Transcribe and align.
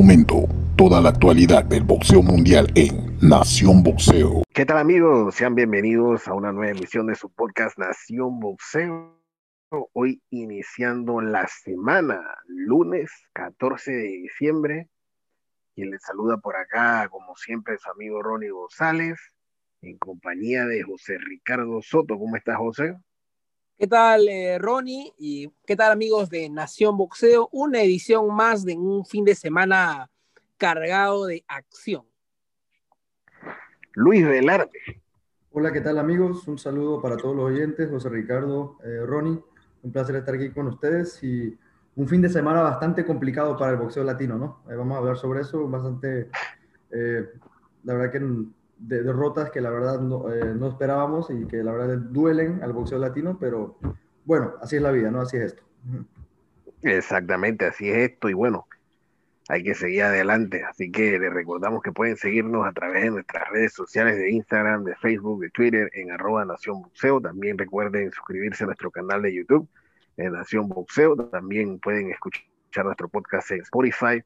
momento 0.00 0.48
toda 0.78 0.98
la 1.02 1.10
actualidad 1.10 1.62
del 1.62 1.84
boxeo 1.84 2.22
mundial 2.22 2.72
en 2.74 3.18
Nación 3.20 3.82
Boxeo. 3.82 4.44
¿Qué 4.54 4.64
tal 4.64 4.78
amigos? 4.78 5.34
Sean 5.34 5.54
bienvenidos 5.54 6.26
a 6.26 6.32
una 6.32 6.52
nueva 6.52 6.72
emisión 6.72 7.06
de 7.08 7.14
su 7.14 7.28
podcast 7.28 7.76
Nación 7.76 8.40
Boxeo. 8.40 9.14
Hoy 9.92 10.22
iniciando 10.30 11.20
la 11.20 11.46
semana, 11.48 12.18
lunes 12.46 13.10
14 13.34 13.92
de 13.92 14.08
diciembre. 14.22 14.88
Quien 15.74 15.90
les 15.90 16.02
saluda 16.02 16.38
por 16.38 16.56
acá, 16.56 17.06
como 17.10 17.36
siempre, 17.36 17.76
su 17.76 17.90
amigo 17.90 18.22
Ronnie 18.22 18.48
González, 18.48 19.20
en 19.82 19.98
compañía 19.98 20.64
de 20.64 20.82
José 20.82 21.18
Ricardo 21.18 21.82
Soto. 21.82 22.18
¿Cómo 22.18 22.36
estás, 22.36 22.56
José? 22.56 22.96
¿Qué 23.80 23.86
tal, 23.86 24.28
eh, 24.28 24.58
Ronnie? 24.58 25.14
¿Y 25.16 25.50
qué 25.64 25.74
tal, 25.74 25.92
amigos 25.92 26.28
de 26.28 26.50
Nación 26.50 26.98
Boxeo? 26.98 27.48
Una 27.50 27.80
edición 27.80 28.26
más 28.36 28.62
de 28.62 28.74
un 28.74 29.06
fin 29.06 29.24
de 29.24 29.34
semana 29.34 30.10
cargado 30.58 31.24
de 31.24 31.42
acción. 31.48 32.04
Luis 33.94 34.22
Velarde. 34.26 35.00
Hola, 35.52 35.72
¿qué 35.72 35.80
tal, 35.80 35.98
amigos? 35.98 36.46
Un 36.46 36.58
saludo 36.58 37.00
para 37.00 37.16
todos 37.16 37.34
los 37.34 37.46
oyentes, 37.46 37.88
José 37.88 38.10
Ricardo, 38.10 38.76
eh, 38.84 39.00
Ronnie. 39.06 39.42
Un 39.82 39.92
placer 39.92 40.14
estar 40.16 40.34
aquí 40.34 40.50
con 40.50 40.66
ustedes 40.66 41.18
y 41.24 41.58
un 41.96 42.06
fin 42.06 42.20
de 42.20 42.28
semana 42.28 42.60
bastante 42.60 43.06
complicado 43.06 43.56
para 43.56 43.72
el 43.72 43.78
boxeo 43.78 44.04
latino, 44.04 44.36
¿no? 44.36 44.62
Eh, 44.70 44.74
vamos 44.74 44.94
a 44.94 44.98
hablar 44.98 45.16
sobre 45.16 45.40
eso, 45.40 45.66
bastante, 45.66 46.28
la 46.90 47.94
verdad 47.94 48.12
que 48.12 48.20
de 48.80 49.02
derrotas 49.02 49.50
que 49.50 49.60
la 49.60 49.70
verdad 49.70 49.96
eh, 49.96 50.54
no, 50.56 50.68
esperábamos 50.68 51.30
y 51.30 51.46
que 51.46 51.62
la 51.62 51.72
verdad 51.72 51.98
duelen 51.98 52.62
al 52.62 52.72
boxeo 52.72 52.98
latino, 52.98 53.36
pero 53.38 53.78
bueno, 54.24 54.54
así 54.60 54.76
es 54.76 54.82
la 54.82 54.90
vida, 54.90 55.10
¿no? 55.10 55.20
Así 55.20 55.36
es 55.36 55.44
esto. 55.44 55.62
Exactamente, 56.82 57.66
así 57.66 57.90
es 57.90 58.10
esto 58.10 58.30
y 58.30 58.32
bueno, 58.32 58.66
hay 59.48 59.62
que 59.62 59.74
seguir 59.74 60.04
adelante, 60.04 60.64
así 60.64 60.90
que 60.90 61.18
les 61.18 61.32
recordamos 61.32 61.82
que 61.82 61.92
pueden 61.92 62.16
seguirnos 62.16 62.66
a 62.66 62.72
través 62.72 63.02
de 63.02 63.10
nuestras 63.10 63.48
redes 63.50 63.74
sociales 63.74 64.16
de 64.16 64.30
Instagram, 64.30 64.84
de 64.84 64.94
Facebook, 64.96 65.40
de 65.40 65.50
Twitter, 65.50 65.90
en 65.92 66.10
arroba 66.12 66.44
Nación 66.44 66.82
Boxeo, 66.82 67.20
también 67.20 67.58
recuerden 67.58 68.10
suscribirse 68.12 68.64
a 68.64 68.68
nuestro 68.68 68.90
canal 68.90 69.22
de 69.22 69.34
YouTube, 69.34 69.68
en 70.16 70.32
Nación 70.32 70.68
Boxeo, 70.68 71.16
también 71.16 71.78
pueden 71.80 72.10
escuchar 72.10 72.44
nuestro 72.84 73.08
podcast 73.08 73.50
en 73.50 73.60
Spotify, 73.62 74.22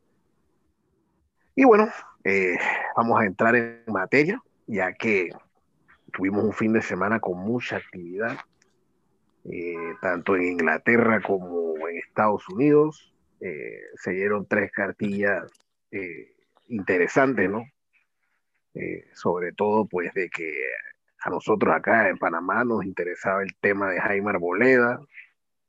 y 1.56 1.64
bueno, 1.64 1.88
eh, 2.24 2.56
vamos 2.96 3.20
a 3.20 3.26
entrar 3.26 3.54
en 3.54 3.82
materia, 3.86 4.40
ya 4.66 4.92
que 4.92 5.30
tuvimos 6.12 6.44
un 6.44 6.52
fin 6.52 6.72
de 6.72 6.82
semana 6.82 7.20
con 7.20 7.38
mucha 7.38 7.76
actividad, 7.76 8.38
eh, 9.44 9.74
tanto 10.00 10.36
en 10.36 10.44
Inglaterra 10.44 11.20
como 11.20 11.88
en 11.88 11.98
Estados 11.98 12.48
Unidos. 12.48 13.14
Eh, 13.40 13.78
se 13.96 14.12
dieron 14.12 14.46
tres 14.46 14.72
cartillas 14.72 15.44
interesantes, 16.66 17.48
¿no? 17.48 17.64
sobre 19.12 19.52
todo, 19.52 19.86
pues, 19.86 20.12
de 20.14 20.28
que 20.28 20.52
a 21.22 21.30
nosotros 21.30 21.72
acá 21.72 22.08
en 22.08 22.18
Panamá 22.18 22.64
nos 22.64 22.84
interesaba 22.84 23.44
el 23.44 23.54
tema 23.60 23.90
de 23.90 24.00
Jaime 24.00 24.30
Arboleda, 24.30 24.98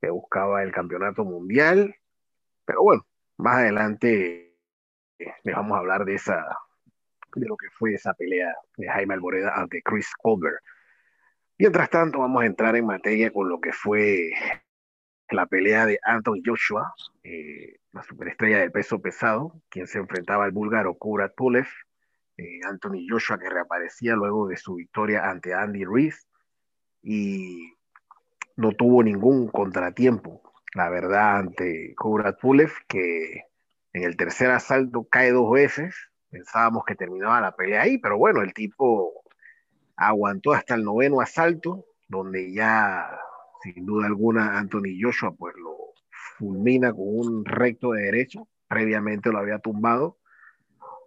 que 0.01 0.09
buscaba 0.09 0.63
el 0.63 0.71
campeonato 0.71 1.23
mundial, 1.23 1.95
pero 2.65 2.81
bueno, 2.81 3.05
más 3.37 3.57
adelante 3.57 4.44
les 5.17 5.55
vamos 5.55 5.75
a 5.75 5.79
hablar 5.79 6.05
de 6.05 6.15
esa 6.15 6.45
de 7.35 7.47
lo 7.47 7.57
que 7.57 7.69
fue 7.69 7.93
esa 7.93 8.13
pelea 8.13 8.53
de 8.77 8.87
Jaime 8.87 9.13
Alboreda 9.13 9.53
ante 9.55 9.81
Chris 9.81 10.13
Colbert. 10.17 10.57
Mientras 11.57 11.89
tanto, 11.89 12.19
vamos 12.19 12.43
a 12.43 12.45
entrar 12.45 12.75
en 12.75 12.85
materia 12.85 13.31
con 13.31 13.49
lo 13.49 13.59
que 13.59 13.71
fue 13.71 14.31
la 15.29 15.45
pelea 15.45 15.85
de 15.85 15.99
Anthony 16.03 16.41
Joshua, 16.45 16.93
eh, 17.23 17.77
la 17.91 18.03
superestrella 18.03 18.59
del 18.59 18.71
peso 18.71 19.01
pesado, 19.01 19.61
quien 19.69 19.87
se 19.87 19.99
enfrentaba 19.99 20.45
al 20.45 20.51
búlgaro 20.51 20.95
Kurat 20.95 21.33
Pulev. 21.35 21.67
Eh, 22.37 22.59
Anthony 22.67 23.07
Joshua 23.09 23.39
que 23.39 23.49
reaparecía 23.49 24.13
luego 24.15 24.47
de 24.47 24.57
su 24.57 24.75
victoria 24.75 25.29
ante 25.29 25.53
Andy 25.53 25.85
Reese 25.85 26.27
y 27.01 27.73
no 28.57 28.73
tuvo 28.73 29.03
ningún 29.03 29.47
contratiempo, 29.47 30.41
la 30.73 30.89
verdad, 30.89 31.37
ante 31.37 31.95
Kurat 31.95 32.39
Pulev, 32.39 32.73
que 32.89 33.43
en 33.95 34.03
el 34.03 34.17
tercer 34.17 34.51
asalto 34.51 35.07
cae 35.09 35.31
dos 35.31 35.49
veces. 35.49 35.95
Pensábamos 36.29 36.83
que 36.83 36.95
terminaba 36.95 37.39
la 37.39 37.55
pelea 37.55 37.83
ahí, 37.83 37.97
pero 37.97 38.17
bueno, 38.17 38.41
el 38.41 38.53
tipo 38.53 39.23
aguantó 39.95 40.51
hasta 40.51 40.75
el 40.75 40.83
noveno 40.83 41.21
asalto, 41.21 41.85
donde 42.09 42.53
ya, 42.53 43.09
sin 43.63 43.85
duda 43.85 44.07
alguna, 44.07 44.57
Anthony 44.57 44.99
Joshua 45.01 45.33
pues 45.33 45.55
lo 45.55 45.77
fulmina 46.37 46.91
con 46.91 47.03
un 47.07 47.45
recto 47.45 47.91
de 47.93 48.01
derecha. 48.01 48.41
Previamente 48.67 49.31
lo 49.31 49.37
había 49.37 49.59
tumbado 49.59 50.17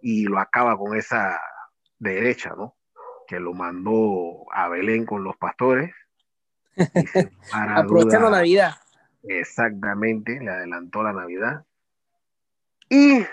y 0.01 0.23
lo 0.23 0.39
acaba 0.39 0.75
con 0.75 0.97
esa 0.97 1.39
derecha, 1.99 2.55
¿no? 2.57 2.75
Que 3.27 3.39
lo 3.39 3.53
mandó 3.53 4.51
a 4.51 4.67
Belén 4.67 5.05
con 5.05 5.23
los 5.23 5.37
pastores. 5.37 5.93
Aprovechando 7.53 8.31
Navidad. 8.31 8.71
Exactamente, 9.21 10.39
le 10.39 10.49
adelantó 10.49 11.03
la 11.03 11.13
Navidad 11.13 11.65
y 12.89 13.23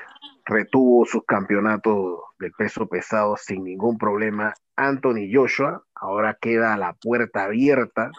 retuvo 0.44 1.06
sus 1.06 1.24
campeonatos 1.24 2.20
de 2.38 2.50
peso 2.50 2.86
pesado 2.86 3.36
sin 3.36 3.64
ningún 3.64 3.98
problema. 3.98 4.54
Anthony 4.76 5.28
Joshua 5.32 5.82
ahora 5.94 6.38
queda 6.40 6.76
la 6.76 6.92
puerta 6.92 7.44
abierta 7.44 8.10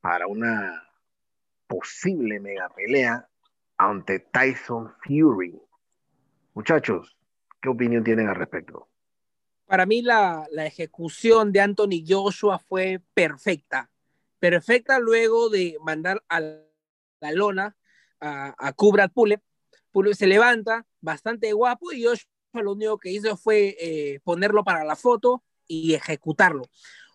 para 0.00 0.26
una 0.26 0.82
posible 1.66 2.40
mega 2.40 2.68
pelea 2.70 3.28
ante 3.76 4.20
Tyson 4.20 4.92
Fury. 5.04 5.60
Muchachos, 6.54 7.16
¿qué 7.60 7.68
opinión 7.68 8.02
tienen 8.02 8.28
al 8.28 8.36
respecto? 8.36 8.88
Para 9.66 9.86
mí 9.86 10.02
la, 10.02 10.46
ejecución 10.56 11.52
de 11.52 11.60
Anthony 11.60 12.04
Joshua 12.06 12.58
fue 12.58 13.00
perfecta. 13.14 13.90
Perfecta 14.38 14.98
luego 14.98 15.50
de 15.50 15.76
mandar 15.82 16.22
a 16.28 16.40
la 16.40 17.32
lona 17.32 17.76
a, 18.20 18.54
a 18.58 18.72
Kubrat 18.72 19.12
Pulev 19.92 20.14
se 20.14 20.26
levanta, 20.26 20.86
bastante 21.00 21.52
guapo, 21.52 21.92
y 21.92 22.04
Joshua 22.04 22.26
lo 22.54 22.72
único 22.72 22.98
que 22.98 23.10
hizo 23.10 23.36
fue 23.36 23.76
eh, 23.80 24.20
ponerlo 24.24 24.64
para 24.64 24.84
la 24.84 24.96
foto 24.96 25.42
y 25.66 25.94
ejecutarlo. 25.94 26.64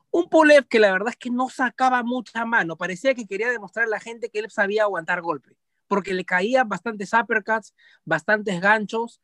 Un 0.09 0.29
Pulev 0.29 0.67
que 0.67 0.79
la 0.79 0.91
verdad 0.91 1.09
es 1.09 1.17
que 1.17 1.29
no 1.29 1.49
sacaba 1.49 2.01
mucha 2.03 2.45
mano, 2.45 2.77
parecía 2.77 3.13
que 3.13 3.27
quería 3.27 3.49
demostrar 3.49 3.85
a 3.85 3.89
la 3.89 3.99
gente 3.99 4.29
que 4.29 4.39
él 4.39 4.49
sabía 4.49 4.83
aguantar 4.83 5.21
golpe, 5.21 5.57
porque 5.87 6.13
le 6.13 6.23
caían 6.23 6.69
bastantes 6.69 7.11
uppercuts, 7.13 7.73
bastantes 8.05 8.61
ganchos, 8.61 9.19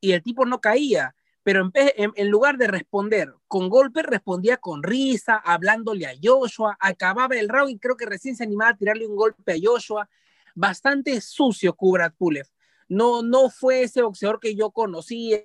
y 0.00 0.12
el 0.12 0.22
tipo 0.22 0.44
no 0.44 0.60
caía, 0.60 1.14
pero 1.42 1.70
en, 1.74 2.12
en, 2.14 2.28
lugar 2.28 2.58
de 2.58 2.66
responder 2.66 3.32
con 3.48 3.68
golpe, 3.68 4.02
respondía 4.02 4.58
con 4.58 4.82
risa, 4.82 5.36
hablándole 5.36 6.06
a 6.06 6.12
Joshua, 6.22 6.76
acababa 6.78 7.36
el 7.36 7.48
round 7.48 7.70
y 7.70 7.78
creo 7.78 7.96
que 7.96 8.06
recién 8.06 8.36
se 8.36 8.44
animaba 8.44 8.72
a 8.72 8.76
tirarle 8.76 9.06
un 9.06 9.16
golpe 9.16 9.52
a 9.52 9.56
Joshua, 9.60 10.08
bastante 10.54 11.20
sucio 11.20 11.74
Kubrat 11.74 12.14
Pulev 12.14 12.46
no, 12.88 13.22
no 13.22 13.50
fue 13.50 13.82
ese 13.82 14.02
boxeador 14.02 14.40
que 14.40 14.54
yo 14.54 14.70
conocí, 14.70 15.38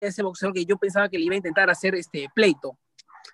ese 0.00 0.22
boxeador 0.22 0.54
que 0.54 0.64
yo 0.64 0.76
pensaba 0.76 1.08
que 1.08 1.18
le 1.18 1.24
iba 1.24 1.34
a 1.34 1.38
intentar 1.38 1.70
hacer 1.70 1.94
este 1.94 2.28
pleito. 2.34 2.78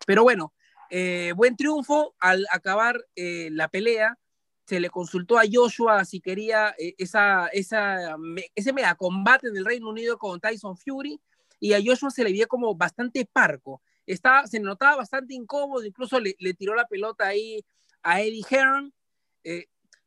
Pero 0.07 0.23
bueno, 0.23 0.53
eh, 0.91 1.33
buen 1.37 1.57
triunfo 1.57 2.15
al 2.21 2.47
acabar 2.51 3.05
eh, 3.15 3.49
la 3.53 3.69
pelea. 3.69 4.19
Se 4.67 4.81
le 4.81 4.91
consultó 4.91 5.39
a 5.39 5.45
Joshua 5.51 6.05
si 6.05 6.21
quería 6.21 6.75
eh, 6.79 6.95
esa, 6.99 7.47
esa, 7.49 8.17
ese 8.55 8.73
mega 8.73 8.95
combate 8.97 9.49
en 9.49 9.57
el 9.57 9.65
Reino 9.65 9.89
Unido 9.89 10.19
con 10.19 10.41
Tyson 10.41 10.77
Fury 10.77 11.21
y 11.61 11.73
a 11.73 11.81
Joshua 11.85 12.11
se 12.11 12.25
le 12.25 12.33
vio 12.33 12.47
como 12.49 12.75
bastante 12.75 13.29
parco. 13.33 13.81
Estaba, 14.07 14.47
se 14.47 14.61
notaba 14.61 14.97
bastante 14.97 15.35
incómodo, 15.35 15.85
incluso 15.85 16.21
le, 16.21 16.35
tiró 16.55 16.75
la 16.75 16.87
pelota 16.87 17.27
ahí 17.27 17.65
a 18.03 18.21
Eddie 18.21 18.45
Hearn. 18.49 18.93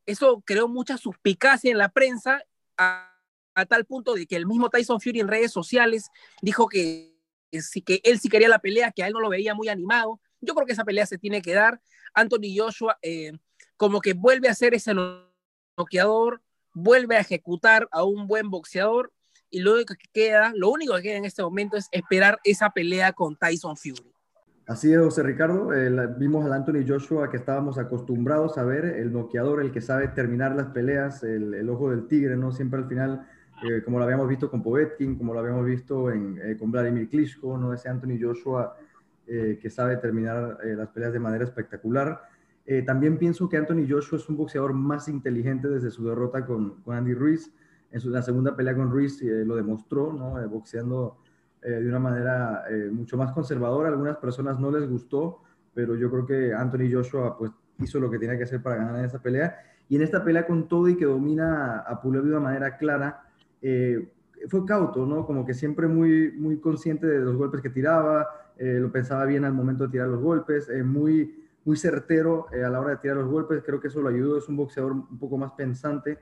eso 0.05 0.41
creó 0.45 0.67
mucha 0.67 0.97
suspicacia 0.97 1.71
en 1.71 1.77
la 1.77 1.89
prensa. 1.89 2.43
A 3.59 3.65
tal 3.65 3.85
punto 3.85 4.13
de 4.13 4.25
que 4.25 4.35
el 4.35 4.45
mismo 4.45 4.69
Tyson 4.69 4.99
Fury 4.99 5.19
en 5.19 5.27
redes 5.27 5.51
sociales 5.51 6.09
dijo 6.41 6.67
que, 6.67 7.15
que 7.85 8.01
él 8.03 8.19
sí 8.19 8.29
quería 8.29 8.49
la 8.49 8.59
pelea, 8.59 8.91
que 8.91 9.03
a 9.03 9.07
él 9.07 9.13
no 9.13 9.19
lo 9.19 9.29
veía 9.29 9.53
muy 9.53 9.69
animado. 9.69 10.19
Yo 10.41 10.53
creo 10.55 10.65
que 10.65 10.73
esa 10.73 10.85
pelea 10.85 11.05
se 11.05 11.17
tiene 11.17 11.41
que 11.41 11.53
dar. 11.53 11.81
Anthony 12.13 12.55
Joshua 12.55 12.97
eh, 13.01 13.33
como 13.77 14.01
que 14.01 14.13
vuelve 14.13 14.49
a 14.49 14.55
ser 14.55 14.73
ese 14.73 14.93
noqueador, 15.77 16.41
vuelve 16.73 17.15
a 17.15 17.21
ejecutar 17.21 17.87
a 17.91 18.03
un 18.03 18.27
buen 18.27 18.49
boxeador 18.49 19.11
y 19.49 19.61
lo 19.61 19.73
único 19.73 19.95
que 19.95 20.07
queda, 20.11 20.51
lo 20.55 20.69
único 20.69 20.95
que 20.95 21.03
queda 21.03 21.17
en 21.17 21.25
este 21.25 21.41
momento 21.41 21.77
es 21.77 21.87
esperar 21.91 22.39
esa 22.43 22.69
pelea 22.69 23.13
con 23.13 23.35
Tyson 23.35 23.75
Fury. 23.77 24.13
Así 24.67 24.93
es, 24.93 24.99
José 24.99 25.23
Ricardo. 25.23 25.73
Eh, 25.73 25.89
vimos 26.17 26.45
al 26.45 26.53
Anthony 26.53 26.85
Joshua 26.87 27.31
que 27.31 27.37
estábamos 27.37 27.79
acostumbrados 27.79 28.59
a 28.59 28.63
ver, 28.63 28.85
el 28.85 29.11
noqueador, 29.11 29.61
el 29.61 29.71
que 29.71 29.81
sabe 29.81 30.09
terminar 30.09 30.55
las 30.55 30.67
peleas, 30.67 31.23
el, 31.23 31.55
el 31.55 31.69
ojo 31.69 31.89
del 31.89 32.07
tigre, 32.07 32.37
¿no? 32.37 32.51
Siempre 32.51 32.79
al 32.79 32.87
final 32.87 33.27
eh, 33.63 33.81
como 33.83 33.97
lo 33.97 34.05
habíamos 34.05 34.27
visto 34.27 34.49
con 34.49 34.63
Povetkin, 34.63 35.17
como 35.17 35.33
lo 35.33 35.39
habíamos 35.39 35.65
visto 35.65 36.11
en, 36.11 36.39
eh, 36.41 36.57
con 36.57 36.71
Vladimir 36.71 37.09
Klitschko, 37.09 37.57
¿no? 37.57 37.73
ese 37.73 37.89
Anthony 37.89 38.17
Joshua 38.19 38.75
eh, 39.27 39.59
que 39.61 39.69
sabe 39.69 39.97
terminar 39.97 40.57
las 40.63 40.89
peleas 40.89 41.13
de 41.13 41.19
manera 41.19 41.43
espectacular. 41.43 42.21
también 42.85 43.17
pienso 43.17 43.49
que 43.49 43.57
Anthony 43.57 43.85
Joshua 43.89 44.17
es 44.17 44.29
un 44.29 44.37
boxeador 44.37 44.73
más 44.73 45.07
inteligente 45.07 45.67
desde 45.67 45.89
su 45.91 46.07
derrota 46.07 46.45
con, 46.45 46.81
con 46.83 46.95
Andy 46.95 47.13
Ruiz. 47.13 47.51
en 47.91 47.99
su, 47.99 48.09
la 48.09 48.21
segunda 48.21 48.55
pelea 48.55 48.75
con 48.75 48.91
Ruiz 48.91 49.21
lo 49.21 49.55
demostró, 49.55 50.13
¿no? 50.13 50.47
boxeando 50.49 51.17
de 51.61 51.87
una 51.87 51.99
manera 51.99 52.63
mucho 52.91 53.17
más 53.17 53.31
conservadora. 53.31 53.89
A 53.89 53.91
algunas 53.91 54.17
personas 54.17 54.59
no 54.59 54.71
les 54.71 54.87
gustó, 54.87 55.41
pero 55.73 55.95
yo 55.95 56.09
creo 56.09 56.25
que 56.25 56.53
Anthony 56.53 56.91
Joshua 56.91 57.37
pues 57.37 57.51
hizo 57.79 57.99
lo 57.99 58.09
que 58.09 58.19
tenía 58.19 58.37
que 58.37 58.43
hacer 58.43 58.61
para 58.61 58.77
ganar 58.77 58.99
en 58.99 59.05
esa 59.05 59.21
pelea. 59.21 59.57
Y 59.87 59.95
en 59.95 60.03
esta 60.03 60.23
pelea 60.23 60.45
con 60.45 60.67
todo 60.67 60.87
y 60.87 60.95
que 60.95 61.05
domina 61.05 61.79
a 61.79 61.99
Pulev 62.01 62.23
de 62.23 62.29
una 62.29 62.39
manera 62.39 62.77
clara, 62.77 63.28
eh, 63.61 64.11
fue 64.47 64.65
cauto, 64.65 65.05
¿no? 65.05 65.25
Como 65.25 65.45
que 65.45 65.53
siempre 65.53 65.87
muy, 65.87 66.31
muy 66.31 66.59
consciente 66.59 67.07
de 67.07 67.19
los 67.19 67.35
golpes 67.35 67.61
que 67.61 67.69
tiraba, 67.69 68.27
eh, 68.57 68.77
lo 68.79 68.91
pensaba 68.91 69.25
bien 69.25 69.45
al 69.45 69.53
momento 69.53 69.85
de 69.85 69.91
tirar 69.91 70.07
los 70.07 70.21
golpes, 70.21 70.69
eh, 70.69 70.83
muy, 70.83 71.45
muy 71.65 71.77
certero 71.77 72.47
a 72.51 72.69
la 72.69 72.79
hora 72.79 72.91
de 72.91 72.97
tirar 72.97 73.17
los 73.17 73.27
golpes, 73.27 73.61
creo 73.65 73.79
que 73.79 73.87
eso 73.89 74.01
lo 74.01 74.09
ayudó, 74.09 74.37
es 74.37 74.47
un 74.47 74.57
boxeador 74.57 74.93
un 74.93 75.19
poco 75.19 75.37
más 75.37 75.51
pensante, 75.51 76.17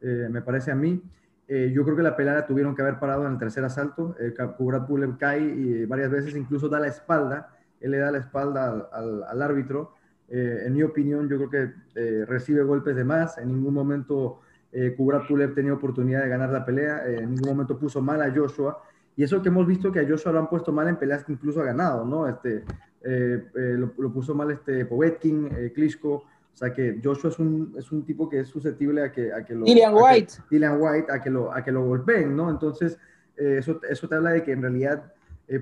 me 0.00 0.42
parece 0.42 0.72
a 0.72 0.74
mí. 0.74 1.00
yo 1.48 1.84
creo 1.84 1.94
que 1.94 2.02
la 2.02 2.16
pelea 2.16 2.34
la 2.34 2.46
tuvieron 2.46 2.74
que 2.74 2.82
haber 2.82 2.98
parado 2.98 3.24
en 3.24 3.34
el 3.34 3.38
tercer 3.38 3.64
asalto, 3.64 4.16
Kubrat 4.58 4.84
Pulev 4.84 5.16
cae 5.16 5.40
y 5.40 5.84
varias 5.86 6.10
veces 6.10 6.34
incluso 6.34 6.68
da 6.68 6.80
la 6.80 6.88
espalda, 6.88 7.56
él 7.78 7.92
le 7.92 7.98
da 7.98 8.10
la 8.10 8.18
espalda 8.18 8.88
al, 8.90 9.22
al 9.22 9.42
árbitro, 9.42 9.94
eh, 10.34 10.62
en 10.64 10.72
mi 10.72 10.82
opinión, 10.82 11.28
yo 11.28 11.36
creo 11.36 11.50
que 11.50 11.74
eh, 11.94 12.24
recibe 12.26 12.62
golpes 12.62 12.96
de 12.96 13.04
más. 13.04 13.36
En 13.36 13.48
ningún 13.48 13.74
momento 13.74 14.40
eh, 14.72 14.94
Kubrat 14.96 15.28
Pulev 15.28 15.54
tenía 15.54 15.74
oportunidad 15.74 16.22
de 16.22 16.28
ganar 16.28 16.50
la 16.50 16.64
pelea. 16.64 17.06
Eh, 17.06 17.18
en 17.20 17.30
ningún 17.30 17.50
momento 17.50 17.78
puso 17.78 18.00
mal 18.00 18.22
a 18.22 18.32
Joshua. 18.34 18.82
Y 19.14 19.22
eso 19.22 19.42
que 19.42 19.50
hemos 19.50 19.66
visto 19.66 19.92
que 19.92 20.00
a 20.00 20.08
Joshua 20.08 20.32
lo 20.32 20.38
han 20.38 20.48
puesto 20.48 20.72
mal 20.72 20.88
en 20.88 20.96
peleas 20.96 21.22
que 21.22 21.32
incluso 21.32 21.60
ha 21.60 21.64
ganado, 21.64 22.06
¿no? 22.06 22.26
Este, 22.26 22.64
lo, 23.02 23.92
lo, 23.98 24.12
puso 24.12 24.34
mal 24.34 24.50
este 24.50 24.86
Povetkin, 24.86 25.70
Klitschko. 25.74 26.14
O 26.14 26.56
sea 26.56 26.72
que 26.72 26.98
Joshua 27.02 27.28
es 27.28 27.38
un, 27.38 27.74
es 27.76 27.92
un 27.92 28.04
tipo 28.06 28.28
que 28.28 28.40
es 28.40 28.48
susceptible 28.48 29.02
a 29.02 29.12
que, 29.12 29.30
a 29.30 29.44
que 29.44 29.54
lo... 29.54 29.66
Dillian 29.66 29.94
White. 29.94 30.34
Dillian 30.50 30.80
White, 30.80 31.12
a 31.12 31.20
que 31.20 31.28
lo, 31.28 31.52
a 31.52 31.62
que 31.62 31.70
lo 31.70 31.84
golpeen, 31.84 32.34
¿no? 32.34 32.48
Entonces, 32.50 32.98
eso, 33.36 33.80
eso 33.88 34.08
te 34.08 34.14
habla 34.14 34.30
de 34.30 34.42
que 34.42 34.52
en 34.52 34.62
realidad 34.62 35.12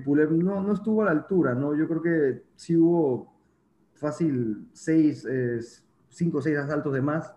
Pulev 0.05 0.31
no, 0.31 0.63
no 0.63 0.73
estuvo 0.73 1.01
a 1.01 1.05
la 1.05 1.11
altura, 1.11 1.53
¿no? 1.53 1.75
Yo 1.75 1.87
creo 1.89 2.01
que 2.01 2.43
sí 2.55 2.77
hubo 2.77 3.33
fácil 3.95 4.69
seis, 4.71 5.27
cinco 6.07 6.37
o 6.37 6.41
seis 6.41 6.57
asaltos 6.57 6.93
de 6.93 7.01
más. 7.01 7.33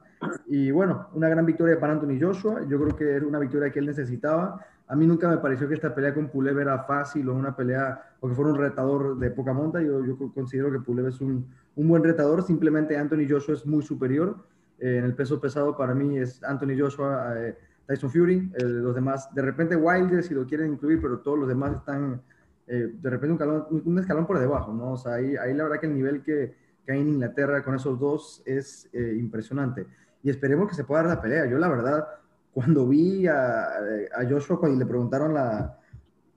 Y 0.47 0.71
bueno, 0.71 1.09
una 1.15 1.29
gran 1.29 1.47
victoria 1.47 1.79
para 1.79 1.93
Anthony 1.93 2.19
Joshua. 2.21 2.65
Yo 2.69 2.81
creo 2.81 2.97
que 2.97 3.11
era 3.17 3.27
una 3.27 3.39
victoria 3.39 3.71
que 3.71 3.79
él 3.79 3.87
necesitaba. 3.87 4.65
A 4.87 4.97
mí 4.97 5.07
nunca 5.07 5.29
me 5.29 5.39
pareció 5.39 5.67
que 5.67 5.75
esta 5.75 5.95
pelea 5.95 6.13
con 6.13 6.29
Pulev 6.29 6.59
era 6.59 6.81
fácil 6.81 7.29
o 7.29 7.35
una 7.35 7.57
pelea 7.57 8.03
o 8.21 8.29
que 8.29 8.35
fuera 8.35 8.51
un 8.51 8.59
retador 8.59 9.19
de 9.19 9.31
poca 9.31 9.53
monta. 9.53 9.81
Yo, 9.81 10.05
yo 10.05 10.17
considero 10.35 10.71
que 10.71 10.79
Pulev 10.79 11.09
es 11.09 11.21
un, 11.21 11.47
un, 11.77 11.89
buen 11.89 12.05
retador. 12.05 12.43
Simplemente 12.43 12.97
Anthony 12.97 13.27
Joshua 13.29 13.55
es 13.55 13.67
muy 13.67 13.83
superior. 13.83 14.37
Eh, 14.79 14.99
en 14.99 15.05
el 15.05 15.15
peso 15.15 15.41
pesado 15.41 15.77
para 15.77 15.95
mí 15.95 16.19
es 16.19 16.43
Anthony 16.45 16.79
Joshua, 16.79 17.35
eh, 17.39 17.57
Tyson 17.87 18.11
Fury. 18.11 18.53
Los 18.59 18.95
demás, 18.95 19.33
de 19.35 19.43
repente 19.43 19.75
Wilder 19.75 20.23
si 20.23 20.35
lo 20.35 20.47
quieren 20.47 20.73
incluir, 20.73 21.01
pero 21.01 21.19
todos 21.21 21.39
los 21.39 21.49
demás 21.49 21.77
están 21.77 22.21
eh, 22.67 22.93
de 22.95 23.11
repente 23.11 23.45
un, 23.45 23.83
un, 23.85 23.99
escalón 23.99 24.27
por 24.27 24.39
debajo, 24.39 24.73
¿no? 24.73 24.93
O 24.93 24.97
sea, 24.97 25.15
ahí, 25.15 25.37
ahí 25.37 25.55
la 25.55 25.65
verdad 25.65 25.81
que 25.81 25.87
el 25.87 25.95
nivel 25.95 26.23
que, 26.23 26.55
que 26.85 26.93
hay 26.93 27.01
en 27.01 27.09
Inglaterra 27.09 27.63
con 27.63 27.75
esos 27.75 27.99
dos 27.99 28.43
es 28.45 28.89
impresionante. 28.93 29.87
Y 30.25 30.31
esperemos 30.31 30.69
que 30.69 30.75
se 30.75 30.83
pueda 30.83 31.03
dar 31.03 31.17
la 31.17 31.23
pelea. 31.23 31.47
Yo 31.47 31.59
la 31.59 31.69
verdad, 31.69 32.05
cuando 32.53 32.89
vi 32.89 33.29
a, 33.29 33.67
a 33.67 34.29
Joshua, 34.29 34.59
cuando 34.59 34.79
le 34.79 34.87
preguntaron 34.87 35.33
la, 35.33 35.79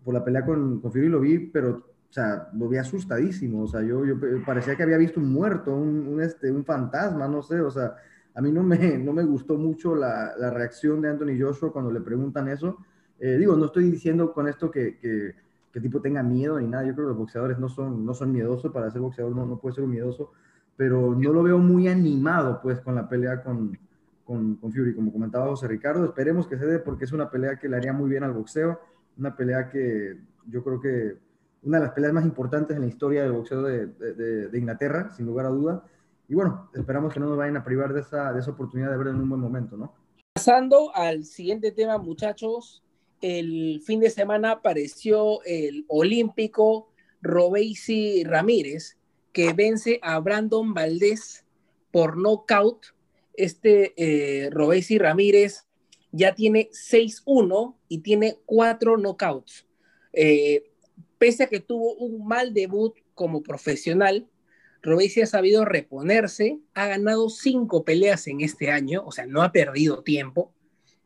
por 0.04 0.14
la 0.14 0.24
pelea 0.24 0.46
con, 0.46 0.80
con 0.80 0.92
Fury, 0.92 1.10
lo 1.10 1.20
vi, 1.20 1.40
pero 1.40 1.70
o 2.10 2.14
sea, 2.14 2.50
lo 2.54 2.70
vi 2.70 2.78
asustadísimo. 2.78 3.64
O 3.64 3.68
sea, 3.68 3.82
yo, 3.82 4.06
yo 4.06 4.16
parecía 4.46 4.76
que 4.76 4.84
había 4.84 4.98
visto 4.98 5.20
un 5.20 5.34
muerto, 5.34 5.74
un, 5.74 6.08
un, 6.08 6.22
este, 6.22 6.52
un 6.52 6.64
fantasma, 6.64 7.28
no 7.28 7.42
sé. 7.42 7.60
O 7.62 7.72
sea, 7.72 7.96
a 8.36 8.42
mí 8.42 8.52
no 8.52 8.62
me, 8.62 8.98
no 9.00 9.14
me 9.14 9.24
gustó 9.24 9.56
mucho 9.56 9.96
la, 9.96 10.36
la 10.38 10.52
reacción 10.52 11.02
de 11.02 11.10
Anthony 11.10 11.40
Joshua 11.40 11.72
cuando 11.72 11.92
le 11.92 12.02
preguntan 12.02 12.48
eso. 12.50 12.78
Eh, 13.20 13.38
digo, 13.38 13.56
no 13.56 13.66
estoy 13.66 13.90
diciendo 13.90 14.32
con 14.32 14.48
esto 14.48 14.70
que, 14.70 15.00
que 15.00 15.34
que 15.78 15.82
tipo 15.82 16.02
tenga 16.02 16.24
miedo 16.24 16.60
ni 16.60 16.68
nada. 16.68 16.84
Yo 16.86 16.94
creo 16.94 17.06
que 17.06 17.10
los 17.10 17.18
boxeadores 17.18 17.60
no 17.60 17.70
son, 17.70 18.04
no 18.04 18.16
son 18.16 18.32
miedosos, 18.32 18.72
para 18.72 18.90
ser 18.90 19.00
boxeador 19.00 19.36
no, 19.36 19.46
no 19.46 19.60
puede 19.60 19.76
ser 19.76 19.84
un 19.84 19.92
miedoso, 19.92 20.32
pero 20.78 21.16
no 21.16 21.34
lo 21.34 21.44
veo 21.44 21.58
muy 21.58 21.88
animado 21.88 22.62
pues 22.62 22.80
con 22.80 22.96
la 22.96 23.10
pelea 23.10 23.44
con, 23.44 23.78
con, 24.24 24.56
con, 24.56 24.72
Fury, 24.72 24.96
como 24.96 25.12
comentaba 25.12 25.48
José 25.48 25.68
Ricardo. 25.68 26.06
Esperemos 26.06 26.48
que 26.48 26.58
se 26.58 26.66
dé 26.66 26.80
porque 26.80 27.06
es 27.06 27.12
una 27.12 27.30
pelea 27.30 27.58
que 27.58 27.68
le 27.68 27.76
haría 27.76 27.92
muy 27.92 28.10
bien 28.10 28.24
al 28.24 28.34
boxeo, 28.34 28.80
una 29.18 29.36
pelea 29.36 29.70
que 29.70 30.18
yo 30.46 30.64
creo 30.64 30.80
que 30.80 31.18
una 31.64 31.80
de 31.80 31.86
las 31.86 31.94
peleas 31.94 32.14
más 32.14 32.24
importantes 32.24 32.76
en 32.76 32.84
la 32.84 32.88
historia 32.88 33.24
del 33.24 33.34
boxeo 33.34 33.64
de, 33.64 33.88
de, 33.88 34.48
de 34.48 34.58
Inglaterra, 34.58 35.12
sin 35.12 35.26
lugar 35.26 35.48
a 35.48 35.50
duda. 35.50 35.84
Y 36.30 36.36
bueno, 36.36 36.70
esperamos 36.74 37.14
que 37.14 37.20
no 37.20 37.28
nos 37.28 37.38
vayan 37.38 37.58
a 37.58 37.64
privar 37.64 37.94
de 37.94 38.02
esa, 38.02 38.32
de 38.32 38.40
esa 38.40 38.52
oportunidad 38.52 38.92
de 38.92 38.98
verlo 38.98 39.12
en 39.14 39.22
un 39.22 39.30
buen 39.30 39.42
momento, 39.42 39.76
¿no? 39.76 39.94
Pasando 40.34 40.94
al 40.94 41.24
siguiente 41.24 41.72
tema, 41.72 41.98
muchachos, 41.98 42.84
el 43.22 43.82
fin 43.84 44.00
de 44.00 44.10
semana 44.10 44.52
apareció 44.52 45.42
el 45.46 45.86
olímpico 45.88 46.90
Robeisi 47.22 48.24
Ramírez, 48.24 48.97
que 49.38 49.54
vence 49.54 50.00
a 50.02 50.18
Brandon 50.20 50.74
Valdés 50.74 51.46
por 51.92 52.18
nocaut. 52.18 52.88
Este 53.36 53.94
eh, 53.96 54.50
Robeisi 54.50 54.98
Ramírez 54.98 55.68
ya 56.12 56.34
tiene 56.34 56.72
6-1 56.72 57.76
y 57.88 58.00
tiene 58.00 58.40
4 58.48 58.98
knockouts. 58.98 59.68
Eh, 60.12 60.72
pese 61.20 61.44
a 61.44 61.50
que 61.50 61.60
tuvo 61.60 61.94
un 61.94 62.28
mal 62.28 62.52
debut 62.52 62.96
como 63.14 63.44
profesional, 63.44 64.28
Robeisi 64.82 65.22
ha 65.22 65.28
sabido 65.28 65.66
reponerse, 65.66 66.58
ha 66.74 66.88
ganado 66.88 67.30
5 67.30 67.86
peleas 67.86 68.26
en 68.26 68.42
este 68.42 68.72
año, 68.72 69.04
o 69.06 69.12
sea, 69.12 69.28
no 69.28 69.44
ha 69.44 69.52
perdido 69.52 70.02
tiempo 70.02 70.52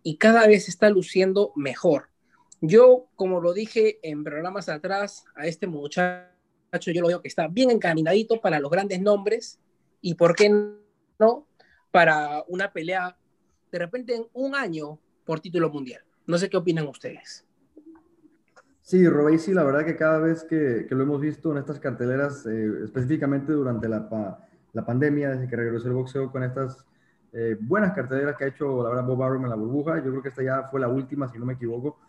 y 0.03 0.15
cada 0.15 0.47
vez 0.47 0.69
está 0.69 0.89
luciendo 0.89 1.51
mejor. 1.57 2.07
Yo, 2.61 3.09
como 3.17 3.41
lo 3.41 3.51
dije 3.51 3.99
en 4.03 4.23
programas 4.23 4.69
atrás, 4.69 5.25
a 5.35 5.47
este 5.47 5.67
muchacho 5.67 6.30
yo 6.79 7.01
lo 7.01 7.07
veo 7.07 7.21
que 7.21 7.27
está 7.27 7.47
bien 7.47 7.69
encaminadito 7.71 8.39
para 8.39 8.59
los 8.59 8.71
grandes 8.71 9.01
nombres 9.01 9.59
y, 10.01 10.15
¿por 10.15 10.35
qué 10.35 10.49
no?, 11.19 11.47
para 11.91 12.43
una 12.47 12.71
pelea 12.71 13.17
de 13.71 13.79
repente 13.79 14.15
en 14.15 14.27
un 14.33 14.55
año 14.55 14.97
por 15.25 15.39
título 15.39 15.69
mundial. 15.69 16.01
No 16.25 16.37
sé 16.37 16.49
qué 16.49 16.57
opinan 16.57 16.87
ustedes. 16.87 17.45
Sí, 18.81 19.07
Robesi, 19.07 19.53
la 19.53 19.63
verdad 19.63 19.85
que 19.85 19.95
cada 19.95 20.19
vez 20.19 20.43
que, 20.43 20.87
lo 20.89 21.03
hemos 21.03 21.21
visto 21.21 21.51
en 21.51 21.59
estas 21.59 21.79
carteleras, 21.79 22.45
eh, 22.45 22.83
específicamente 22.83 23.53
durante 23.53 23.87
la, 23.87 24.07
la, 24.73 24.85
pandemia, 24.85 25.31
desde 25.31 25.47
que 25.47 25.55
regresó 25.55 25.87
el 25.87 25.93
boxeo 25.93 26.31
con 26.31 26.43
estas 26.43 26.83
eh, 27.31 27.57
buenas 27.61 27.93
carteleras 27.93 28.35
que 28.35 28.45
ha 28.45 28.47
hecho, 28.47 28.83
la 28.83 28.89
verdad, 28.89 29.05
Bob 29.05 29.23
Arum 29.23 29.43
en 29.43 29.49
la 29.49 29.55
burbuja, 29.55 29.97
yo 29.97 30.09
creo 30.09 30.21
que 30.21 30.29
esta 30.29 30.43
ya 30.43 30.63
fue 30.63 30.81
la 30.81 30.89
última, 30.89 31.29
si 31.29 31.37
no 31.37 31.45
me 31.45 31.53
equivoco, 31.53 31.99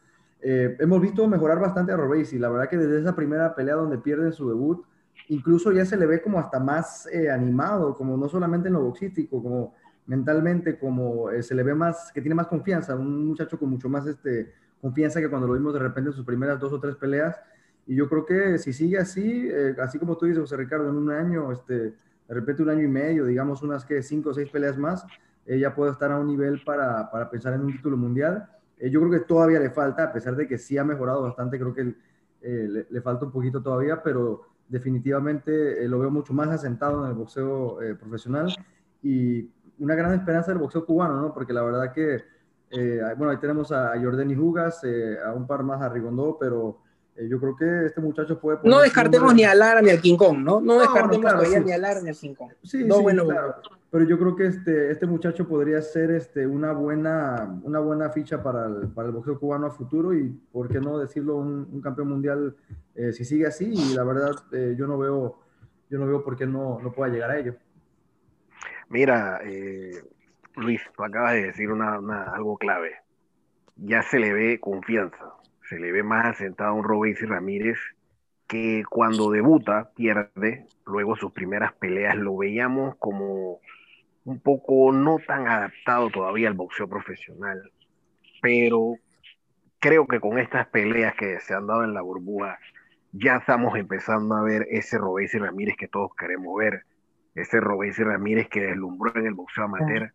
eh, 0.43 0.77
hemos 0.81 1.01
visto 1.01 1.27
mejorar 1.29 1.61
bastante 1.61 1.93
a 1.93 1.97
Robesi. 1.97 2.39
La 2.39 2.49
verdad 2.51 2.69
que 2.69 2.77
desde 2.77 3.01
esa 3.01 3.15
primera 3.15 3.55
pelea 3.55 3.77
donde 3.77 3.99
pierde 3.99 4.33
su 4.33 4.49
debut, 4.49 4.85
incluso 5.29 5.71
ya 5.73 5.85
se 5.85 5.97
le 5.97 6.07
ve 6.07 6.21
como 6.21 6.39
hasta 6.39 6.59
más 6.59 7.07
eh, 7.13 7.31
animado, 7.31 7.95
como 7.95 8.17
no 8.17 8.29
solamente 8.29 8.69
en 8.69 8.75
lo 8.75 8.83
boxístico, 8.83 9.43
como 9.43 9.75
mentalmente, 10.07 10.79
como 10.79 11.31
eh, 11.31 11.43
se 11.43 11.55
le 11.55 11.63
ve 11.63 11.75
más, 11.75 12.11
que 12.13 12.21
tiene 12.21 12.35
más 12.35 12.49
confianza, 12.49 12.97
un 12.97 13.27
muchacho 13.27 13.59
con 13.59 13.71
mucho 13.71 13.89
más 13.89 14.07
este, 14.07 14.53
confianza 14.81 15.21
que 15.21 15.31
cuando 15.31 15.47
lo 15.47 15.55
vimos 15.55 15.73
de 15.73 15.79
repente 15.79 16.11
en 16.11 16.17
sus 16.17 16.27
primeras 16.27 16.59
dos 16.59 16.73
o 16.73 16.81
tres 16.81 16.97
peleas. 16.97 17.39
Y 17.87 17.95
yo 17.95 18.09
creo 18.09 18.27
que 18.27 18.59
si 18.59 18.73
sigue 18.73 18.99
así, 18.99 19.49
así 19.81 19.99
como 19.99 20.17
tú 20.17 20.27
dices, 20.27 20.41
José 20.41 20.57
Ricardo, 20.57 20.89
en 20.89 20.97
un 20.97 21.11
año, 21.11 21.51
este, 21.51 21.75
de 21.75 21.95
repente 22.35 22.63
un 22.63 22.71
año 22.71 22.83
y 22.83 22.89
medio, 22.89 23.27
digamos 23.27 23.63
unas 23.63 23.85
que 23.85 24.03
cinco 24.03 24.31
o 24.31 24.35
seis 24.35 24.49
peleas 24.51 24.79
más, 24.79 25.05
ella 25.47 25.75
puede 25.75 25.91
estar 25.91 26.13
a 26.13 26.19
un 26.19 26.29
nivel 26.29 26.63
para, 26.65 27.11
para 27.11 27.29
pensar 27.29 27.55
en 27.55 27.63
un 27.63 27.73
título 27.73 27.97
mundial. 27.97 28.49
Eh, 28.83 28.91
yo 28.91 29.01
creo 29.01 29.12
que 29.12 29.21
todavía 29.21 29.61
le 29.61 29.71
falta, 29.71 30.05
a 30.05 30.12
pesar 30.12 30.35
de 30.35 30.49
que 30.49 30.59
sí 30.59 30.77
ha 30.77 30.83
mejorado 30.83 31.23
bastante, 31.23 31.57
creo 31.59 31.73
que 31.73 31.83
eh, 31.83 32.67
le, 32.69 32.87
le, 32.91 33.01
falta 33.01 33.25
un 33.25 33.31
poquito 33.31 33.62
todavía, 33.62 34.03
pero 34.03 34.43
definitivamente 34.69 35.85
eh, 35.85 35.89
lo 35.89 36.01
veo 36.01 36.11
mucho 36.11 36.33
más 36.33 36.49
asentado 36.49 37.05
en 37.05 37.11
el 37.11 37.17
boxeo 37.17 37.81
eh, 37.81 37.95
profesional 37.95 38.53
y 39.01 39.49
una 39.79 39.95
gran 39.95 40.12
esperanza 40.15 40.51
del 40.51 40.59
boxeo 40.59 40.85
cubano, 40.85 41.21
¿no? 41.21 41.33
Porque 41.33 41.53
la 41.53 41.62
verdad 41.62 41.93
que, 41.93 42.25
bueno, 43.17 43.31
ahí 43.31 43.37
tenemos 43.37 43.71
a, 43.71 43.93
Jordani 44.01 44.35
Jugas, 44.35 44.83
a 45.25 45.33
un 45.33 45.47
par 45.47 45.62
más 45.62 45.81
a 45.83 45.89
Rigondó, 45.89 46.37
pero 46.39 46.79
yo 47.17 47.39
creo 47.41 47.57
que 47.57 47.87
este 47.87 48.01
muchacho 48.01 48.41
puede... 48.41 48.59
No 48.65 48.81
descartemos 48.81 49.35
ni 49.35 49.45
a 49.45 49.55
Lara 49.55 49.83
ni 49.83 49.91
al 49.91 50.01
King 50.01 50.17
Kong, 50.17 50.39
¿no? 50.39 50.61
No, 50.61 50.75
no 50.75 50.81
descartemos 50.81 51.17
no, 51.17 51.21
claro, 51.21 51.45
sí. 51.45 51.61
ni 51.65 51.73
a 51.73 51.79
Lara 51.79 52.01
ni 52.01 52.11
al 52.11 52.17
King 52.17 52.35
Kong. 52.35 52.51
Sí, 52.62 52.85
no, 52.85 52.97
sí 52.97 53.03
bueno, 53.03 53.25
claro. 53.27 53.57
Pero 53.93 54.07
yo 54.07 54.19
creo 54.19 54.35
que 54.35 54.47
este, 54.47 54.91
este 54.91 55.07
muchacho 55.07 55.47
podría 55.47 55.81
ser 55.83 56.11
este, 56.11 56.47
una, 56.47 56.73
buena, 56.73 57.61
una 57.63 57.79
buena 57.79 58.11
ficha 58.11 58.43
para 58.43 58.67
el, 58.67 58.89
para 58.89 59.09
el 59.09 59.15
boxeo 59.15 59.39
cubano 59.39 59.67
a 59.67 59.71
futuro 59.71 60.15
y, 60.15 60.31
¿por 60.51 60.69
qué 60.69 60.81
no 60.81 60.99
decirlo, 60.99 61.37
un, 61.37 61.69
un 61.71 61.81
campeón 61.81 62.09
mundial 62.09 62.57
eh, 62.95 63.13
si 63.13 63.25
sigue 63.25 63.47
así? 63.47 63.71
Y 63.73 63.95
la 63.95 64.03
verdad, 64.03 64.35
eh, 64.53 64.75
yo 64.77 64.87
no 64.87 64.99
veo 64.99 65.39
yo 65.91 65.99
no 65.99 66.07
veo 66.07 66.25
por 66.25 66.37
qué 66.39 66.47
no, 66.47 66.81
no 66.81 66.91
pueda 66.91 67.13
llegar 67.13 67.31
a 67.31 67.39
ello. 67.39 67.55
Mira, 68.89 69.41
eh, 69.45 70.03
Luis, 70.57 70.81
tú 70.97 71.05
acabas 71.05 71.35
de 71.35 71.43
decir 71.43 71.71
una, 71.71 71.97
algo 72.33 72.57
clave. 72.57 72.95
Ya 73.77 74.03
se 74.03 74.19
le 74.19 74.33
ve 74.33 74.59
confianza 74.59 75.35
se 75.73 75.79
le 75.79 75.91
ve 75.91 76.03
más 76.03 76.27
asentado 76.27 76.71
a 76.71 76.75
un 76.75 76.85
Robesi 76.85 77.25
Ramírez 77.25 77.79
que 78.47 78.83
cuando 78.91 79.31
debuta 79.31 79.91
pierde, 79.95 80.67
luego 80.85 81.17
sus 81.17 81.33
primeras 81.33 81.73
peleas 81.73 82.15
lo 82.17 82.37
veíamos 82.37 82.97
como 82.97 83.61
un 84.25 84.41
poco 84.41 84.93
no 84.93 85.19
tan 85.26 85.49
adaptado 85.49 86.11
todavía 86.11 86.49
al 86.49 86.55
boxeo 86.55 86.88
profesional. 86.88 87.71
pero 88.41 88.97
creo 89.79 90.07
que 90.07 90.21
con 90.21 90.38
estas 90.38 90.69
peleas 90.69 91.14
que 91.14 91.41
se 91.41 91.55
han 91.55 91.67
dado 91.67 91.85
en 91.85 91.95
la 91.95 92.02
burbuja, 92.02 92.59
ya 93.12 93.37
estamos 93.37 93.76
empezando 93.76 94.37
a 94.37 94.43
ver 94.43 94.67
ese 94.71 94.97
Robéis 94.97 95.35
y 95.35 95.38
Ramírez 95.38 95.76
que 95.76 95.88
todos 95.88 96.14
queremos 96.17 96.57
ver, 96.57 96.85
ese 97.35 97.61
Robéis 97.61 97.99
y 97.99 98.05
Ramírez 98.05 98.49
que 98.49 98.62
deslumbró 98.62 99.12
en 99.17 99.26
el 99.26 99.35
boxeo 99.35 99.64
amateur 99.64 100.12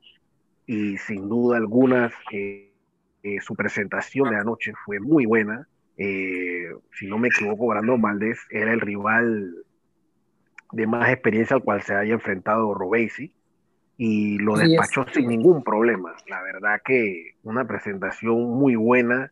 y 0.66 0.98
sin 0.98 1.28
duda 1.30 1.58
alguna 1.58 2.12
eh, 2.32 2.72
eh, 3.24 3.42
su 3.42 3.56
presentación 3.56 4.30
de 4.30 4.38
anoche 4.38 4.74
fue 4.86 5.00
muy 5.00 5.26
buena. 5.26 5.68
Eh, 5.98 6.70
si 6.94 7.08
no 7.08 7.18
me 7.18 7.28
equivoco, 7.28 7.68
Brandon 7.68 8.02
Valdés 8.02 8.40
era 8.50 8.72
el 8.72 8.82
rival 8.82 9.54
de 10.72 10.88
más 10.88 11.10
experiencia 11.10 11.56
al 11.56 11.64
cual 11.64 11.82
se 11.82 11.94
haya 11.94 12.14
enfrentado 12.14 12.74
Robesi 12.74 13.34
y 13.98 14.38
lo 14.38 14.56
despachó 14.56 15.06
sin 15.12 15.28
ningún 15.28 15.64
problema. 15.64 16.16
La 16.28 16.42
verdad 16.44 16.82
que 16.86 17.36
una 17.44 17.66
presentación 17.66 18.58
muy 18.58 18.76
buena, 18.76 19.32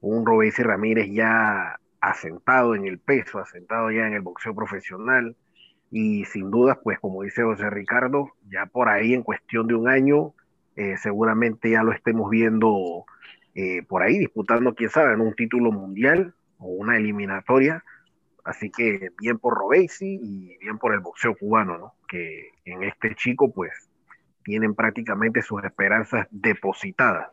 un 0.00 0.26
Robesi 0.26 0.62
Ramírez 0.62 1.08
ya 1.12 1.78
asentado 2.00 2.74
en 2.74 2.86
el 2.86 2.98
peso, 2.98 3.38
asentado 3.38 3.90
ya 3.90 4.06
en 4.06 4.14
el 4.14 4.22
boxeo 4.22 4.54
profesional 4.54 5.36
y 5.90 6.24
sin 6.24 6.50
dudas, 6.50 6.78
pues 6.82 6.98
como 6.98 7.22
dice 7.22 7.42
José 7.42 7.68
Ricardo, 7.70 8.32
ya 8.48 8.66
por 8.66 8.88
ahí 8.88 9.14
en 9.14 9.22
cuestión 9.22 9.66
de 9.66 9.74
un 9.74 9.88
año, 9.88 10.34
eh, 10.76 10.96
seguramente 10.96 11.70
ya 11.70 11.82
lo 11.82 11.92
estemos 11.92 12.30
viendo 12.30 13.04
eh, 13.54 13.82
por 13.82 14.02
ahí 14.02 14.18
disputando, 14.18 14.74
quién 14.74 14.90
sabe, 14.90 15.14
en 15.14 15.20
un 15.20 15.34
título 15.34 15.72
mundial 15.72 16.34
o 16.58 16.68
una 16.68 16.96
eliminatoria. 16.96 17.84
Así 18.44 18.70
que 18.70 19.10
bien 19.20 19.38
por 19.38 19.54
Robesi 19.54 20.18
y 20.22 20.56
bien 20.58 20.78
por 20.78 20.94
el 20.94 21.00
boxeo 21.00 21.36
cubano, 21.36 21.76
¿no? 21.76 21.94
Que 22.08 22.50
en 22.64 22.82
este 22.84 23.14
chico, 23.14 23.52
pues, 23.52 23.89
tienen 24.50 24.74
prácticamente 24.74 25.42
sus 25.42 25.62
esperanzas 25.62 26.26
depositadas 26.32 27.28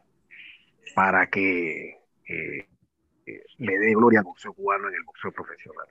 para 0.93 1.25
que 1.27 1.97
eh, 2.29 2.67
le 3.57 3.79
dé 3.79 3.95
gloria 3.95 4.19
al 4.19 4.25
boxeo 4.25 4.53
cubano 4.53 4.87
en 4.87 4.93
el 4.93 5.03
boxeo 5.03 5.31
profesional. 5.31 5.87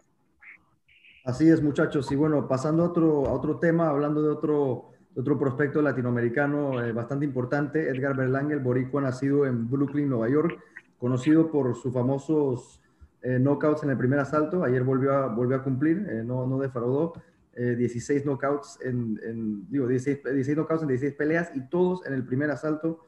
Así 1.24 1.48
es, 1.48 1.60
muchachos. 1.60 2.12
Y 2.12 2.14
bueno, 2.14 2.46
pasando 2.46 2.84
a 2.84 2.86
otro, 2.86 3.26
a 3.26 3.32
otro 3.32 3.58
tema, 3.58 3.88
hablando 3.88 4.22
de 4.22 4.28
otro, 4.28 4.92
otro 5.16 5.36
prospecto 5.36 5.82
latinoamericano 5.82 6.80
eh, 6.80 6.92
bastante 6.92 7.24
importante, 7.24 7.88
Edgar 7.88 8.14
Berlanga, 8.16 8.54
el 8.54 8.60
boricua 8.60 9.02
nacido 9.02 9.46
en 9.46 9.68
Brooklyn, 9.68 10.08
Nueva 10.08 10.28
York, 10.28 10.56
conocido 10.96 11.50
por 11.50 11.74
sus 11.74 11.92
famosos 11.92 12.80
eh, 13.20 13.40
knockouts 13.40 13.82
en 13.82 13.90
el 13.90 13.98
primer 13.98 14.20
asalto. 14.20 14.62
Ayer 14.62 14.84
volvió 14.84 15.12
a, 15.12 15.26
volvió 15.26 15.56
a 15.56 15.64
cumplir, 15.64 16.06
eh, 16.08 16.22
no, 16.24 16.46
no 16.46 16.60
defraudó. 16.60 17.14
16 17.56 18.24
knockouts 18.24 18.78
en, 18.82 19.66
digo, 19.70 19.86
16, 19.86 20.24
16 20.24 20.56
knockouts 20.56 20.82
en 20.82 20.88
16 20.88 21.14
peleas 21.14 21.50
y 21.54 21.68
todos 21.68 22.04
en 22.06 22.12
el 22.12 22.24
primer 22.24 22.50
asalto. 22.50 23.00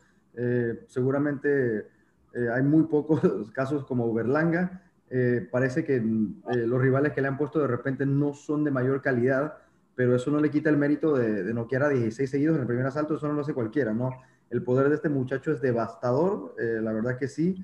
seguramente 0.87 1.87
eh, 2.35 2.49
hay 2.53 2.63
muy 2.63 2.85
pocos 2.85 3.21
casos 3.53 3.85
como 3.85 4.13
Berlanga. 4.13 4.83
Eh, 5.11 5.49
parece 5.51 5.85
que 5.85 5.97
eh, 5.97 6.57
los 6.67 6.81
rivales 6.81 7.13
que 7.13 7.23
le 7.23 7.29
han 7.29 7.39
puesto 7.39 7.61
de 7.61 7.67
repente 7.67 8.05
no 8.05 8.35
son 8.35 8.65
de 8.65 8.71
mayor 8.71 9.01
calidad, 9.01 9.55
pero 9.95 10.15
eso 10.15 10.31
no 10.31 10.39
le 10.39 10.51
quita 10.51 10.71
el 10.71 10.77
mérito 10.77 11.17
de, 11.17 11.43
de 11.43 11.55
noquear 11.55 11.85
a 11.85 11.89
16 11.89 12.31
seguidos 12.31 12.57
en 12.57 12.63
el 12.63 12.67
primer 12.67 12.87
asalto, 12.87 13.17
eso 13.17 13.27
no 13.27 13.35
lo 13.35 13.41
hace 13.41 13.55
cualquiera, 13.55 13.93
¿no? 13.93 14.11
El 14.51 14.63
poder 14.63 14.89
de 14.89 14.95
este 14.95 15.09
muchacho 15.09 15.51
es 15.51 15.61
devastador, 15.61 16.55
la 16.59 16.93
verdad 16.93 17.19
que 17.19 17.29
sí. 17.29 17.63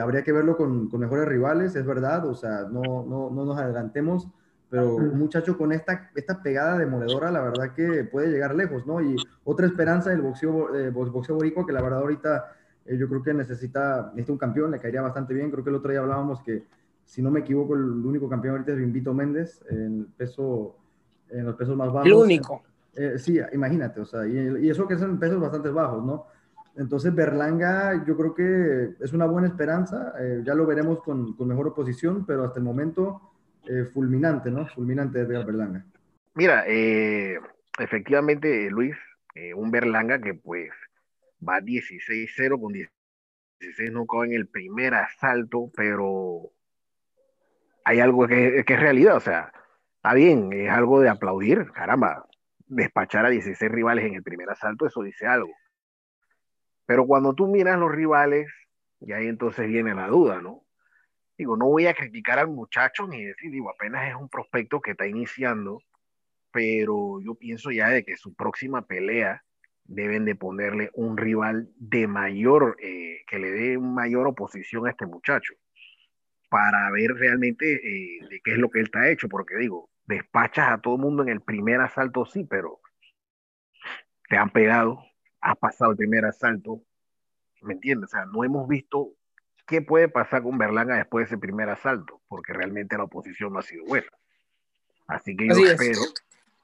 habría 0.00 0.24
que 0.24 0.32
verlo 0.32 0.56
con, 0.56 0.88
con, 0.88 0.98
mejores 0.98 1.28
rivales, 1.28 1.76
es 1.76 1.86
verdad, 1.86 2.26
o 2.26 2.34
sea, 2.34 2.62
no, 2.62 2.82
no, 2.82 3.30
no 3.30 3.44
nos 3.44 3.58
adelantemos, 3.58 4.28
pero 4.68 4.96
un 4.96 5.18
muchacho 5.18 5.56
con 5.56 5.72
esta, 5.72 6.10
esta 6.14 6.42
pegada 6.42 6.78
demoledora, 6.78 7.30
la 7.30 7.40
verdad 7.40 7.72
que 7.72 8.04
puede 8.04 8.28
llegar 8.28 8.54
lejos, 8.54 8.86
¿no? 8.86 9.00
Y 9.00 9.16
otra 9.44 9.66
esperanza 9.66 10.10
del 10.10 10.22
boxeo, 10.22 10.68
boxeo 10.92 11.36
boricua, 11.36 11.64
que 11.64 11.72
la 11.72 11.82
verdad 11.82 12.00
ahorita 12.00 12.56
eh, 12.86 12.96
yo 12.96 13.08
creo 13.08 13.22
que 13.22 13.34
necesita, 13.34 14.10
necesita 14.12 14.32
un 14.32 14.38
campeón, 14.38 14.70
le 14.70 14.78
caería 14.78 15.02
bastante 15.02 15.34
bien. 15.34 15.50
Creo 15.50 15.64
que 15.64 15.70
el 15.70 15.76
otro 15.76 15.90
día 15.90 16.00
hablábamos 16.00 16.40
que, 16.42 16.64
si 17.04 17.22
no 17.22 17.30
me 17.30 17.40
equivoco, 17.40 17.74
el 17.74 17.82
único 17.82 18.28
campeón 18.28 18.56
ahorita 18.56 18.72
es 18.72 18.80
Invito 18.80 19.12
Méndez 19.12 19.60
en, 19.68 20.00
el 20.00 20.06
peso, 20.16 20.76
en 21.30 21.44
los 21.44 21.56
pesos 21.56 21.76
más 21.76 21.92
bajos. 21.92 22.06
El 22.06 22.14
único. 22.14 22.62
Eh, 22.94 23.18
sí, 23.18 23.38
imagínate, 23.52 24.00
o 24.00 24.06
sea, 24.06 24.26
y, 24.26 24.70
eso 24.70 24.88
que 24.88 24.94
es 24.94 25.02
en 25.02 25.18
pesos 25.18 25.38
bastante 25.38 25.68
bajos, 25.68 26.02
¿no? 26.04 26.26
Entonces, 26.76 27.14
Berlanga, 27.14 28.04
yo 28.06 28.16
creo 28.16 28.34
que 28.34 28.96
es 29.00 29.12
una 29.12 29.26
buena 29.26 29.48
esperanza. 29.48 30.12
Eh, 30.18 30.42
ya 30.44 30.54
lo 30.54 30.66
veremos 30.66 31.02
con, 31.02 31.34
con, 31.34 31.48
mejor 31.48 31.68
oposición, 31.68 32.24
pero 32.26 32.44
hasta 32.44 32.58
el 32.58 32.64
momento, 32.64 33.20
fulminante, 33.92 34.50
¿no? 34.50 34.66
Fulminante 34.68 35.24
de 35.24 35.44
Berlanga. 35.44 35.84
Mira, 36.34 36.64
efectivamente, 36.66 38.70
Luis, 38.70 38.96
un 39.54 39.70
Berlanga 39.70 40.20
que 40.20 40.34
pues 40.34 40.70
va 41.46 41.60
16-0 41.60 42.60
con 42.60 42.72
16 42.72 43.92
no 43.92 44.06
en 44.24 44.32
el 44.32 44.48
primer 44.48 44.94
asalto, 44.94 45.70
pero 45.74 46.50
hay 47.84 48.00
algo 48.00 48.26
que, 48.26 48.64
que, 48.66 48.74
es 48.74 48.80
realidad, 48.80 49.16
o 49.16 49.20
sea, 49.20 49.52
está 49.96 50.14
bien, 50.14 50.52
es 50.52 50.70
algo 50.70 51.00
de 51.00 51.08
aplaudir, 51.08 51.70
caramba, 51.72 52.26
despachar 52.66 53.26
a 53.26 53.30
16 53.30 53.70
rivales 53.70 54.04
en 54.04 54.14
el 54.14 54.22
primer 54.22 54.50
asalto, 54.50 54.86
eso 54.86 55.02
dice 55.02 55.26
algo. 55.26 55.52
Pero 56.84 57.06
cuando 57.06 57.34
tú 57.34 57.46
miras 57.46 57.78
los 57.78 57.92
rivales, 57.92 58.48
y 59.00 59.12
ahí 59.12 59.26
entonces 59.26 59.68
viene 59.68 59.94
la 59.94 60.08
duda, 60.08 60.40
¿no? 60.40 60.64
Digo, 61.38 61.56
no 61.56 61.66
voy 61.66 61.86
a 61.86 61.94
criticar 61.94 62.38
al 62.38 62.48
muchacho 62.48 63.06
ni 63.06 63.24
decir, 63.24 63.50
digo, 63.50 63.70
apenas 63.70 64.08
es 64.08 64.14
un 64.14 64.28
prospecto 64.28 64.80
que 64.80 64.92
está 64.92 65.06
iniciando, 65.06 65.82
pero 66.50 67.20
yo 67.20 67.34
pienso 67.34 67.70
ya 67.70 67.88
de 67.88 68.04
que 68.04 68.16
su 68.16 68.34
próxima 68.34 68.86
pelea 68.86 69.44
deben 69.84 70.24
de 70.24 70.34
ponerle 70.34 70.90
un 70.94 71.16
rival 71.16 71.68
de 71.76 72.06
mayor, 72.06 72.76
eh, 72.80 73.22
que 73.28 73.38
le 73.38 73.50
dé 73.50 73.78
mayor 73.78 74.26
oposición 74.26 74.86
a 74.86 74.90
este 74.90 75.06
muchacho, 75.06 75.54
para 76.48 76.90
ver 76.90 77.12
realmente 77.12 77.74
eh, 77.74 78.26
de 78.28 78.40
qué 78.42 78.52
es 78.52 78.58
lo 78.58 78.70
que 78.70 78.80
él 78.80 78.86
está 78.86 79.08
hecho, 79.10 79.28
porque 79.28 79.56
digo, 79.56 79.90
despachas 80.06 80.70
a 80.70 80.78
todo 80.78 80.94
el 80.96 81.02
mundo 81.02 81.22
en 81.22 81.28
el 81.28 81.40
primer 81.42 81.80
asalto, 81.80 82.24
sí, 82.24 82.44
pero 82.44 82.80
te 84.28 84.36
han 84.36 84.50
pegado, 84.50 85.04
has 85.40 85.56
pasado 85.56 85.90
el 85.92 85.96
primer 85.96 86.24
asalto, 86.24 86.82
¿me 87.62 87.74
entiendes? 87.74 88.10
O 88.10 88.16
sea, 88.16 88.26
no 88.26 88.42
hemos 88.42 88.66
visto 88.68 89.12
qué 89.66 89.82
puede 89.82 90.08
pasar 90.08 90.42
con 90.42 90.58
Berlanga 90.58 90.96
después 90.96 91.24
de 91.24 91.34
ese 91.34 91.40
primer 91.40 91.68
asalto, 91.68 92.20
porque 92.28 92.52
realmente 92.52 92.96
la 92.96 93.04
oposición 93.04 93.52
no 93.52 93.58
ha 93.58 93.62
sido 93.62 93.84
buena. 93.84 94.06
Así 95.06 95.36
que 95.36 95.48
yo 95.48 95.66
espero, 95.66 96.00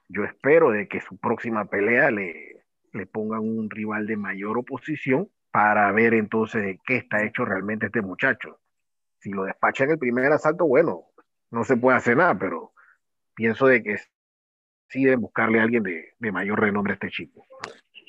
yo 0.09 0.23
espero 0.23 0.71
de 0.71 0.87
que 0.87 1.01
su 1.01 1.17
próxima 1.17 1.65
pelea 1.65 2.11
le, 2.11 2.63
le 2.91 3.05
pongan 3.05 3.39
un 3.39 3.69
rival 3.69 4.07
de 4.07 4.17
mayor 4.17 4.57
oposición 4.57 5.29
para 5.51 5.91
ver 5.91 6.13
entonces 6.13 6.63
de 6.63 6.79
qué 6.85 6.97
está 6.97 7.23
hecho 7.23 7.45
realmente 7.45 7.87
este 7.87 8.01
muchacho. 8.01 8.59
Si 9.19 9.31
lo 9.31 9.43
despachan 9.43 9.91
el 9.91 9.99
primer 9.99 10.31
asalto, 10.31 10.65
bueno, 10.65 11.05
no 11.51 11.63
se 11.63 11.77
puede 11.77 11.97
hacer 11.97 12.17
nada, 12.17 12.37
pero 12.37 12.73
pienso 13.35 13.67
de 13.67 13.83
que 13.83 13.97
sí 14.89 15.03
deben 15.03 15.21
buscarle 15.21 15.59
a 15.59 15.63
alguien 15.63 15.83
de, 15.83 16.31
mayor 16.31 16.59
renombre 16.59 16.93
a 16.93 16.95
este 16.95 17.09
chico. 17.09 17.45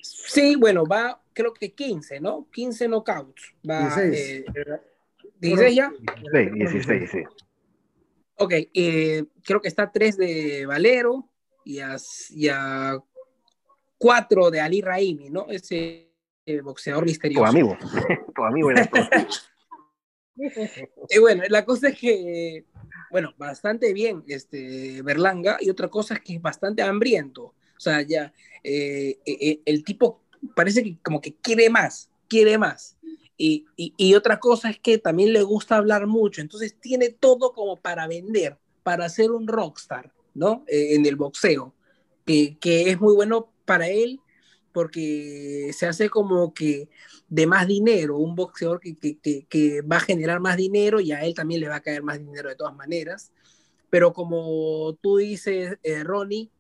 Sí, 0.04 0.54
bueno, 0.56 0.84
va 0.84 1.18
creo 1.32 1.54
que 1.54 1.73
15, 1.73 2.20
¿no? 2.20 2.46
15 2.52 2.88
knockouts. 2.88 3.54
Va, 3.68 3.96
16. 4.02 4.44
Eh, 5.40 5.75
ya? 5.75 5.92
16, 6.32 7.11
sí. 7.11 7.23
Ok, 8.37 8.52
eh, 8.75 9.25
creo 9.42 9.61
que 9.61 9.68
está 9.68 9.90
3 9.90 10.16
de 10.16 10.66
Valero 10.66 11.28
y 11.64 11.80
a, 11.80 11.96
y 12.30 12.49
a 12.49 12.99
cuatro 13.96 14.50
de 14.50 14.61
Ali 14.61 14.82
Raimi, 14.82 15.30
¿no? 15.30 15.46
Ese 15.49 16.11
eh, 16.44 16.61
boxeador 16.61 17.04
misterioso. 17.04 17.44
Tu 17.44 17.49
amigo, 17.49 17.76
tu 18.34 18.44
amigo 18.44 18.70
y 21.08 21.18
bueno, 21.18 21.44
la 21.49 21.64
cosa 21.64 21.88
es 21.88 21.99
que, 21.99 22.64
bueno, 23.11 23.32
bastante 23.38 23.92
bien 23.92 24.25
este 24.26 25.00
Berlanga 25.02 25.58
y 25.61 25.70
otra 25.70 25.88
cosa 25.88 26.14
es 26.14 26.20
que 26.20 26.34
es 26.34 26.42
bastante 26.42 26.82
hambriento. 26.82 27.54
O 27.76 27.81
sea, 27.81 28.02
ya 28.02 28.33
eh, 28.62 29.19
eh, 29.26 29.61
el 29.64 29.85
tipo 29.85 30.21
parece 30.54 30.83
que 30.83 30.97
como 31.02 31.21
que 31.21 31.35
quiere 31.35 31.71
más, 31.71 32.11
quiere 32.28 32.59
más. 32.59 32.97
Y, 33.37 33.66
y, 33.76 34.14
otra 34.14 34.38
cosa 34.38 34.71
es 34.71 34.78
que 34.78 34.97
también 34.97 35.33
le 35.33 35.43
gusta 35.43 35.76
hablar 35.76 36.07
mucho, 36.07 36.40
entonces 36.40 36.76
tiene 36.81 37.09
todo 37.09 37.52
como 37.52 37.76
para 37.76 38.07
vender, 38.07 38.59
para 38.85 39.09
ser 39.09 39.33
un 39.33 39.49
rockstar, 39.49 40.12
¿no? 40.35 40.64
en 40.69 41.04
el 41.04 41.16
boxeo, 41.16 41.75
que, 42.25 42.57
que 42.61 42.90
es 42.90 43.00
muy 43.00 43.12
bueno 43.12 43.52
para 43.64 43.88
él 43.88 44.21
porque 44.75 45.71
se 45.73 45.87
hace 45.87 46.11
como 46.11 46.52
que 46.52 46.88
de 47.28 47.47
más 47.47 47.69
dinero, 47.69 48.19
un 48.19 48.35
boxeador 48.35 48.81
que, 48.81 48.97
que, 48.97 49.47
que, 49.49 49.83
va 49.83 49.99
a 49.99 50.00
generar 50.00 50.40
más 50.40 50.57
dinero 50.57 50.99
y 51.00 51.12
a 51.12 51.25
él 51.25 51.33
también 51.33 51.61
le 51.61 51.69
va 51.69 51.76
a 51.76 51.81
caer 51.81 52.02
más 52.02 52.19
dinero 52.19 52.49
de 52.49 52.57
todas 52.57 52.75
maneras. 52.75 53.33
Pero 53.88 54.12
como 54.12 54.99
tú 55.00 55.19
dices, 55.19 55.78
eh, 55.85 56.02
Ronnie, 56.02 56.50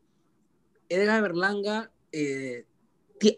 Edgar 0.88 1.22
Berlanga, 1.22 1.90
eh, 2.12 2.66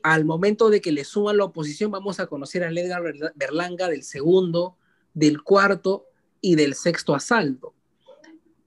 al 0.02 0.24
momento 0.24 0.70
de 0.70 0.80
que 0.80 0.92
le 0.92 1.04
suman 1.04 1.36
la 1.36 1.44
oposición, 1.44 1.90
vamos 1.90 2.18
a 2.20 2.26
conocer 2.26 2.64
a 2.64 2.70
Edgar 2.70 3.02
Berlanga 3.34 3.88
del 3.88 4.02
segundo, 4.02 4.76
del 5.14 5.42
cuarto 5.42 6.06
y 6.40 6.56
del 6.56 6.74
sexto 6.74 7.14
asalto, 7.14 7.74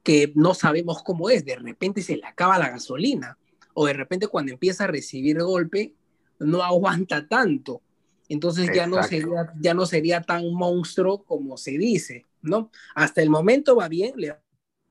que 0.03 0.31
no 0.35 0.53
sabemos 0.53 1.03
cómo 1.03 1.29
es, 1.29 1.45
de 1.45 1.55
repente 1.55 2.01
se 2.01 2.17
le 2.17 2.25
acaba 2.25 2.57
la 2.57 2.69
gasolina 2.69 3.37
o 3.73 3.85
de 3.85 3.93
repente 3.93 4.27
cuando 4.27 4.51
empieza 4.51 4.85
a 4.85 4.87
recibir 4.87 5.41
golpe 5.41 5.93
no 6.39 6.63
aguanta 6.63 7.27
tanto. 7.27 7.81
Entonces 8.27 8.69
ya 8.73 8.85
no, 8.87 9.01
sería, 9.03 9.53
ya 9.59 9.73
no 9.73 9.85
sería 9.85 10.21
tan 10.21 10.53
monstruo 10.53 11.23
como 11.23 11.57
se 11.57 11.71
dice, 11.71 12.25
¿no? 12.41 12.71
Hasta 12.93 13.21
el 13.21 13.29
momento 13.29 13.75
va 13.75 13.87
bien, 13.87 14.13
le 14.17 14.35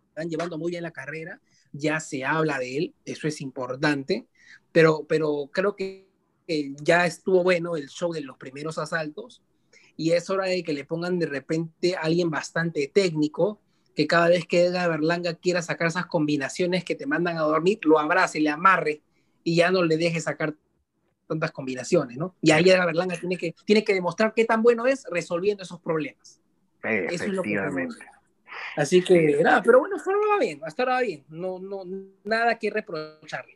están 0.08 0.28
llevando 0.28 0.58
muy 0.58 0.72
bien 0.72 0.82
la 0.82 0.90
carrera, 0.90 1.40
ya 1.72 2.00
se 2.00 2.24
habla 2.24 2.58
de 2.58 2.76
él, 2.76 2.94
eso 3.04 3.28
es 3.28 3.40
importante, 3.40 4.26
pero, 4.72 5.04
pero 5.08 5.48
creo 5.52 5.76
que 5.76 6.08
ya 6.80 7.06
estuvo 7.06 7.42
bueno 7.42 7.76
el 7.76 7.88
show 7.88 8.12
de 8.12 8.22
los 8.22 8.36
primeros 8.38 8.78
asaltos 8.78 9.42
y 9.96 10.12
es 10.12 10.30
hora 10.30 10.46
de 10.46 10.62
que 10.62 10.72
le 10.72 10.84
pongan 10.84 11.18
de 11.18 11.26
repente 11.26 11.96
a 11.96 12.00
alguien 12.00 12.30
bastante 12.30 12.88
técnico, 12.88 13.60
que 13.94 14.06
cada 14.06 14.28
vez 14.28 14.46
que 14.46 14.66
Edgar 14.66 14.88
Berlanga 14.90 15.34
quiera 15.34 15.60
sacar 15.60 15.88
esas 15.88 16.06
combinaciones 16.06 16.84
que 16.84 16.94
te 16.94 17.06
mandan 17.06 17.36
a 17.36 17.42
dormir, 17.42 17.80
lo 17.82 17.98
abrace, 17.98 18.40
le 18.40 18.48
amarre 18.48 19.02
y 19.42 19.56
ya 19.56 19.70
no 19.70 19.82
le 19.82 19.96
deje 19.96 20.20
sacar 20.20 20.54
tantas 21.26 21.50
combinaciones, 21.50 22.16
¿no? 22.16 22.36
Y 22.40 22.52
ahí 22.52 22.70
Edgar 22.70 22.86
Berlanga 22.86 23.18
tiene 23.18 23.36
que, 23.36 23.54
tiene 23.64 23.84
que 23.84 23.92
demostrar 23.92 24.32
qué 24.34 24.44
tan 24.44 24.62
bueno 24.62 24.86
es 24.86 25.04
resolviendo 25.10 25.64
esos 25.64 25.80
problemas. 25.80 26.40
Efectivamente. 26.82 27.96
Así 28.76 29.02
que, 29.02 29.40
nada, 29.42 29.62
pero 29.62 29.80
bueno, 29.80 29.96
hasta 29.96 30.10
va 30.10 30.38
bien, 30.38 30.60
hasta 30.64 30.82
ahora 30.82 31.00
bien. 31.00 31.24
No, 31.28 31.58
no, 31.58 31.82
nada 32.24 32.58
que 32.58 32.70
reprocharle. 32.70 33.54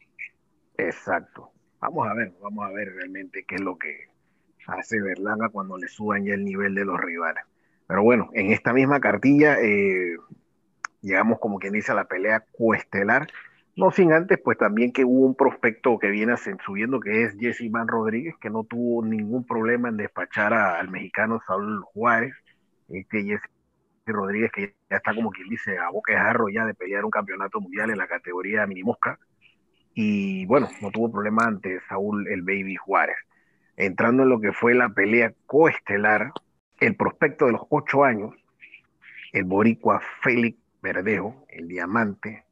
Exacto. 0.76 1.50
Vamos 1.80 2.08
a 2.08 2.14
ver, 2.14 2.32
vamos 2.40 2.64
a 2.64 2.72
ver 2.72 2.92
realmente 2.92 3.44
qué 3.46 3.56
es 3.56 3.60
lo 3.60 3.76
que 3.76 4.08
hace 4.66 5.00
Berlanga 5.00 5.48
cuando 5.48 5.76
le 5.76 5.88
suban 5.88 6.24
ya 6.24 6.34
el 6.34 6.44
nivel 6.44 6.74
de 6.74 6.84
los 6.84 7.00
rivales. 7.00 7.44
Pero 7.86 8.02
bueno, 8.02 8.30
en 8.32 8.52
esta 8.52 8.72
misma 8.72 9.00
cartilla 9.00 9.58
eh, 9.60 10.16
llegamos 11.00 11.38
como 11.40 11.58
quien 11.58 11.72
dice 11.72 11.92
a 11.92 11.96
la 11.96 12.04
pelea 12.04 12.44
cuestelar. 12.52 13.26
No 13.74 13.90
sin 13.90 14.12
antes, 14.12 14.38
pues 14.38 14.58
también 14.58 14.92
que 14.92 15.04
hubo 15.04 15.26
un 15.26 15.34
prospecto 15.34 15.98
que 15.98 16.08
viene 16.08 16.34
subiendo, 16.64 17.00
que 17.00 17.24
es 17.24 17.36
Jesse 17.38 17.70
Van 17.70 17.88
Rodríguez, 17.88 18.34
que 18.40 18.50
no 18.50 18.64
tuvo 18.64 19.04
ningún 19.04 19.46
problema 19.46 19.88
en 19.88 19.96
despachar 19.96 20.52
al 20.52 20.88
mexicano 20.90 21.40
Saúl 21.46 21.82
Juárez. 21.82 22.34
Este 22.88 23.24
Jesse 23.24 23.48
Rodríguez, 24.06 24.50
que 24.50 24.74
ya 24.90 24.96
está 24.96 25.14
como 25.14 25.30
quien 25.30 25.48
dice 25.48 25.78
a 25.78 25.90
boca 25.90 26.12
de 26.12 26.18
jarro 26.18 26.48
ya 26.48 26.64
de 26.64 26.74
pelear 26.74 27.04
un 27.04 27.10
campeonato 27.10 27.60
mundial 27.60 27.90
en 27.90 27.98
la 27.98 28.08
categoría 28.08 28.66
mini 28.66 28.82
mosca. 28.82 29.18
Y 29.94 30.46
bueno, 30.46 30.68
no 30.80 30.90
tuvo 30.90 31.12
problema 31.12 31.44
ante 31.44 31.80
Saúl 31.88 32.26
el 32.28 32.42
Baby 32.42 32.76
Juárez. 32.76 33.16
Entrando 33.76 34.24
en 34.24 34.30
lo 34.30 34.40
que 34.40 34.52
fue 34.52 34.74
la 34.74 34.88
pelea 34.88 35.32
coestelar, 35.46 36.32
el 36.80 36.96
prospecto 36.96 37.46
de 37.46 37.52
los 37.52 37.62
ocho 37.68 38.04
años, 38.04 38.34
el 39.32 39.44
boricua 39.44 40.02
Félix 40.22 40.58
Verdejo, 40.82 41.46
el 41.48 41.68
diamante, 41.68 42.44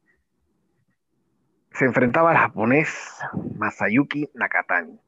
se 1.73 1.85
enfrentaba 1.85 2.31
al 2.31 2.37
japonés 2.37 3.19
Masayuki 3.57 4.29
Nakatani. 4.33 4.99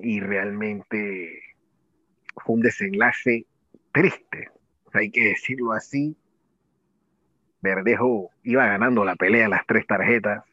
Y 0.00 0.20
realmente 0.20 1.42
fue 2.36 2.56
un 2.56 2.62
desenlace 2.62 3.46
triste, 3.92 4.50
hay 4.94 5.10
que 5.10 5.28
decirlo 5.28 5.72
así. 5.72 6.16
Verdejo 7.60 8.30
iba 8.42 8.66
ganando 8.66 9.04
la 9.04 9.16
pelea 9.16 9.48
las 9.48 9.66
tres 9.66 9.86
tarjetas, 9.86 10.44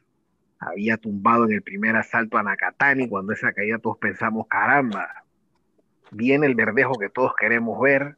había 0.60 0.98
tumbado 0.98 1.46
en 1.46 1.54
el 1.54 1.62
primer 1.62 1.96
asalto 1.96 2.38
a 2.38 2.44
Nakatani, 2.44 3.08
cuando 3.08 3.34
esa 3.34 3.54
caída 3.54 3.78
todos 3.78 3.98
pensamos, 3.98 4.48
caramba, 4.48 5.24
viene 6.12 6.48
el 6.48 6.56
verdejo 6.56 6.98
que 6.98 7.10
todos 7.10 7.34
queremos 7.36 7.80
ver, 7.80 8.18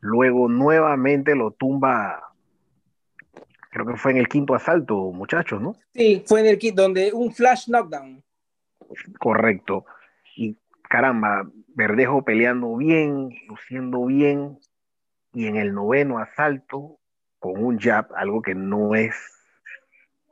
luego 0.00 0.48
nuevamente 0.48 1.36
lo 1.36 1.52
tumba, 1.52 2.32
creo 3.70 3.86
que 3.86 3.96
fue 3.96 4.12
en 4.12 4.18
el 4.18 4.28
quinto 4.28 4.54
asalto, 4.54 5.12
muchachos, 5.12 5.60
¿no? 5.60 5.76
Sí, 5.94 6.24
fue 6.26 6.40
en 6.40 6.46
el 6.46 6.58
quinto, 6.58 6.82
donde 6.82 7.12
un 7.12 7.32
flash 7.32 7.68
knockdown. 7.68 8.22
Correcto. 9.18 9.84
Y 10.36 10.56
caramba, 10.88 11.48
Verdejo 11.68 12.24
peleando 12.24 12.76
bien, 12.76 13.30
luciendo 13.48 14.06
bien, 14.06 14.58
y 15.32 15.46
en 15.46 15.56
el 15.56 15.72
noveno 15.72 16.18
asalto, 16.18 16.98
con 17.38 17.62
un 17.64 17.78
jab, 17.78 18.06
algo 18.14 18.42
que 18.42 18.54
no 18.54 18.94
es 18.94 19.14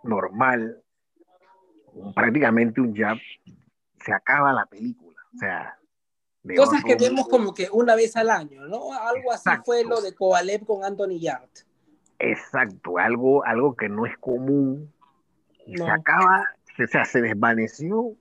normal, 0.03 0.83
prácticamente 2.15 2.81
un 2.81 2.95
jab, 2.95 3.19
se 4.05 4.13
acaba 4.13 4.53
la 4.53 4.67
película. 4.67 5.17
O 5.35 5.39
sea, 5.39 5.79
Cosas 6.57 6.83
que 6.85 6.95
vemos 6.95 7.29
como 7.29 7.53
que 7.53 7.69
una 7.71 7.95
vez 7.95 8.17
al 8.17 8.31
año, 8.31 8.67
¿no? 8.67 8.93
Algo 8.93 9.33
así 9.33 9.51
fue 9.65 9.85
lo 9.85 10.01
de 10.01 10.15
Kovalev 10.15 10.65
con 10.65 10.85
Anthony 10.85 11.19
Yard. 11.21 11.51
Exacto, 12.19 12.99
algo, 12.99 13.45
algo 13.45 13.77
que 13.77 13.89
no 13.89 14.07
es 14.07 14.17
común. 14.19 14.93
Se 15.67 15.87
acaba, 15.87 16.47
o 16.83 16.87
sea, 16.87 17.05
se 17.05 17.21
desvaneció 17.21 18.15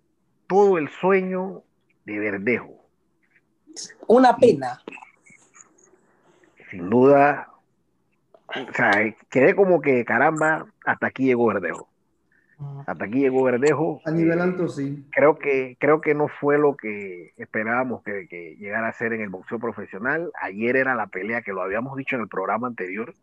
todo 0.47 0.77
el 0.77 0.89
sueño 0.89 1.63
de 2.05 2.19
Verdejo. 2.19 2.85
Una 4.07 4.35
pena. 4.35 4.81
Sin 6.69 6.89
duda, 6.89 7.49
o 8.47 8.73
sea, 8.73 8.91
quedé 9.29 9.55
como 9.55 9.81
que 9.81 10.05
caramba, 10.05 10.65
hasta 10.85 11.07
aquí 11.07 11.25
llegó 11.25 11.47
Verdejo. 11.47 11.89
Hasta 12.87 13.05
aquí 13.05 13.19
llegó 13.19 13.43
Verdejo. 13.43 14.01
A 14.05 14.11
nivel 14.11 14.39
eh, 14.39 14.41
alto, 14.41 14.67
sí. 14.67 15.05
Creo 15.11 15.37
que, 15.37 15.77
creo 15.79 16.01
que 16.01 16.15
no 16.15 16.27
fue 16.27 16.57
lo 16.57 16.75
que 16.75 17.33
esperábamos 17.37 18.01
que, 18.03 18.27
que, 18.27 18.55
llegara 18.57 18.87
a 18.87 18.93
ser 18.93 19.13
en 19.13 19.21
el 19.21 19.29
boxeo 19.29 19.59
profesional. 19.59 20.31
Ayer 20.41 20.75
era 20.75 20.95
la 20.95 21.07
pelea 21.07 21.41
que 21.41 21.53
lo 21.53 21.61
habíamos 21.61 21.95
dicho 21.97 22.15
en 22.15 22.23
el 22.23 22.27
programa 22.27 22.67
anterior. 22.67 23.13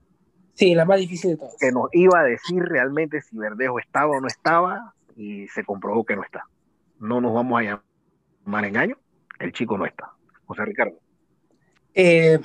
Sí, 0.52 0.74
la 0.74 0.85
más 0.85 1.00
difícil 1.00 1.30
de 1.30 1.37
todas. 1.38 1.57
Que 1.59 1.72
nos 1.72 1.88
iba 1.92 2.20
a 2.20 2.22
decir 2.22 2.62
realmente 2.62 3.20
si 3.22 3.37
Verdejo 3.37 3.80
estaba 3.80 4.16
o 4.16 4.20
no 4.20 4.28
estaba 4.28 4.94
y 5.16 5.48
se 5.48 5.64
comprobó 5.64 6.04
que 6.04 6.14
no 6.14 6.22
está. 6.22 6.46
No 7.00 7.20
nos 7.20 7.35
vamos 7.35 7.61
a 7.61 7.80
llamar 8.44 8.64
engaño, 8.64 8.96
el 9.40 9.52
chico 9.52 9.76
no 9.76 9.85
está. 9.85 10.12
José 10.46 10.64
Ricardo. 10.64 10.96
Eh, 11.94 12.38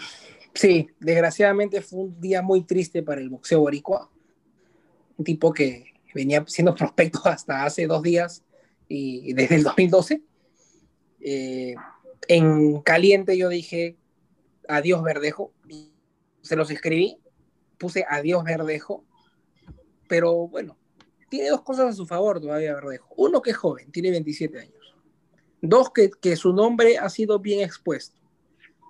sí, 0.53 0.89
desgraciadamente 0.99 1.81
fue 1.81 1.99
un 1.99 2.19
día 2.19 2.41
muy 2.41 2.63
triste 2.63 3.03
para 3.03 3.21
el 3.21 3.29
boxeo 3.29 3.62
boricua. 3.62 4.09
Un 5.17 5.25
tipo 5.25 5.53
que 5.53 5.93
venía 6.13 6.43
siendo 6.47 6.75
prospecto 6.75 7.21
hasta 7.25 7.65
hace 7.65 7.88
dos 7.88 8.03
días 8.03 8.43
y 8.88 9.33
desde 9.33 9.55
el 9.55 9.63
2012. 9.63 10.21
Eh, 11.21 11.75
en 12.27 12.81
caliente 12.81 13.38
yo 13.38 13.49
dije 13.49 13.97
adiós 14.67 15.03
Verdejo, 15.03 15.51
se 16.41 16.55
los 16.55 16.69
escribí, 16.71 17.17
puse 17.77 18.05
adiós 18.07 18.43
Verdejo, 18.43 19.03
pero 20.07 20.47
bueno, 20.47 20.77
tiene 21.29 21.49
dos 21.49 21.62
cosas 21.63 21.89
a 21.89 21.93
su 21.93 22.05
favor 22.05 22.39
todavía 22.39 22.75
Verdejo. 22.75 23.13
Uno 23.17 23.41
que 23.41 23.51
es 23.51 23.57
joven, 23.57 23.91
tiene 23.91 24.12
27 24.12 24.59
años. 24.59 24.95
Dos, 25.62 25.91
que, 25.91 26.09
que 26.09 26.35
su 26.35 26.53
nombre 26.53 26.97
ha 26.97 27.09
sido 27.09 27.39
bien 27.39 27.62
expuesto. 27.62 28.18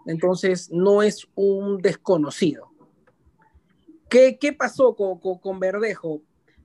Entonces, 0.10 0.70
no 0.72 1.04
es 1.04 1.28
un 1.36 1.82
desconocido. 1.82 2.72
¿Qué, 4.10 4.38
qué 4.40 4.54
pasó 4.54 4.96
con, 4.96 5.20
con, 5.20 5.40
con 5.40 5.60
Verdejo? 5.60 6.22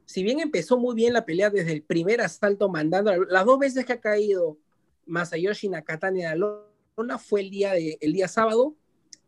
si 0.06 0.22
bien 0.22 0.40
empezó 0.40 0.78
muy 0.78 0.94
bien 0.94 1.12
la 1.12 1.24
pelea 1.24 1.50
desde 1.50 1.72
el 1.72 1.82
primer 1.82 2.20
asalto 2.20 2.68
mandando, 2.68 3.12
las 3.24 3.44
dos 3.44 3.58
veces 3.58 3.84
que 3.84 3.94
ha 3.94 4.00
caído 4.00 4.58
Masayoshi 5.06 5.68
Nakatani 5.68 6.24
a 6.24 6.36
la 6.36 6.60
lona 6.96 7.18
fue 7.18 7.40
el 7.40 7.50
día, 7.50 7.72
de, 7.72 7.98
el 8.00 8.12
día 8.12 8.28
sábado 8.28 8.74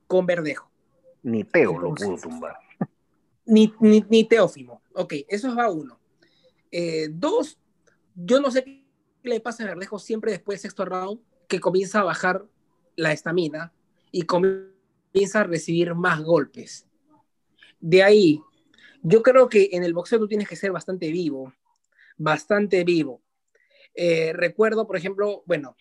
con 0.07 0.27
Verdejo. 0.27 0.71
Ni 1.23 1.45
Teo 1.45 1.79
lo 1.79 1.95
pudo 1.95 2.17
tumbar. 2.17 2.57
Ni, 3.45 3.73
ni, 3.81 4.05
ni, 4.09 4.25
Teófimo. 4.25 4.83
Ok, 4.95 5.15
eso 5.29 5.49
es 5.49 5.57
va 5.57 5.71
uno. 5.71 5.99
Eh, 6.71 7.09
dos, 7.11 7.59
yo 8.15 8.41
no 8.41 8.51
sé 8.51 8.65
qué 8.65 8.85
le 9.23 9.41
pasa 9.41 9.65
a 9.65 9.67
Verdejo 9.67 9.99
siempre 9.99 10.33
después 10.33 10.57
del 10.57 10.63
sexto 10.63 10.85
round, 10.85 11.21
que 11.49 11.61
comienza 11.61 12.01
a 12.01 12.05
bajar 12.05 12.45
la 12.97 13.13
estamina 13.13 13.73
y 14.11 14.23
comienza 14.23 15.41
a 15.41 15.45
recibir 15.45 15.95
más 15.95 16.23
golpes. 16.23 16.87
De 17.81 18.03
ahí, 18.03 18.41
yo 19.03 19.23
creo 19.23 19.49
que 19.49 19.71
en 19.73 19.85
el 19.85 19.95
boxeo 19.95 20.19
tú 20.19 20.29
tienes 20.29 20.49
que 20.49 20.57
ser 20.57 20.73
bastante 20.73 21.11
vivo, 21.11 21.53
bastante 22.17 22.85
vivo. 22.85 23.23
Eh, 23.95 24.33
recuerdo, 24.35 24.87
por 24.87 24.97
ejemplo, 24.97 25.43
bueno, 25.47 25.77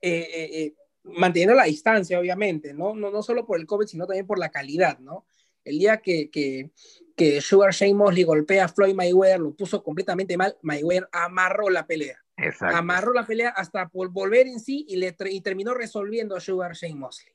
eh, 0.00 0.28
eh, 0.30 0.74
manteniendo 1.04 1.54
la 1.54 1.64
distancia, 1.64 2.18
obviamente, 2.18 2.74
¿no? 2.74 2.94
¿no? 2.94 3.10
No 3.10 3.22
solo 3.22 3.46
por 3.46 3.60
el 3.60 3.66
COVID, 3.66 3.86
sino 3.86 4.06
también 4.06 4.26
por 4.26 4.38
la 4.38 4.50
calidad, 4.50 4.98
¿no? 4.98 5.26
El 5.64 5.78
día 5.78 5.98
que, 5.98 6.30
que, 6.30 6.70
que 7.16 7.40
Sugar 7.40 7.72
Shane 7.72 7.94
Mosley 7.94 8.24
golpea 8.24 8.66
a 8.66 8.68
Floyd 8.68 8.94
Mayweather, 8.94 9.40
lo 9.40 9.54
puso 9.54 9.82
completamente 9.82 10.36
mal, 10.36 10.56
Mayweather 10.62 11.08
amarró 11.12 11.70
la 11.70 11.86
pelea. 11.86 12.24
Amarró 12.60 13.12
la 13.12 13.26
pelea 13.26 13.50
hasta 13.50 13.90
volver 13.92 14.46
en 14.46 14.60
sí 14.60 14.84
y, 14.88 15.40
terminó 15.40 15.74
resolviendo 15.74 16.36
a 16.36 16.40
Sugar 16.40 16.74
Shane 16.74 16.94
Mosley. 16.94 17.32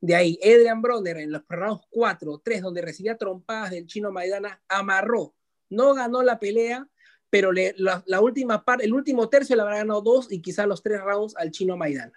De 0.00 0.14
ahí, 0.14 0.38
Adrian 0.42 0.82
Bronner 0.82 1.16
en 1.16 1.32
los 1.32 1.42
rounds 1.48 1.86
4, 1.90 2.42
3, 2.44 2.60
donde 2.60 2.82
recibía 2.82 3.16
trompadas 3.16 3.70
del 3.70 3.86
chino 3.86 4.12
Maidana, 4.12 4.62
amarró. 4.68 5.34
No 5.70 5.94
ganó 5.94 6.22
la 6.22 6.38
pelea, 6.38 6.86
pero 7.30 7.52
la, 7.52 8.20
última 8.20 8.64
parte, 8.64 8.84
el 8.84 8.92
último 8.92 9.28
tercio 9.30 9.56
le 9.56 9.62
habrá 9.62 9.78
ganado 9.78 10.02
dos 10.02 10.30
y 10.30 10.42
quizás 10.42 10.66
los 10.66 10.82
tres 10.82 11.00
rounds 11.00 11.34
al 11.38 11.50
chino 11.50 11.76
Maidana. 11.76 12.12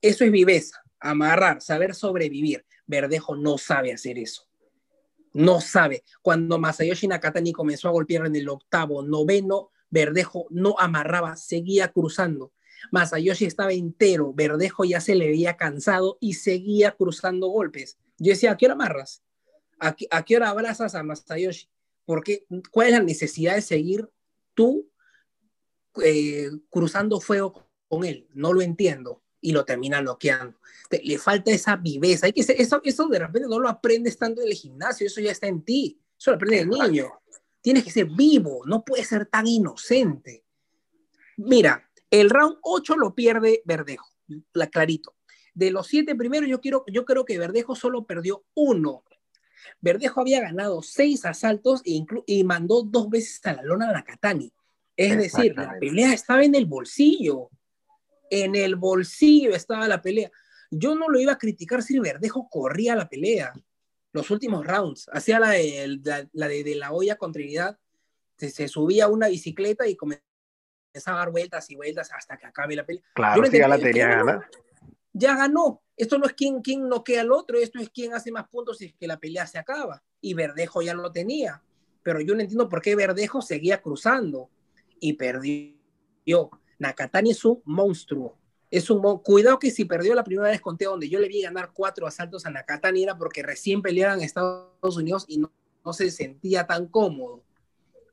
Eso 0.00 0.24
es 0.24 0.32
viveza, 0.32 0.82
amarrar, 0.98 1.60
saber 1.60 1.94
sobrevivir. 1.94 2.64
Verdejo 2.86 3.36
no 3.36 3.58
sabe 3.58 3.92
hacer 3.92 4.18
eso. 4.18 4.48
No 5.34 5.60
sabe. 5.60 6.02
Cuando 6.22 6.58
Masayoshi 6.58 7.06
Nakatani 7.06 7.52
comenzó 7.52 7.88
a 7.88 7.92
golpear 7.92 8.26
en 8.26 8.36
el 8.36 8.48
octavo, 8.48 9.02
noveno, 9.02 9.70
Verdejo 9.90 10.46
no 10.50 10.74
amarraba, 10.78 11.36
seguía 11.36 11.88
cruzando. 11.88 12.52
Masayoshi 12.90 13.44
estaba 13.44 13.72
entero, 13.72 14.32
Verdejo 14.32 14.84
ya 14.84 15.00
se 15.00 15.14
le 15.14 15.28
veía 15.28 15.56
cansado 15.56 16.18
y 16.20 16.34
seguía 16.34 16.92
cruzando 16.92 17.48
golpes. 17.48 17.98
Yo 18.18 18.30
decía, 18.30 18.52
¿a 18.52 18.56
qué 18.56 18.66
hora 18.66 18.74
amarras? 18.74 19.22
¿A 19.78 19.94
qué, 20.24 20.36
hora 20.36 20.50
abrazas 20.50 20.94
a 20.94 21.02
Masayoshi? 21.02 21.68
Porque, 22.04 22.46
¿Cuál 22.70 22.88
es 22.88 22.92
la 22.94 23.02
necesidad 23.02 23.54
de 23.54 23.62
seguir 23.62 24.08
tú 24.54 24.90
eh, 26.02 26.50
cruzando 26.70 27.20
fuego 27.20 27.68
con 27.86 28.04
él? 28.04 28.26
No 28.34 28.52
lo 28.52 28.60
entiendo. 28.60 29.22
Y 29.40 29.52
lo 29.52 29.64
termina 29.64 30.00
bloqueando. 30.00 30.58
le 30.90 31.18
falta 31.18 31.52
esa 31.52 31.76
viveza. 31.76 32.26
Hay 32.26 32.32
que 32.32 32.40
eso, 32.40 32.80
eso 32.82 33.08
de 33.08 33.18
repente 33.20 33.46
no 33.48 33.60
lo 33.60 33.68
aprendes 33.68 34.18
tanto 34.18 34.42
en 34.42 34.48
el 34.48 34.54
gimnasio, 34.54 35.06
eso 35.06 35.20
ya 35.20 35.30
está 35.30 35.46
en 35.46 35.62
ti. 35.62 36.00
Eso 36.18 36.32
lo 36.32 36.36
aprende 36.36 36.60
el 36.60 36.68
niño. 36.68 37.12
Tienes 37.60 37.84
que 37.84 37.90
ser 37.90 38.06
vivo, 38.06 38.62
no 38.66 38.84
puedes 38.84 39.08
ser 39.08 39.26
tan 39.26 39.46
inocente. 39.46 40.44
Mira, 41.36 41.88
el 42.10 42.30
round 42.30 42.58
8 42.62 42.96
lo 42.96 43.14
pierde 43.14 43.62
Verdejo, 43.64 44.08
la 44.52 44.68
clarito. 44.68 45.16
De 45.54 45.70
los 45.70 45.88
siete 45.88 46.14
primeros, 46.14 46.48
yo, 46.48 46.60
quiero, 46.60 46.84
yo 46.86 47.04
creo 47.04 47.24
que 47.24 47.38
Verdejo 47.38 47.74
solo 47.74 48.06
perdió 48.06 48.44
uno. 48.54 49.02
Verdejo 49.80 50.20
había 50.20 50.40
ganado 50.40 50.82
seis 50.82 51.24
asaltos 51.24 51.82
e 51.84 52.04
y 52.26 52.44
mandó 52.44 52.82
dos 52.82 53.08
veces 53.08 53.44
a 53.44 53.54
la 53.54 53.62
lona 53.62 53.88
a 53.88 53.92
la 53.92 54.04
Katani. 54.04 54.52
Es 54.96 55.16
decir, 55.16 55.54
la 55.56 55.76
pelea 55.78 56.12
estaba 56.12 56.44
en 56.44 56.54
el 56.54 56.66
bolsillo. 56.66 57.50
En 58.30 58.56
el 58.56 58.76
bolsillo 58.76 59.54
estaba 59.54 59.86
la 59.86 60.02
pelea. 60.02 60.30
Yo 60.70 60.94
no 60.94 61.08
lo 61.08 61.18
iba 61.20 61.32
a 61.32 61.38
criticar 61.38 61.82
si 61.82 61.98
Verdejo 61.98 62.48
corría 62.48 62.96
la 62.96 63.08
pelea. 63.08 63.52
Los 64.18 64.30
últimos 64.32 64.66
rounds. 64.66 65.08
Hacía 65.12 65.38
la 65.38 65.50
de 65.50 66.00
la, 66.32 66.48
de, 66.48 66.74
la 66.74 66.92
olla 66.92 67.16
con 67.16 67.32
Trinidad. 67.32 67.78
Se, 68.36 68.50
se 68.50 68.66
subía 68.66 69.04
a 69.04 69.08
una 69.08 69.28
bicicleta 69.28 69.86
y 69.86 69.96
comenzaba 69.96 70.22
a 71.06 71.12
dar 71.12 71.30
vueltas 71.30 71.70
y 71.70 71.76
vueltas 71.76 72.10
hasta 72.12 72.36
que 72.36 72.46
acabe 72.46 72.74
la 72.74 72.84
pelea. 72.84 73.02
Claro, 73.14 73.46
si 73.46 73.58
ya 73.58 73.68
la 73.68 73.78
tenía 73.78 74.08
ganada. 74.08 74.48
Ya 75.12 75.36
ganó. 75.36 75.82
Esto 75.96 76.18
no 76.18 76.26
es 76.26 76.32
quien, 76.32 76.62
quien 76.62 76.88
noquea 76.88 77.20
al 77.20 77.32
otro, 77.32 77.58
esto 77.58 77.78
es 77.78 77.90
quien 77.90 78.14
hace 78.14 78.30
más 78.30 78.48
puntos 78.48 78.80
y 78.82 78.86
es 78.86 78.94
que 78.94 79.06
la 79.06 79.18
pelea 79.18 79.46
se 79.46 79.58
acaba. 79.58 80.02
Y 80.20 80.34
Verdejo 80.34 80.82
ya 80.82 80.94
lo 80.94 81.10
tenía. 81.10 81.62
Pero 82.02 82.20
yo 82.20 82.34
no 82.34 82.40
entiendo 82.40 82.68
por 82.68 82.82
qué 82.82 82.96
Verdejo 82.96 83.42
seguía 83.42 83.82
cruzando 83.82 84.50
y 85.00 85.12
perdió. 85.14 86.50
Nakatani 86.78 87.30
es 87.30 87.44
un 87.44 87.62
monstruo. 87.64 88.37
Es 88.70 88.90
un 88.90 89.00
cuidado 89.20 89.58
que 89.58 89.70
si 89.70 89.84
perdió 89.84 90.14
la 90.14 90.24
primera 90.24 90.50
vez 90.50 90.60
conté 90.60 90.84
donde 90.84 91.08
yo 91.08 91.18
le 91.18 91.28
vi 91.28 91.42
ganar 91.42 91.70
cuatro 91.72 92.06
asaltos 92.06 92.44
a 92.44 92.50
Nakatani 92.50 93.02
era 93.02 93.16
porque 93.16 93.42
recién 93.42 93.80
peleaban 93.80 94.18
en 94.18 94.24
Estados 94.24 94.96
Unidos 94.96 95.24
y 95.26 95.38
no, 95.38 95.50
no 95.84 95.92
se 95.92 96.10
sentía 96.10 96.66
tan 96.66 96.86
cómodo. 96.86 97.42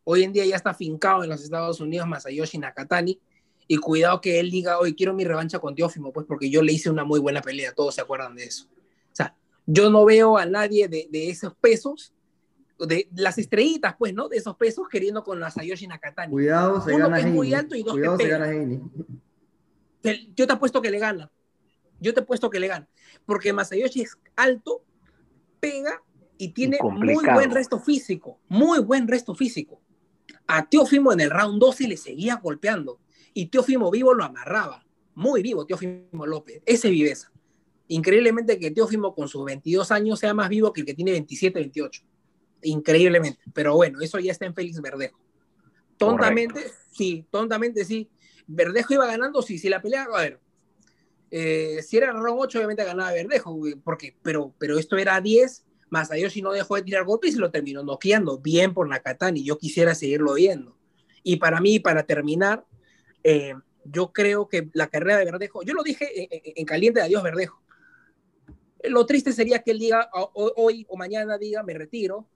Hoy 0.05 0.23
en 0.23 0.31
día 0.31 0.45
ya 0.45 0.55
está 0.55 0.73
fincado 0.73 1.23
en 1.23 1.29
los 1.29 1.43
Estados 1.43 1.79
Unidos 1.79 2.07
Masayoshi 2.07 2.57
Nakatani. 2.57 3.19
Y 3.67 3.77
cuidado 3.77 4.21
que 4.21 4.39
él 4.39 4.51
diga, 4.51 4.77
hoy 4.77 4.93
quiero 4.93 5.13
mi 5.13 5.23
revancha 5.23 5.57
con 5.57 5.73
Teófimo, 5.73 6.13
pues 6.13 6.27
porque 6.27 6.49
yo 6.51 6.61
le 6.61 6.71
hice 6.71 6.91
una 6.91 7.03
muy 7.03 7.19
buena 7.19 7.41
pelea, 7.41 7.73
todos 7.73 7.95
se 7.95 8.01
acuerdan 8.01 8.35
de 8.35 8.43
eso. 8.43 8.67
O 8.67 9.15
sea, 9.15 9.35
yo 9.65 9.89
no 9.89 10.05
veo 10.05 10.37
a 10.37 10.45
nadie 10.45 10.87
de, 10.87 11.07
de 11.09 11.31
esos 11.31 11.55
pesos, 11.55 12.13
de 12.77 13.09
las 13.15 13.39
estrellitas, 13.39 13.95
pues, 13.97 14.13
¿no? 14.13 14.29
De 14.29 14.37
esos 14.37 14.55
pesos 14.55 14.87
queriendo 14.87 15.23
con 15.23 15.39
Masayoshi 15.39 15.87
Nakatani. 15.87 16.31
Cuidado, 16.31 16.79
se 16.79 16.93
Uno 16.93 17.05
gana 17.05 17.17
que 17.17 17.27
es 17.27 17.33
muy 17.33 17.53
alto 17.55 17.75
y 17.75 17.81
dos 17.81 17.93
Cuidado, 17.93 18.17
que 18.17 18.23
se 18.23 18.29
gana 18.29 18.51
Yo 20.35 20.47
te 20.47 20.53
apuesto 20.53 20.81
que 20.81 20.91
le 20.91 20.99
gana. 20.99 21.31
Yo 21.99 22.13
te 22.13 22.21
apuesto 22.21 22.49
que 22.49 22.59
le 22.59 22.67
gana. 22.67 22.87
Porque 23.25 23.53
Masayoshi 23.53 24.01
es 24.01 24.17
alto, 24.35 24.83
pega 25.59 26.01
y 26.37 26.49
tiene 26.49 26.77
muy 26.81 27.25
buen 27.25 27.51
resto 27.51 27.79
físico. 27.79 28.39
Muy 28.47 28.79
buen 28.79 29.07
resto 29.07 29.35
físico. 29.35 29.81
A 30.47 30.67
Teófimo 30.67 31.11
en 31.13 31.21
el 31.21 31.31
round 31.31 31.59
12 31.59 31.87
le 31.87 31.97
seguía 31.97 32.35
golpeando 32.35 32.99
y 33.33 33.47
Teófimo 33.47 33.89
vivo 33.91 34.13
lo 34.13 34.23
amarraba. 34.23 34.85
Muy 35.15 35.41
vivo 35.41 35.65
Teófimo 35.65 36.25
López, 36.25 36.61
ese 36.65 36.89
viveza. 36.89 37.31
Increíblemente 37.87 38.59
que 38.59 38.71
Teófimo 38.71 39.13
con 39.15 39.27
sus 39.27 39.45
22 39.45 39.91
años 39.91 40.19
sea 40.19 40.33
más 40.33 40.49
vivo 40.49 40.73
que 40.73 40.81
el 40.81 40.87
que 40.87 40.93
tiene 40.93 41.11
27, 41.11 41.59
28. 41.59 42.03
Increíblemente. 42.63 43.41
Pero 43.53 43.75
bueno, 43.75 44.01
eso 44.01 44.19
ya 44.19 44.31
está 44.31 44.45
en 44.45 44.55
Félix 44.55 44.81
Verdejo. 44.81 45.19
Tontamente, 45.97 46.55
Correcto. 46.55 46.79
sí, 46.91 47.25
tontamente 47.29 47.85
sí. 47.85 48.09
Verdejo 48.47 48.93
iba 48.93 49.05
ganando, 49.05 49.41
sí, 49.41 49.57
si 49.57 49.69
la 49.69 49.81
pelea, 49.81 50.07
a 50.11 50.21
ver, 50.21 50.39
eh, 51.31 51.81
si 51.81 51.97
era 51.97 52.11
round 52.11 52.41
8, 52.41 52.59
obviamente 52.59 52.83
ganaba 52.83 53.11
Verdejo, 53.11 53.59
porque, 53.83 54.15
pero, 54.21 54.53
pero 54.57 54.77
esto 54.77 54.97
era 54.97 55.19
10 55.19 55.65
Masayoshi 55.89 56.41
no 56.41 56.51
dejó 56.51 56.75
de 56.75 56.81
tirar 56.81 57.05
golpes 57.05 57.35
y 57.35 57.37
lo 57.37 57.51
terminó 57.51 57.83
noqueando. 57.83 58.39
Bien 58.39 58.73
por 58.73 58.87
Nakatani, 58.87 59.43
yo 59.43 59.57
quisiera 59.57 59.95
seguirlo 59.95 60.33
viendo. 60.33 60.75
Y 61.23 61.37
para 61.37 61.61
mí, 61.61 61.79
para 61.79 62.03
terminar, 62.03 62.65
eh, 63.23 63.53
yo 63.83 64.11
creo 64.11 64.47
que 64.47 64.69
la 64.73 64.87
carrera 64.87 65.17
de 65.17 65.25
Verdejo, 65.25 65.63
yo 65.63 65.73
lo 65.73 65.83
dije 65.83 66.23
en, 66.23 66.53
en 66.55 66.65
caliente 66.65 66.99
de 66.99 67.05
adiós 67.05 67.23
Verdejo. 67.23 67.61
Lo 68.83 69.05
triste 69.05 69.31
sería 69.31 69.63
que 69.63 69.71
él 69.71 69.79
diga 69.79 70.09
hoy 70.13 70.85
o 70.89 70.97
mañana 70.97 71.37
diga 71.39 71.63
me 71.63 71.73
retiro 71.73 72.27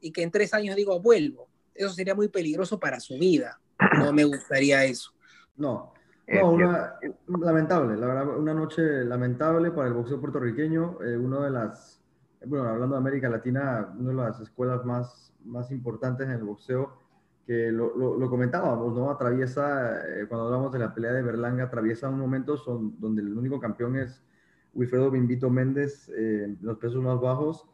y 0.00 0.12
que 0.12 0.22
en 0.22 0.30
tres 0.30 0.54
años 0.54 0.76
digo 0.76 1.00
vuelvo. 1.00 1.48
Eso 1.74 1.92
sería 1.92 2.14
muy 2.14 2.28
peligroso 2.28 2.78
para 2.78 3.00
su 3.00 3.18
vida. 3.18 3.60
No 3.98 4.12
me 4.12 4.24
gustaría 4.24 4.84
eso. 4.84 5.12
No, 5.58 5.92
no, 6.28 6.50
una, 6.50 6.94
lamentable, 7.40 7.96
la 7.96 8.06
verdad, 8.06 8.38
una 8.38 8.54
noche 8.54 9.04
lamentable 9.04 9.70
para 9.70 9.88
el 9.88 9.94
boxeo 9.94 10.20
puertorriqueño, 10.20 10.98
eh, 11.02 11.16
uno 11.16 11.40
de 11.42 11.50
las 11.50 11.96
bueno, 12.44 12.68
hablando 12.68 12.94
de 12.94 13.00
América 13.00 13.28
Latina, 13.28 13.88
una 13.98 14.10
de 14.10 14.16
las 14.16 14.40
escuelas 14.40 14.84
más, 14.84 15.32
más 15.44 15.70
importantes 15.70 16.26
en 16.26 16.32
el 16.32 16.44
boxeo, 16.44 16.92
que 17.46 17.70
lo, 17.70 17.96
lo, 17.96 18.16
lo 18.16 18.28
comentábamos, 18.28 18.94
¿no? 18.94 19.10
Atraviesa, 19.10 20.00
eh, 20.00 20.26
cuando 20.28 20.46
hablamos 20.46 20.72
de 20.72 20.80
la 20.80 20.94
pelea 20.94 21.12
de 21.12 21.22
Berlanga, 21.22 21.64
atraviesa 21.64 22.08
un 22.08 22.18
momento 22.18 22.56
son, 22.56 22.98
donde 23.00 23.22
el 23.22 23.36
único 23.36 23.60
campeón 23.60 23.96
es 23.96 24.22
Wilfredo 24.74 25.10
Bimbito 25.10 25.48
Méndez, 25.48 26.10
eh, 26.16 26.56
los 26.60 26.78
pesos 26.78 27.02
más 27.02 27.20
bajos, 27.20 27.66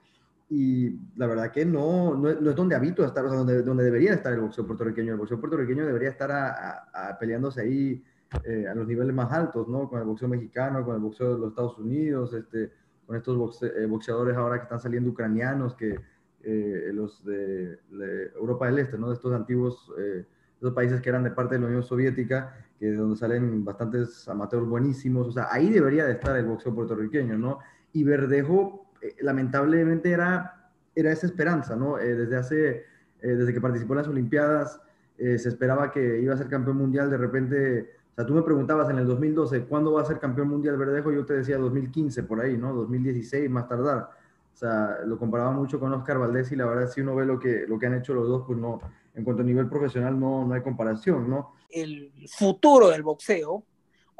y 0.54 1.00
la 1.16 1.26
verdad 1.26 1.50
que 1.50 1.64
no, 1.64 2.14
no, 2.14 2.34
no 2.38 2.50
es 2.50 2.54
donde 2.54 2.74
habito 2.74 3.02
estar, 3.06 3.24
o 3.24 3.28
sea, 3.30 3.38
donde, 3.38 3.62
donde, 3.62 3.84
debería 3.84 4.12
estar 4.12 4.34
el 4.34 4.40
boxeo 4.40 4.66
puertorriqueño. 4.66 5.12
El 5.12 5.18
boxeo 5.18 5.40
puertorriqueño 5.40 5.86
debería 5.86 6.10
estar 6.10 6.30
a, 6.30 6.50
a, 6.92 7.08
a 7.08 7.18
peleándose 7.18 7.62
ahí 7.62 8.04
eh, 8.44 8.66
a 8.68 8.74
los 8.74 8.86
niveles 8.86 9.14
más 9.14 9.32
altos, 9.32 9.66
¿no? 9.66 9.88
Con 9.88 10.00
el 10.00 10.04
boxeo 10.04 10.28
mexicano, 10.28 10.84
con 10.84 10.94
el 10.94 11.00
boxeo 11.00 11.32
de 11.32 11.40
los 11.40 11.48
Estados 11.48 11.78
Unidos, 11.78 12.34
este 12.34 12.70
con 13.06 13.16
estos 13.16 13.34
boxe, 13.34 13.72
eh, 13.74 13.86
boxeadores 13.86 14.36
ahora 14.36 14.58
que 14.58 14.64
están 14.64 14.78
saliendo 14.78 15.08
ucranianos, 15.08 15.74
que 15.74 15.98
eh, 16.42 16.90
los 16.92 17.24
de, 17.24 17.78
de, 17.90 18.32
Europa 18.36 18.66
del 18.66 18.80
Este, 18.80 18.98
¿no? 18.98 19.08
de 19.08 19.14
estos 19.14 19.32
antiguos 19.32 19.90
eh, 19.98 20.26
esos 20.58 20.74
países 20.74 21.00
que 21.00 21.08
eran 21.08 21.24
de 21.24 21.30
parte 21.30 21.54
de 21.54 21.62
la 21.62 21.66
Unión 21.68 21.82
Soviética, 21.82 22.54
que 22.78 22.90
de 22.90 22.96
donde 22.96 23.16
salen 23.16 23.64
bastantes 23.64 24.28
amateurs 24.28 24.66
buenísimos, 24.66 25.28
o 25.28 25.32
sea, 25.32 25.48
ahí 25.50 25.70
debería 25.70 26.04
de 26.04 26.12
estar 26.12 26.36
el 26.36 26.44
boxeo 26.44 26.74
puertorriqueño, 26.74 27.38
¿no? 27.38 27.58
Y 27.94 28.04
Verdejo, 28.04 28.81
eh, 29.02 29.16
lamentablemente, 29.20 30.10
era, 30.10 30.70
era 30.94 31.12
esa 31.12 31.26
esperanza, 31.26 31.76
¿no? 31.76 31.96
desde 31.96 32.36
hace, 32.36 32.84
desde 33.20 33.52
que 33.52 33.60
participó 33.60 33.94
en 33.94 33.98
las 33.98 34.08
Olimpiadas, 34.08 34.80
se 35.16 35.48
esperaba 35.48 35.90
que 35.90 36.20
iba 36.20 36.34
a 36.34 36.36
ser 36.36 36.48
campeón 36.48 36.78
mundial, 36.78 37.08
de 37.08 37.16
repente 37.16 37.90
o 38.12 38.14
sea, 38.14 38.26
tú 38.26 38.34
me 38.34 38.42
preguntabas 38.42 38.90
en 38.90 38.98
el 38.98 39.06
2012, 39.06 39.64
¿cuándo 39.64 39.92
va 39.92 40.02
a 40.02 40.04
ser 40.04 40.18
campeón 40.18 40.48
mundial 40.48 40.76
Verdejo? 40.76 41.10
Yo 41.10 41.24
te 41.24 41.32
decía 41.32 41.56
2015, 41.56 42.24
por 42.24 42.40
ahí, 42.40 42.58
¿no? 42.58 42.74
2016, 42.74 43.48
más 43.48 43.66
tardar. 43.66 44.10
O 44.52 44.56
sea, 44.56 44.98
lo 45.06 45.18
comparaba 45.18 45.50
mucho 45.52 45.80
con 45.80 45.94
Oscar 45.94 46.18
Valdés 46.18 46.52
y 46.52 46.56
la 46.56 46.66
verdad, 46.66 46.90
si 46.90 47.00
uno 47.00 47.14
ve 47.14 47.24
lo 47.24 47.38
que, 47.40 47.64
lo 47.66 47.78
que 47.78 47.86
han 47.86 47.94
hecho 47.94 48.12
los 48.12 48.28
dos, 48.28 48.44
pues 48.46 48.58
no, 48.58 48.80
en 49.14 49.24
cuanto 49.24 49.42
a 49.42 49.46
nivel 49.46 49.66
profesional, 49.66 50.20
no, 50.20 50.46
no 50.46 50.52
hay 50.52 50.60
comparación, 50.60 51.30
¿no? 51.30 51.54
El 51.70 52.12
futuro 52.28 52.90
del 52.90 53.02
boxeo 53.02 53.64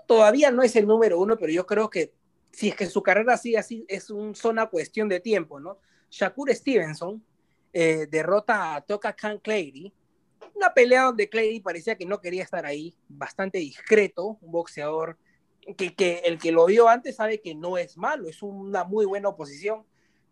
todavía 0.07 0.51
no 0.51 0.63
es 0.63 0.75
el 0.75 0.87
número 0.87 1.21
uno, 1.21 1.37
pero 1.37 1.53
yo 1.53 1.67
creo 1.67 1.91
que 1.91 2.15
si 2.53 2.69
es 2.69 2.77
que 2.77 2.87
su 2.87 3.03
carrera 3.03 3.37
sigue 3.37 3.59
así, 3.59 3.85
es 3.89 4.11
un, 4.11 4.35
una 4.45 4.67
cuestión 4.67 5.09
de 5.09 5.21
tiempo, 5.21 5.59
¿no? 5.59 5.79
Shakur 6.11 6.55
Stevenson 6.55 7.25
eh, 7.73 8.07
derrota 8.11 8.75
a 8.75 8.81
Toka 8.83 9.15
Khan 9.15 9.39
Clary 9.39 9.93
una 10.55 10.75
pelea 10.75 11.03
donde 11.03 11.29
Clay 11.29 11.61
parecía 11.61 11.97
que 11.97 12.07
no 12.07 12.21
quería 12.21 12.43
estar 12.43 12.67
ahí, 12.67 12.95
bastante 13.09 13.59
discreto, 13.59 14.39
un 14.41 14.53
boxeador 14.53 15.19
que, 15.77 15.95
que, 15.95 16.23
el 16.25 16.39
que 16.39 16.53
lo 16.53 16.67
vio 16.67 16.89
antes 16.89 17.17
sabe 17.17 17.41
que 17.41 17.55
no 17.55 17.79
es 17.79 17.97
malo, 17.97 18.29
es 18.29 18.43
una 18.43 18.85
muy 18.85 19.07
buena 19.07 19.29
oposición, 19.29 19.85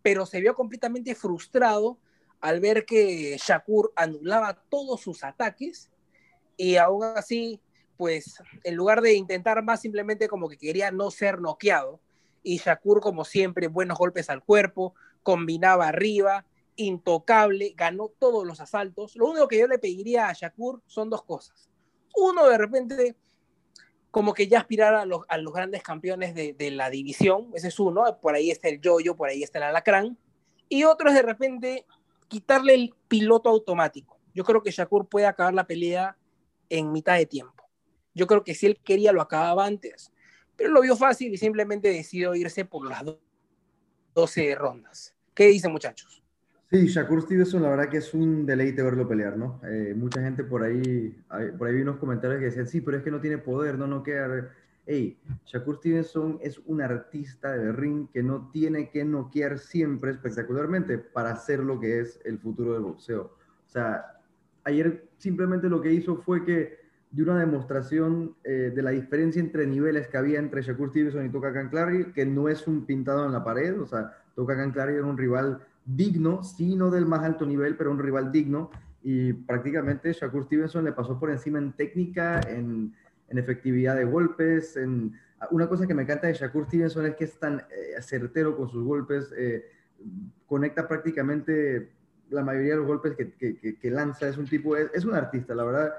pero 0.02 0.26
se 0.26 0.40
vio 0.40 0.54
completamente 0.54 1.14
frustrado 1.14 1.98
al 2.40 2.61
ver 2.61 2.85
que 2.85 3.37
Shakur 3.38 3.92
anulaba 3.96 4.62
todos 4.68 5.00
sus 5.00 5.24
ataques 5.24 5.90
y 6.56 6.76
aún 6.76 7.04
así, 7.16 7.61
pues 7.96 8.42
en 8.64 8.74
lugar 8.74 9.02
de 9.02 9.14
intentar 9.14 9.62
más, 9.62 9.80
simplemente 9.80 10.28
como 10.28 10.48
que 10.48 10.56
quería 10.56 10.90
no 10.90 11.11
ser 11.11 11.40
noqueado. 11.40 12.00
Y 12.42 12.59
Shakur, 12.59 13.00
como 13.00 13.24
siempre, 13.24 13.68
buenos 13.68 13.98
golpes 13.98 14.31
al 14.31 14.42
cuerpo, 14.42 14.94
combinaba 15.22 15.88
arriba, 15.88 16.46
intocable, 16.76 17.74
ganó 17.76 18.09
todos 18.18 18.46
los 18.46 18.61
asaltos. 18.61 19.16
Lo 19.16 19.26
único 19.26 19.48
que 19.48 19.59
yo 19.59 19.66
le 19.66 19.79
pediría 19.79 20.29
a 20.29 20.33
Shakur 20.33 20.83
son 20.87 21.11
dos 21.11 21.22
cosas. 21.22 21.68
Uno, 22.16 22.48
de 22.48 22.59
repente, 22.59 23.16
como 24.11 24.35
que 24.35 24.48
ya 24.48 24.61
aspirar 24.61 24.94
a 24.94 25.05
los, 25.05 25.24
a 25.29 25.38
los 25.38 25.53
grandes 25.53 25.83
campeones 25.83 26.35
de, 26.35 26.55
de, 26.55 26.70
la 26.70 26.90
división, 26.90 27.50
ese 27.55 27.68
es 27.68 27.79
uno, 27.79 28.05
por 28.20 28.35
ahí 28.35 28.50
está 28.50 28.68
el 28.68 28.81
Yoyo, 28.81 29.16
por 29.16 29.29
ahí 29.29 29.42
está 29.42 29.59
el 29.59 29.64
Alacrán. 29.64 30.18
Y 30.68 30.85
otro 30.85 31.09
es 31.09 31.14
de 31.14 31.22
repente 31.22 31.87
quitarle 32.29 32.74
el 32.74 32.94
piloto 33.09 33.48
automático. 33.48 34.18
Yo 34.35 34.44
creo 34.44 34.62
que 34.62 34.70
Shakur 34.70 35.09
puede 35.09 35.26
acabar 35.26 35.53
la 35.53 35.66
pelea 35.66 36.16
en 36.68 36.92
mitad 36.92 37.16
de 37.16 37.26
tiempo. 37.26 37.68
Yo 38.14 38.26
creo 38.26 38.44
que 38.44 38.55
si 38.55 38.66
él 38.66 38.79
quería 38.83 39.12
lo 39.12 39.20
acababa 39.20 39.66
antes, 39.66 40.12
pero 40.61 40.75
lo 40.75 40.83
vio 40.83 40.94
fácil 40.94 41.33
y 41.33 41.38
simplemente 41.38 41.88
decidió 41.88 42.35
irse 42.35 42.66
por 42.66 42.87
las 42.87 43.03
12 44.14 44.55
rondas. 44.57 45.14
¿Qué 45.33 45.46
dicen 45.46 45.73
muchachos? 45.73 46.23
Sí, 46.70 46.87
Shakur 46.87 47.23
Stevenson, 47.23 47.62
la 47.62 47.70
verdad 47.70 47.88
que 47.88 47.96
es 47.96 48.12
un 48.12 48.44
deleite 48.44 48.83
verlo 48.83 49.09
pelear, 49.09 49.38
¿no? 49.38 49.59
Eh, 49.64 49.94
mucha 49.96 50.20
gente 50.20 50.44
por 50.44 50.62
ahí, 50.62 51.18
por 51.57 51.66
ahí 51.66 51.77
vi 51.77 51.81
unos 51.81 51.96
comentarios 51.96 52.40
que 52.40 52.44
decían, 52.44 52.68
sí, 52.68 52.83
pero 52.83 52.99
es 52.99 53.03
que 53.03 53.11
no 53.11 53.23
tiene 53.23 53.38
poder, 53.38 53.79
no, 53.79 53.87
no 53.87 54.03
queda. 54.03 54.55
Hey, 54.85 55.18
Shakur 55.46 55.79
Stevenson 55.79 56.38
es 56.42 56.59
un 56.66 56.83
artista 56.83 57.57
de 57.57 57.73
ring 57.73 58.09
que 58.12 58.23
no 58.23 58.51
tiene 58.53 58.90
que 58.90 59.03
noquear 59.03 59.59
siempre 59.59 60.11
espectacularmente 60.11 60.99
para 60.99 61.31
hacer 61.31 61.61
lo 61.61 61.81
que 61.81 62.01
es 62.01 62.20
el 62.27 62.38
futuro 62.38 62.75
del 62.75 62.83
boxeo. 62.83 63.35
O 63.66 63.68
sea, 63.68 64.20
ayer 64.64 65.09
simplemente 65.16 65.70
lo 65.70 65.81
que 65.81 65.90
hizo 65.90 66.16
fue 66.16 66.44
que 66.44 66.80
dio 67.11 67.25
una 67.25 67.40
demostración 67.40 68.37
eh, 68.44 68.73
de 68.75 68.83
la 68.83 68.90
diferencia 68.90 69.40
entre 69.40 69.66
niveles 69.66 70.09
que 70.09 70.16
había 70.16 70.38
entre 70.38 70.62
Shakur 70.62 70.90
Stevenson 70.90 71.27
y 71.27 71.29
Toka 71.29 71.68
Clary, 71.68 72.12
que 72.12 72.25
no 72.25 72.49
es 72.49 72.66
un 72.66 72.87
pintado 72.87 73.27
en 73.27 73.33
la 73.33 73.42
pared, 73.42 73.81
o 73.81 73.87
sea, 73.87 74.16
Toka 74.35 74.73
Clary 74.73 74.94
era 74.94 75.05
un 75.05 75.18
rival 75.18 75.61
digno, 75.85 76.42
sí 76.44 76.77
no 76.77 76.90
del 76.90 77.07
más 77.07 77.25
alto 77.25 77.46
nivel, 77.46 77.77
pero 77.77 77.90
un 77.90 77.99
rival 77.99 78.31
digno, 78.31 78.70
y 79.03 79.33
prácticamente 79.33 80.12
Shakur 80.12 80.44
Stevenson 80.44 80.85
le 80.85 80.92
pasó 80.92 81.18
por 81.18 81.31
encima 81.31 81.59
en 81.59 81.73
técnica, 81.73 82.40
en, 82.49 82.94
en 83.29 83.38
efectividad 83.38 83.96
de 83.96 84.05
golpes, 84.05 84.77
en... 84.77 85.12
Una 85.53 85.66
cosa 85.70 85.87
que 85.87 85.94
me 85.94 86.03
encanta 86.03 86.27
de 86.27 86.35
Shakur 86.35 86.66
Stevenson 86.66 87.07
es 87.07 87.14
que 87.14 87.25
es 87.25 87.38
tan 87.38 87.61
eh, 87.61 88.03
certero 88.03 88.55
con 88.55 88.68
sus 88.68 88.85
golpes, 88.85 89.33
eh, 89.35 89.64
conecta 90.46 90.87
prácticamente 90.87 91.92
la 92.29 92.44
mayoría 92.44 92.73
de 92.73 92.77
los 92.77 92.87
golpes 92.87 93.16
que, 93.16 93.33
que, 93.33 93.79
que 93.79 93.90
lanza, 93.90 94.29
es 94.29 94.37
un 94.37 94.46
tipo, 94.46 94.77
es, 94.77 94.90
es, 94.92 95.05
un 95.05 95.14
artista, 95.14 95.55
la 95.55 95.64
verdad. 95.64 95.94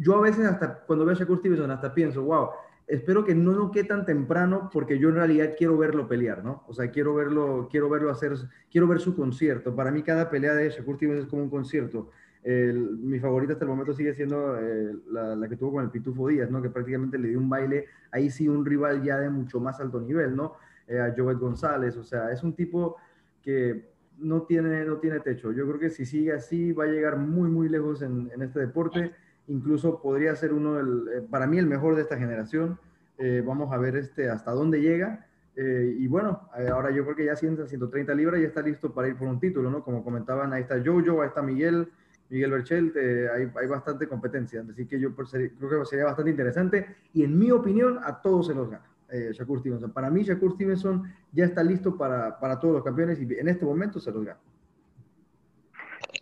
Yo 0.00 0.16
a 0.16 0.22
veces 0.22 0.46
hasta 0.46 0.80
cuando 0.86 1.04
veo 1.04 1.14
a 1.14 1.18
Shakur 1.18 1.38
Stevenson 1.40 1.70
hasta 1.70 1.92
pienso, 1.92 2.22
wow, 2.22 2.48
espero 2.86 3.22
que 3.22 3.34
no 3.34 3.52
no 3.52 3.70
quede 3.70 3.84
tan 3.84 4.06
temprano 4.06 4.70
porque 4.72 4.98
yo 4.98 5.10
en 5.10 5.16
realidad 5.16 5.50
quiero 5.58 5.76
verlo 5.76 6.08
pelear, 6.08 6.42
¿no? 6.42 6.64
O 6.68 6.72
sea, 6.72 6.90
quiero 6.90 7.14
verlo, 7.14 7.68
quiero 7.70 7.90
verlo 7.90 8.10
hacer, 8.10 8.32
quiero 8.70 8.88
ver 8.88 8.98
su 8.98 9.14
concierto. 9.14 9.76
Para 9.76 9.90
mí 9.90 10.02
cada 10.02 10.30
pelea 10.30 10.54
de 10.54 10.70
Shakur 10.70 10.96
Stevenson 10.96 11.24
es 11.24 11.30
como 11.30 11.42
un 11.42 11.50
concierto. 11.50 12.10
Mi 12.42 13.20
favorita 13.20 13.52
hasta 13.52 13.66
el 13.66 13.70
momento 13.70 13.92
sigue 13.92 14.14
siendo 14.14 14.58
eh, 14.58 14.96
la, 15.10 15.46
que 15.46 15.56
tuvo 15.56 15.72
con 15.72 15.84
el 15.84 15.90
Pitufo 15.90 16.28
Díaz, 16.28 16.50
¿no? 16.50 16.62
Que 16.62 16.70
prácticamente 16.70 17.18
le 17.18 17.28
dio 17.28 17.38
un 17.38 17.50
baile, 17.50 17.84
ahí 18.10 18.30
sí 18.30 18.48
un 18.48 18.64
rival 18.64 19.02
ya 19.02 19.18
de 19.18 19.28
mucho 19.28 19.60
más 19.60 19.80
alto 19.80 20.00
nivel, 20.00 20.34
¿no? 20.34 20.54
Eh, 20.88 20.98
a 20.98 21.14
Jovet 21.14 21.38
González, 21.38 21.98
o 21.98 22.04
sea, 22.04 22.32
es 22.32 22.42
un 22.42 22.54
tipo 22.54 22.96
que 23.42 23.90
no 24.16 24.44
tiene, 24.44 24.82
no 24.86 24.96
tiene 24.96 25.20
techo. 25.20 25.52
Yo 25.52 25.66
creo 25.66 25.78
que 25.78 25.90
si 25.90 26.06
sigue 26.06 26.32
así 26.32 26.72
va 26.72 26.84
a 26.84 26.86
llegar 26.86 27.18
muy, 27.18 27.50
muy 27.50 27.68
lejos 27.68 28.00
en 28.00 28.30
este 28.40 28.60
deporte 28.60 29.12
incluso 29.50 30.00
podría 30.00 30.34
ser 30.36 30.52
uno, 30.52 30.74
del, 30.74 31.08
eh, 31.08 31.26
para 31.28 31.46
mí, 31.46 31.58
el 31.58 31.66
mejor 31.66 31.96
de 31.96 32.02
esta 32.02 32.16
generación. 32.16 32.78
Eh, 33.18 33.42
vamos 33.44 33.72
a 33.72 33.78
ver 33.78 33.96
este, 33.96 34.30
hasta 34.30 34.52
dónde 34.52 34.80
llega. 34.80 35.26
Eh, 35.56 35.96
y 35.98 36.06
bueno, 36.06 36.48
ahora 36.72 36.90
yo 36.90 37.02
creo 37.04 37.16
que 37.16 37.24
ya 37.26 37.36
130 37.36 38.14
libras 38.14 38.40
ya 38.40 38.46
está 38.46 38.62
listo 38.62 38.94
para 38.94 39.08
ir 39.08 39.16
por 39.16 39.28
un 39.28 39.40
título, 39.40 39.70
¿no? 39.70 39.82
Como 39.82 40.02
comentaban, 40.02 40.52
ahí 40.52 40.62
está 40.62 40.80
Jojo, 40.82 41.20
ahí 41.20 41.28
está 41.28 41.42
Miguel, 41.42 41.88
Miguel 42.30 42.52
Berchelt, 42.52 42.96
hay, 42.96 43.50
hay, 43.54 43.66
bastante 43.66 44.06
competencia. 44.06 44.64
Así 44.70 44.86
que 44.86 44.98
yo 44.98 45.14
creo 45.14 45.80
que 45.80 45.86
sería 45.86 46.04
bastante 46.04 46.30
interesante. 46.30 46.86
Y 47.12 47.24
en 47.24 47.36
mi 47.36 47.50
opinión, 47.50 47.98
a 48.02 48.22
todos 48.22 48.46
se 48.46 48.54
los 48.54 48.70
gana. 48.70 48.86
Shakur 49.32 49.58
Stevenson. 49.58 49.92
Para 49.92 50.08
mí, 50.08 50.22
Shakur 50.22 50.54
Stevenson 50.54 51.12
ya 51.32 51.44
está 51.44 51.64
listo 51.64 51.98
para, 51.98 52.38
para, 52.38 52.60
todos 52.60 52.74
los 52.74 52.84
campeones 52.84 53.20
y 53.20 53.24
en 53.24 53.48
este 53.48 53.64
momento 53.64 53.98
se 53.98 54.12
los 54.12 54.24
gana. 54.24 54.38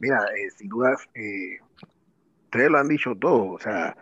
Mira, 0.01 0.21
sin 0.57 0.71
dudas, 0.71 1.07
ustedes 2.49 2.71
lo 2.71 2.79
han 2.79 2.89
dicho 2.89 3.15
todo, 3.15 3.53
o 3.53 3.59
sea, 3.59 3.95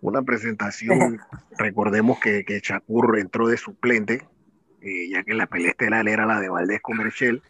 una 0.00 0.22
presentación, 0.22 1.18
recordemos 1.58 2.20
que, 2.20 2.44
que 2.44 2.60
Shakur 2.60 3.18
entró 3.18 3.48
de 3.48 3.56
suplente, 3.56 4.26
eh, 4.80 5.10
ya 5.10 5.24
que 5.24 5.34
la 5.34 5.46
pelea 5.46 5.70
estelar 5.70 6.08
era 6.08 6.24
la 6.24 6.40
de 6.40 6.48
Valdés 6.48 6.80
con 6.80 6.96
Merchel, 6.96 7.42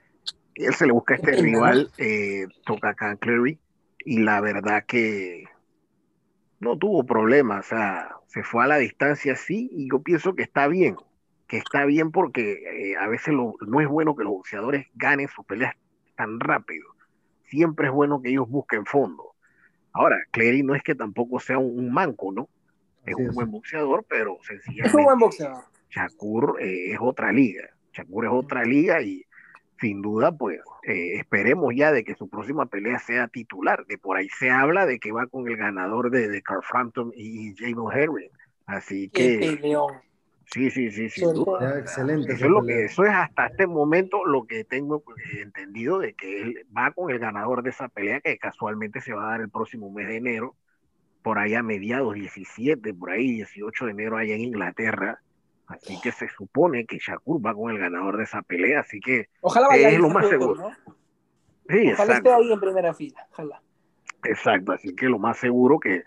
y 0.55 0.65
él 0.65 0.75
se 0.75 0.87
le 0.87 0.93
busca 0.93 1.15
a 1.15 1.17
este 1.19 1.33
rival, 1.33 1.91
eh, 1.99 2.47
Cleary, 3.21 3.59
y 4.05 4.21
la 4.21 4.41
verdad 4.41 4.85
que 4.87 5.45
no 6.61 6.79
tuvo 6.79 7.05
problemas, 7.05 7.67
o 7.67 7.69
sea, 7.69 8.17
se 8.27 8.43
fue 8.43 8.65
a 8.65 8.69
la 8.69 8.79
distancia 8.79 9.37
sí, 9.37 9.69
y 9.71 9.91
yo 9.91 10.01
pienso 10.01 10.35
que 10.35 10.43
está 10.43 10.67
bien, 10.67 10.97
que 11.47 11.59
está 11.59 11.85
bien 11.85 12.11
porque 12.11 12.53
eh, 12.53 12.97
a 12.97 13.07
veces 13.07 13.35
lo, 13.35 13.55
no 13.67 13.81
es 13.83 13.87
bueno 13.87 14.17
que 14.17 14.25
los 14.25 14.33
boxeadores 14.33 14.87
ganen 14.95 15.29
sus 15.29 15.45
peleas 15.45 15.77
tan 16.17 16.41
rápido, 16.41 16.87
siempre 17.45 17.89
es 17.89 17.93
bueno 17.93 18.23
que 18.23 18.31
ellos 18.31 18.49
busquen 18.49 18.87
fondo 18.87 19.28
Ahora, 19.99 20.17
Clary 20.31 20.63
no 20.63 20.77
es 20.77 20.83
que 20.85 20.95
tampoco 20.95 21.41
sea 21.41 21.59
un, 21.59 21.91
manco, 21.91 22.31
¿no? 22.31 22.49
Es 23.05 23.17
un 23.17 23.35
buen 23.35 23.51
boxeador, 23.51 24.05
pero 24.09 24.39
sencillamente. 24.43 24.87
Es 24.87 24.95
un 24.95 25.03
buen 25.03 25.19
boxeador. 25.19 25.65
Shakur 25.91 26.63
eh, 26.63 26.93
es 26.93 26.99
otra 27.01 27.33
liga. 27.33 27.69
Shakur 27.93 28.27
es 28.27 28.31
otra 28.33 28.63
liga 28.63 29.03
y 29.03 29.27
sin 29.81 30.01
duda, 30.01 30.31
pues 30.31 30.61
eh, 30.85 31.17
esperemos 31.17 31.75
ya 31.75 31.91
de 31.91 32.05
que 32.05 32.15
su 32.15 32.29
próxima 32.29 32.67
pelea 32.67 33.01
sea 33.01 33.27
titular. 33.27 33.87
De 33.87 33.99
por 33.99 34.17
ahí 34.17 34.29
se 34.29 34.53
habla 34.53 34.87
de 34.87 35.01
que 35.01 35.11
va 35.11 35.27
con 35.27 35.49
el 35.49 35.57
ganador 35.57 36.13
de, 36.13 36.29
de 36.29 36.43
Carl 36.43 36.63
Frampton 36.63 37.11
y 37.17 37.57
Jamie 37.57 37.75
Henry. 37.93 38.31
Así 38.67 39.09
que. 39.09 39.59
Sí, 40.51 40.71
sí, 40.71 40.91
sí, 40.91 41.11
sí. 41.11 41.25
excelente. 41.77 42.33
Eso 42.33 42.47
es, 42.47 42.51
lo 42.51 42.65
que, 42.65 42.85
eso 42.87 43.05
es 43.05 43.13
hasta 43.13 43.47
este 43.47 43.67
momento 43.67 44.25
lo 44.25 44.47
que 44.47 44.65
tengo 44.65 45.03
eh, 45.33 45.43
entendido 45.43 45.99
de 45.99 46.15
que 46.15 46.41
él 46.41 46.67
va 46.75 46.91
con 46.93 47.11
el 47.11 47.19
ganador 47.19 47.63
de 47.63 47.71
esa 47.71 47.89
pelea 47.89 48.21
que 48.23 48.39
casualmente 48.39 49.03
se 49.03 49.13
va 49.13 49.27
a 49.27 49.31
dar 49.33 49.41
el 49.43 49.51
próximo 49.51 49.91
mes 49.91 50.09
de 50.09 50.17
enero, 50.17 50.57
por 51.23 51.39
ahí 51.39 51.55
a 51.55 51.63
mediados 51.63 52.15
17, 52.15 52.95
por 52.95 53.11
ahí 53.11 53.31
18 53.33 53.85
de 53.85 53.91
enero 53.91 54.17
allá 54.17 54.35
en 54.35 54.41
Inglaterra. 54.41 55.21
Así 55.67 56.01
que 56.01 56.13
se 56.13 56.29
supone 56.31 56.87
que 56.87 56.97
Shakur 56.97 57.45
va 57.45 57.53
con 57.55 57.71
el 57.71 57.79
ganador 57.79 58.17
de 58.17 58.25
esa 58.25 58.41
pelea, 58.41 58.81
así 58.81 59.01
que 59.01 59.29
ojalá 59.43 59.69
vaya 59.69 59.91
es 59.91 59.99
lo 59.99 60.09
más 60.09 60.27
seguro. 60.31 60.71
¿no? 60.71 60.95
Sí, 61.69 61.93
ojalá 61.93 62.15
esté 62.15 62.33
ahí 62.33 62.51
en 62.51 62.61
primera 62.61 62.95
fila, 62.95 63.27
ojalá. 63.33 63.61
Exacto, 64.25 64.73
así 64.73 64.95
que 64.95 65.11
lo 65.11 65.19
más 65.19 65.37
seguro 65.37 65.79
que 65.79 66.05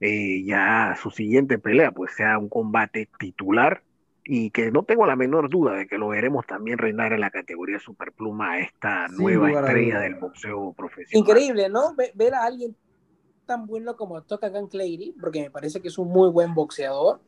eh, 0.00 0.42
ya 0.44 0.96
su 1.00 1.10
siguiente 1.10 1.58
pelea 1.58 1.92
pues 1.92 2.14
sea 2.16 2.38
un 2.38 2.48
combate 2.48 3.08
titular 3.18 3.82
y 4.24 4.50
que 4.50 4.70
no 4.70 4.84
tengo 4.84 5.06
la 5.06 5.16
menor 5.16 5.50
duda 5.50 5.74
de 5.74 5.86
que 5.86 5.98
lo 5.98 6.08
veremos 6.08 6.46
también 6.46 6.78
reinar 6.78 7.12
en 7.12 7.20
la 7.20 7.30
categoría 7.30 7.78
superpluma 7.78 8.52
a 8.52 8.60
esta 8.60 9.08
nueva 9.08 9.50
estrella 9.50 10.00
del 10.00 10.14
boxeo 10.14 10.72
profesional. 10.72 11.28
Increíble, 11.28 11.68
¿no? 11.68 11.94
Ver 12.14 12.34
a 12.34 12.44
alguien 12.44 12.76
tan 13.44 13.66
bueno 13.66 13.96
como 13.96 14.22
Tokagan 14.22 14.68
Clary, 14.68 15.16
porque 15.20 15.42
me 15.42 15.50
parece 15.50 15.80
que 15.80 15.88
es 15.88 15.98
un 15.98 16.08
muy 16.08 16.30
buen 16.30 16.54
boxeador, 16.54 17.20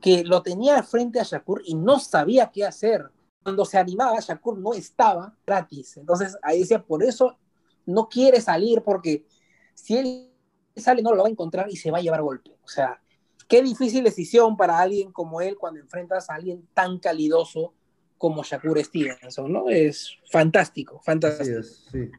que 0.00 0.22
lo 0.24 0.42
tenía 0.42 0.82
frente 0.82 1.18
a 1.18 1.22
Shakur 1.22 1.62
y 1.64 1.74
no 1.74 1.98
sabía 1.98 2.50
qué 2.52 2.66
hacer. 2.66 3.06
Cuando 3.42 3.64
se 3.64 3.78
animaba, 3.78 4.20
Shakur 4.20 4.58
no 4.58 4.74
estaba 4.74 5.34
gratis. 5.46 5.96
Entonces 5.96 6.36
ahí 6.42 6.60
decía, 6.60 6.82
por 6.82 7.02
eso 7.02 7.38
no 7.86 8.08
quiere 8.08 8.40
salir, 8.40 8.82
porque 8.82 9.24
si 9.74 9.96
él 9.96 10.29
sale 10.76 11.02
no 11.02 11.14
lo 11.14 11.22
va 11.22 11.28
a 11.28 11.30
encontrar 11.30 11.66
y 11.70 11.76
se 11.76 11.90
va 11.90 11.98
a 11.98 12.02
llevar 12.02 12.22
golpe. 12.22 12.56
O 12.64 12.68
sea, 12.68 13.00
qué 13.48 13.62
difícil 13.62 14.04
decisión 14.04 14.56
para 14.56 14.78
alguien 14.78 15.12
como 15.12 15.40
él 15.40 15.56
cuando 15.58 15.80
enfrentas 15.80 16.30
a 16.30 16.34
alguien 16.34 16.66
tan 16.74 16.98
calidoso 16.98 17.74
como 18.18 18.42
Shakur 18.42 18.78
Stevenson, 18.84 19.52
¿no? 19.52 19.68
Es 19.68 20.18
fantástico, 20.30 21.00
fantástico. 21.04 21.62
sí. 21.62 22.10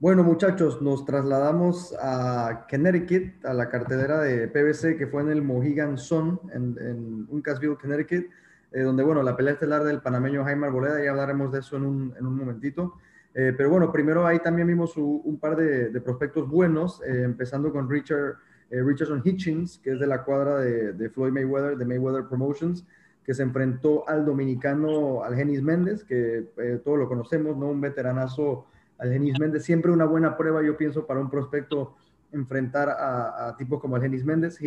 Bueno, 0.00 0.22
muchachos, 0.22 0.80
nos 0.80 1.04
trasladamos 1.04 1.92
a 2.00 2.66
Connecticut, 2.70 3.44
a 3.44 3.52
la 3.52 3.68
cartelera 3.68 4.20
de 4.20 4.46
PBC 4.46 4.96
que 4.96 5.08
fue 5.08 5.22
en 5.22 5.30
el 5.30 5.42
Mohegan 5.42 5.98
Sun, 5.98 6.40
en, 6.54 6.76
en 6.80 7.26
Uncasville, 7.28 7.76
Connecticut, 7.76 8.26
eh, 8.70 8.82
donde, 8.82 9.02
bueno, 9.02 9.24
la 9.24 9.36
pelea 9.36 9.54
estelar 9.54 9.82
del 9.82 10.00
panameño 10.00 10.44
Jaime 10.44 10.68
Arboleda, 10.68 11.02
ya 11.02 11.10
hablaremos 11.10 11.50
de 11.50 11.58
eso 11.58 11.76
en 11.76 11.84
un, 11.84 12.14
en 12.16 12.26
un 12.26 12.36
momentito. 12.36 12.94
Eh, 13.34 13.52
pero 13.56 13.70
bueno, 13.70 13.92
primero 13.92 14.26
ahí 14.26 14.38
también 14.40 14.66
vimos 14.66 14.96
un 14.96 15.38
par 15.38 15.56
de, 15.56 16.00
prospectos 16.00 16.48
buenos, 16.48 17.00
eh, 17.02 17.22
empezando 17.24 17.70
con 17.70 17.88
Richard, 17.88 18.36
eh, 18.70 18.82
Richardson 18.82 19.22
Hitchens, 19.24 19.78
que 19.78 19.92
es 19.92 20.00
de 20.00 20.06
la 20.06 20.24
cuadra 20.24 20.58
de, 20.58 20.92
de, 20.92 21.10
Floyd 21.10 21.32
Mayweather, 21.32 21.76
de 21.76 21.84
Mayweather 21.84 22.26
Promotions, 22.26 22.86
que 23.24 23.34
se 23.34 23.42
enfrentó 23.42 24.08
al 24.08 24.24
dominicano 24.24 25.22
Algenis 25.22 25.62
Méndez, 25.62 26.02
que 26.02 26.46
todos 26.82 26.98
lo 26.98 27.08
conocemos, 27.08 27.56
¿no? 27.58 27.68
Un 27.68 27.80
veteranazo 27.80 28.66
Algenis 28.96 29.38
Méndez, 29.38 29.64
siempre 29.64 29.92
una 29.92 30.06
buena 30.06 30.36
prueba, 30.36 30.62
yo 30.62 30.78
pienso, 30.78 31.06
para 31.06 31.20
un 31.20 31.28
prospecto 31.28 31.94
enfrentar 32.32 32.88
a, 32.88 33.48
a 33.48 33.56
tipos 33.58 33.80
como 33.80 33.96
Algenis 33.96 34.24
Méndez. 34.24 34.58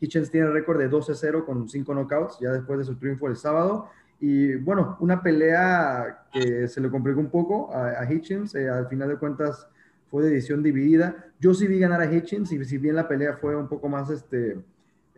Hitchens 0.00 0.30
tiene 0.30 0.50
récord 0.50 0.78
de 0.78 0.90
12-0 0.90 1.44
con 1.44 1.68
5 1.68 1.94
knockouts, 1.94 2.38
ya 2.40 2.52
después 2.52 2.80
de 2.80 2.84
su 2.84 2.96
triunfo 2.96 3.28
el 3.28 3.36
sábado. 3.36 3.88
Y 4.18 4.56
bueno, 4.56 4.96
una 5.00 5.22
pelea 5.22 6.26
que 6.32 6.68
se 6.68 6.80
le 6.80 6.90
complicó 6.90 7.20
un 7.20 7.30
poco 7.30 7.72
a, 7.74 8.00
a 8.00 8.12
Hitchens, 8.12 8.54
eh, 8.54 8.68
al 8.68 8.88
final 8.88 9.08
de 9.08 9.16
cuentas 9.16 9.68
fue 10.10 10.24
de 10.24 10.30
edición 10.30 10.62
dividida. 10.62 11.26
Yo 11.38 11.52
sí 11.52 11.66
vi 11.66 11.78
ganar 11.78 12.00
a 12.00 12.12
Hitchens 12.12 12.50
y 12.52 12.64
si 12.64 12.78
bien 12.78 12.96
la 12.96 13.08
pelea 13.08 13.34
fue 13.34 13.54
un 13.56 13.68
poco 13.68 13.88
más 13.88 14.08
este, 14.10 14.56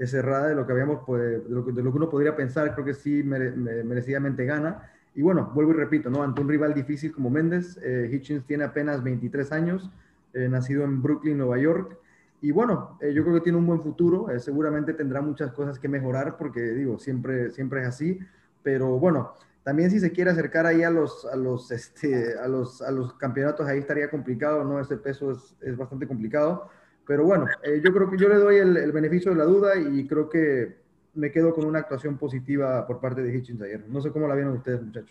cerrada 0.05 0.49
de 0.49 0.55
lo 0.55 0.67
que 0.67 0.73
habíamos, 0.73 1.07
de 1.07 1.41
de 1.41 1.49
lo 1.49 1.65
que 1.65 1.97
uno 1.97 2.11
podría 2.11 2.35
pensar, 2.35 2.73
creo 2.75 2.85
que 2.85 2.95
sí 2.95 3.23
mere, 3.23 3.53
merecidamente 3.53 4.45
gana. 4.45 4.91
Y 5.15 5.23
bueno, 5.23 5.51
vuelvo 5.55 5.73
y 5.73 5.75
repito, 5.75 6.11
¿no? 6.11 6.23
Ante 6.23 6.41
un 6.41 6.49
rival 6.49 6.75
difícil 6.75 7.13
como 7.13 7.31
Méndez, 7.31 7.79
eh, 7.83 8.09
Hitchens 8.13 8.45
tiene 8.47 8.65
apenas 8.65 9.03
23 9.03 9.53
años, 9.53 9.91
eh, 10.33 10.49
nacido 10.49 10.85
en 10.85 11.03
Brooklyn, 11.03 11.39
Nueva 11.39 11.59
York. 11.59 11.97
Y 12.41 12.53
bueno, 12.53 12.97
yo 13.01 13.25
creo 13.25 13.35
que 13.35 13.41
tiene 13.41 13.59
un 13.59 13.67
buen 13.67 13.81
futuro. 13.81 14.29
seguramente 14.39 14.95
tendrá 14.95 15.21
muchas 15.21 15.51
cosas 15.53 15.77
que 15.81 15.89
mejorar 15.89 16.37
porque, 16.37 16.61
digo, 16.61 16.97
siempre, 16.97 17.51
siempre 17.51 17.81
es 17.81 17.89
así. 17.89 18.21
Pero 18.69 18.99
bueno, 18.99 19.33
también 19.63 19.91
si 19.91 19.99
se 19.99 20.13
quiere 20.13 20.31
acercar 20.31 20.67
ahí 20.67 20.83
a 20.83 20.91
los, 20.91 21.25
a 21.25 21.37
los, 21.37 21.71
este, 21.71 22.39
a 22.39 22.47
los, 22.49 22.83
a 22.83 22.91
los 22.91 23.15
campeonatos, 23.15 23.67
ahí 23.67 23.79
estaría 23.79 24.11
complicado, 24.11 24.63
¿no? 24.63 24.79
Ese 24.79 24.99
peso 24.99 25.33
es, 25.33 25.57
es 25.63 25.75
bastante 25.75 26.07
complicado. 26.07 26.69
Pero 27.07 27.25
bueno, 27.25 27.47
eh, 27.63 27.81
yo 27.83 27.95
creo 27.95 28.11
que 28.11 28.19
yo 28.19 28.29
le 28.29 28.35
doy 28.35 28.57
el, 28.57 28.93
beneficio 28.93 29.31
de 29.31 29.39
la 29.39 29.45
duda 29.45 29.75
y 29.75 30.07
creo 30.07 30.29
que 30.29 30.77
me 31.15 31.33
quedo 31.33 31.55
con 31.55 31.65
una 31.65 31.79
actuación 31.79 32.19
positiva 32.19 32.87
por 32.87 33.01
parte 33.01 33.23
de 33.23 33.35
Hitchens 33.35 33.63
ayer. 33.63 33.89
No 33.89 34.03
sé 34.03 34.11
cómo 34.11 34.29
la 34.29 34.35
vieron 34.35 34.59
ustedes, 34.59 34.83
muchachos. 34.83 35.11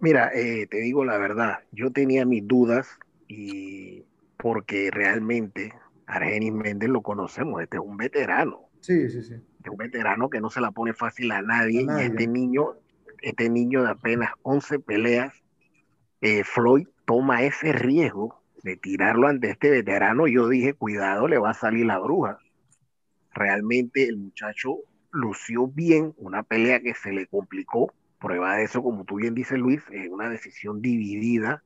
Mira, 0.00 0.30
eh, 0.34 0.66
te 0.66 0.76
digo 0.82 1.06
la 1.06 1.16
verdad, 1.16 1.60
yo 1.72 1.90
tenía 1.90 2.26
mis 2.26 2.46
dudas 2.46 2.86
y 3.28 4.04
porque 4.36 4.90
realmente 4.92 5.72
Argenis 6.04 6.52
Méndez 6.52 6.90
lo 6.90 7.00
conocemos, 7.00 7.62
este 7.62 7.78
es 7.78 7.82
un 7.82 7.96
veterano. 7.96 8.68
Sí, 8.84 9.08
sí, 9.08 9.22
sí. 9.22 9.34
Es 9.34 9.70
un 9.70 9.78
veterano 9.78 10.28
que 10.28 10.42
no 10.42 10.50
se 10.50 10.60
la 10.60 10.70
pone 10.70 10.92
fácil 10.92 11.32
a 11.32 11.40
nadie, 11.40 11.84
a 11.84 11.86
nadie. 11.86 12.02
y 12.02 12.06
este 12.08 12.26
niño 12.26 12.76
este 13.24 13.48
niño 13.48 13.82
de 13.82 13.90
apenas 13.90 14.32
11 14.42 14.78
peleas, 14.80 15.32
eh, 16.20 16.44
Floyd 16.44 16.86
toma 17.06 17.42
ese 17.42 17.72
riesgo 17.72 18.42
de 18.62 18.76
tirarlo 18.76 19.28
ante 19.28 19.50
este 19.50 19.70
veterano. 19.70 20.26
Yo 20.26 20.48
dije, 20.48 20.74
cuidado, 20.74 21.26
le 21.26 21.38
va 21.38 21.50
a 21.50 21.54
salir 21.54 21.86
la 21.86 21.98
bruja. 21.98 22.38
Realmente 23.32 24.04
el 24.04 24.18
muchacho 24.18 24.76
lució 25.10 25.68
bien, 25.68 26.12
una 26.18 26.42
pelea 26.42 26.80
que 26.80 26.94
se 26.94 27.12
le 27.12 27.26
complicó. 27.26 27.92
Prueba 28.20 28.56
de 28.56 28.64
eso, 28.64 28.82
como 28.82 29.04
tú 29.04 29.16
bien 29.16 29.34
dices, 29.34 29.58
Luis, 29.58 29.82
es 29.90 30.10
una 30.10 30.28
decisión 30.28 30.82
dividida, 30.82 31.62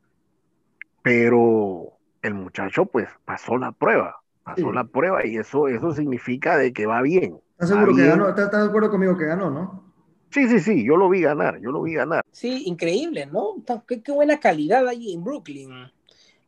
pero 1.02 1.98
el 2.22 2.34
muchacho 2.34 2.86
pues 2.86 3.08
pasó 3.24 3.58
la 3.58 3.72
prueba, 3.72 4.20
pasó 4.54 4.72
la 4.72 4.84
prueba 4.84 5.26
y 5.26 5.36
eso, 5.36 5.68
eso 5.68 5.92
significa 5.92 6.56
de 6.56 6.72
que 6.72 6.86
va 6.86 7.02
bien. 7.02 7.38
¿Estás 7.52 7.70
seguro 7.70 7.94
que 7.94 8.06
ganó? 8.06 8.28
¿Estás 8.28 8.50
de 8.52 8.68
acuerdo 8.68 8.90
conmigo 8.90 9.16
que 9.16 9.26
ganó, 9.26 9.50
no? 9.50 9.88
Sí, 10.30 10.48
sí, 10.48 10.60
sí, 10.60 10.84
yo 10.84 10.96
lo 10.96 11.08
vi 11.08 11.22
ganar, 11.22 11.58
yo 11.60 11.70
lo 11.70 11.82
vi 11.82 11.94
ganar. 11.94 12.22
Sí, 12.30 12.64
increíble, 12.66 13.26
¿no? 13.26 13.56
Qué, 13.86 14.02
qué 14.02 14.12
buena 14.12 14.38
calidad 14.38 14.86
ahí 14.86 15.14
en 15.14 15.24
Brooklyn. 15.24 15.90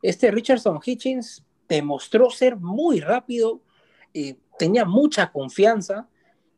Este 0.01 0.29
Richardson 0.31 0.79
Hitchens 0.83 1.43
demostró 1.67 2.29
ser 2.29 2.57
muy 2.57 2.99
rápido, 2.99 3.61
eh, 4.13 4.35
tenía 4.57 4.85
mucha 4.85 5.31
confianza, 5.31 6.07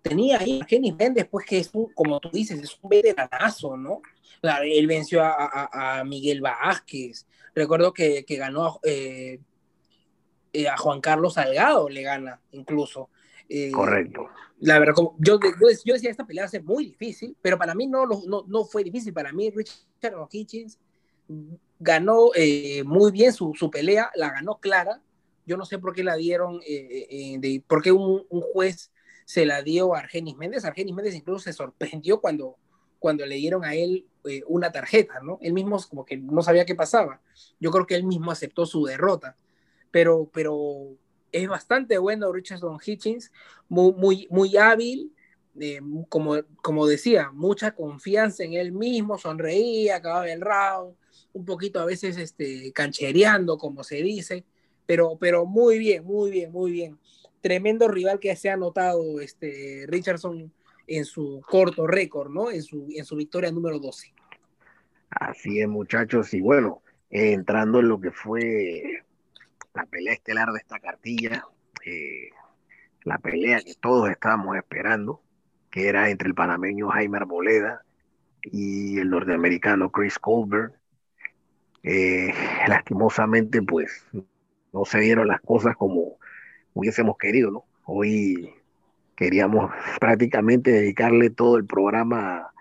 tenía 0.02 0.40
ahí 0.40 0.60
a 0.62 0.66
Kenny 0.66 0.92
Méndez, 0.92 1.28
pues 1.30 1.46
que 1.46 1.60
es 1.60 1.72
como 1.94 2.20
tú 2.20 2.30
dices, 2.32 2.60
es 2.60 2.78
un 2.82 2.90
veteranazo, 2.90 3.78
¿no? 3.78 4.02
él 4.64 4.88
venció 4.88 5.24
a, 5.24 5.70
a, 5.72 6.04
Miguel 6.04 6.42
Vázquez, 6.42 7.26
recuerdo 7.56 7.94
que, 7.94 8.26
que 8.26 8.36
ganó 8.36 8.80
eh, 8.84 9.40
eh, 10.54 10.70
a 10.70 10.78
Juan 10.78 11.02
Carlos 11.02 11.34
Salgado, 11.34 11.90
le 11.90 12.04
gana 12.04 12.40
incluso. 12.52 13.10
Correcto 13.72 14.30
la 14.64 14.80
verdad, 14.80 14.94
como 14.94 15.16
yo, 15.20 15.40
yo, 15.84 15.94
decía, 15.94 16.10
esta 16.10 16.26
pelea 16.26 16.44
va 16.44 16.48
a 16.48 16.52
ser 16.52 16.64
muy 16.64 16.86
difícil, 16.86 17.36
pero 17.42 17.58
para 17.58 17.76
mí 17.76 17.86
no, 17.86 18.06
no, 18.06 18.46
no 18.48 18.64
fue 18.64 18.82
difícil. 18.82 19.14
Para 19.14 19.34
mí, 19.34 19.50
Richard 19.50 20.16
Hitchens 20.32 20.80
ganó 21.80 22.30
eh, 22.34 22.82
muy 22.86 23.12
bien 23.12 23.34
su, 23.34 23.54
su, 23.56 23.70
pelea, 23.70 24.10
la 24.16 24.32
ganó 24.32 24.60
clara. 24.60 25.02
Yo 25.46 25.58
no 25.58 25.66
sé 25.66 25.80
por 25.80 25.94
qué 25.94 26.02
la 26.02 26.16
dieron, 26.16 26.62
eh, 26.66 27.08
eh, 27.10 27.38
de, 27.40 27.62
por 27.68 27.82
qué 27.82 27.92
un, 27.92 28.26
un, 28.30 28.42
juez 28.42 28.94
se 29.26 29.46
la 29.46 29.62
dio 29.64 29.96
a 29.96 30.00
Argenis 30.00 30.38
Méndez. 30.38 30.64
Argenis 30.64 30.96
Méndez 30.96 31.16
incluso 31.16 31.44
se 31.44 31.52
sorprendió 31.52 32.22
cuando, 32.22 32.56
cuando 33.00 33.26
le 33.26 33.36
dieron 33.36 33.66
a 33.66 33.76
él 33.76 34.06
una 34.48 34.72
tarjeta, 34.72 35.20
¿no? 35.22 35.40
Él 35.42 35.52
mismo 35.52 35.78
como 35.90 36.06
que 36.06 36.16
no 36.16 36.42
sabía 36.42 36.66
qué 36.66 36.76
pasaba. 36.76 37.20
Yo 37.60 37.70
creo 37.70 37.86
que 37.86 37.96
él 37.96 38.06
mismo 38.06 38.32
aceptó 38.32 38.66
su 38.66 38.86
derrota. 38.86 39.36
Pero, 39.94 40.28
pero 40.34 40.98
es 41.32 41.48
bastante 41.48 42.00
bueno 42.00 42.34
Richardson 42.34 42.80
Hitchens, 42.84 43.32
muy, 43.70 43.94
muy, 43.94 44.28
muy 44.32 44.58
hábil, 44.58 45.14
eh, 45.60 45.80
como, 46.10 46.38
como 46.64 46.88
decía, 46.88 47.30
mucha 47.32 47.76
confianza 47.76 48.44
en 48.44 48.54
él 48.54 48.72
mismo, 48.72 49.20
sonreía, 49.20 49.98
acababa 49.98 50.32
el 50.32 50.42
round, 50.42 50.96
un 51.34 51.46
poquito 51.46 51.80
a 51.80 51.86
veces 51.86 52.18
este, 52.18 52.74
canchereando, 52.74 53.60
como 53.60 53.84
se 53.84 53.98
dice, 53.98 54.44
pero, 54.88 55.16
pero 55.20 55.46
muy 55.46 55.78
bien, 55.78 56.04
muy 56.04 56.32
bien, 56.32 56.52
muy 56.52 56.72
bien. 56.72 56.98
Tremendo 57.40 57.88
rival 57.88 58.20
que 58.20 58.36
se 58.36 58.50
ha 58.50 58.58
notado 58.58 59.22
este, 59.22 59.86
Richardson 59.88 60.52
en 60.88 61.06
su 61.06 61.40
corto 61.48 61.86
récord, 61.86 62.32
¿no? 62.32 62.50
En 62.50 62.64
su, 62.64 62.88
en 62.96 63.06
su 63.06 63.16
victoria 63.16 63.52
número 63.52 63.78
12. 63.78 64.12
Así 65.12 65.60
es, 65.62 65.68
muchachos, 65.68 66.34
y 66.34 66.42
bueno, 66.42 66.82
entrando 67.12 67.80
en 67.80 67.90
lo 67.90 68.02
que 68.02 68.10
fue 68.10 69.04
la 69.74 69.86
pelea 69.86 70.14
estelar 70.14 70.52
de 70.52 70.60
esta 70.60 70.80
cartilla, 70.80 71.46
eh, 71.86 72.30
la 73.04 73.18
pelea 73.18 73.60
que 73.62 73.74
todos 73.76 74.10
estábamos 74.10 74.56
esperando, 74.56 75.22
que 75.70 75.88
era 75.88 76.10
entre 76.10 76.28
el 76.28 76.36
panameño 76.36 76.90
Jaime 76.90 77.18
Arboleda 77.18 77.84
y 78.44 79.00
el 79.00 79.10
norteamericano 79.10 79.92
Chris 79.92 80.20
Colbert. 80.20 80.76
Eh, 81.82 82.34
lastimosamente, 82.68 83.62
pues 83.62 84.06
no 84.72 84.86
se 84.86 85.00
dieron 85.00 85.28
las 85.28 85.42
cosas 85.42 85.76
como 85.76 86.18
hubiésemos 86.74 87.18
querido, 87.18 87.52
¿no? 87.52 87.66
Hoy 87.86 88.54
queríamos 89.16 89.72
prácticamente 90.00 90.72
dedicarle 90.72 91.30
todo 91.30 91.58
el 91.58 91.66
programa 91.66 92.54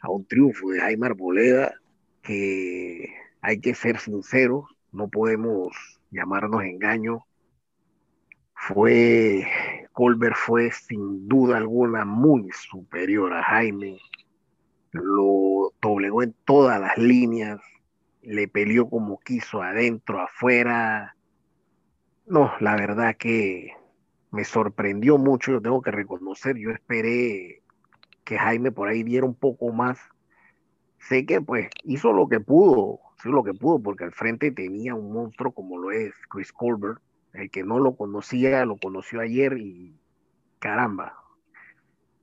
a 0.00 0.10
un 0.10 0.24
triunfo 0.26 0.70
de 0.70 0.80
Jaime 0.80 1.06
Arboleda, 1.06 1.74
que 2.22 3.12
hay 3.40 3.60
que 3.60 3.74
ser 3.74 3.98
sinceros, 3.98 4.66
no 4.92 5.08
podemos 5.08 5.97
llamarnos 6.10 6.62
engaño, 6.64 7.24
fue, 8.54 9.46
Colbert 9.92 10.36
fue 10.36 10.70
sin 10.70 11.28
duda 11.28 11.56
alguna 11.56 12.04
muy 12.04 12.50
superior 12.52 13.32
a 13.32 13.42
Jaime, 13.42 13.98
lo 14.92 15.72
doblegó 15.80 16.22
en 16.22 16.34
todas 16.44 16.80
las 16.80 16.98
líneas, 16.98 17.60
le 18.22 18.48
peleó 18.48 18.88
como 18.88 19.18
quiso 19.20 19.62
adentro, 19.62 20.20
afuera. 20.20 21.16
No, 22.26 22.52
la 22.60 22.76
verdad 22.76 23.16
que 23.16 23.72
me 24.30 24.44
sorprendió 24.44 25.18
mucho, 25.18 25.52
yo 25.52 25.62
tengo 25.62 25.80
que 25.82 25.90
reconocer, 25.90 26.56
yo 26.56 26.70
esperé 26.70 27.62
que 28.24 28.38
Jaime 28.38 28.72
por 28.72 28.88
ahí 28.88 29.02
diera 29.02 29.24
un 29.24 29.34
poco 29.34 29.72
más. 29.72 29.98
Sé 30.98 31.24
que 31.24 31.40
pues 31.40 31.70
hizo 31.84 32.12
lo 32.12 32.28
que 32.28 32.40
pudo, 32.40 33.00
hizo 33.18 33.30
lo 33.30 33.42
que 33.42 33.54
pudo, 33.54 33.80
porque 33.80 34.04
al 34.04 34.12
frente 34.12 34.50
tenía 34.52 34.94
un 34.94 35.12
monstruo 35.12 35.52
como 35.52 35.78
lo 35.78 35.90
es 35.90 36.14
Chris 36.30 36.52
Colbert, 36.52 37.00
el 37.32 37.50
que 37.50 37.64
no 37.64 37.78
lo 37.78 37.96
conocía, 37.96 38.64
lo 38.64 38.76
conoció 38.76 39.20
ayer 39.20 39.58
y 39.58 39.98
caramba, 40.58 41.14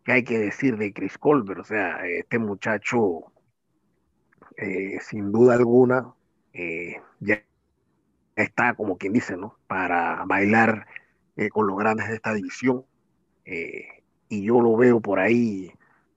¿qué 0.03 0.13
hay 0.13 0.23
que 0.23 0.39
decir 0.39 0.77
de 0.77 0.93
Chris 0.93 1.17
Colbert? 1.17 1.59
O 1.59 1.63
sea, 1.63 2.05
este 2.07 2.39
muchacho, 2.39 3.31
eh, 4.57 4.99
sin 5.01 5.31
duda 5.31 5.55
alguna, 5.55 6.13
eh, 6.53 7.01
ya 7.19 7.43
está, 8.35 8.73
como 8.73 8.97
quien 8.97 9.13
dice, 9.13 9.37
¿no? 9.37 9.57
Para 9.67 10.23
bailar 10.25 10.87
eh, 11.35 11.49
con 11.49 11.67
los 11.67 11.77
grandes 11.77 12.07
de 12.07 12.15
esta 12.15 12.33
división. 12.33 12.85
y 14.27 14.43
yo 14.43 14.59
lo 14.59 14.75
veo 14.75 14.99
por 15.01 15.19
ahí 15.19 15.71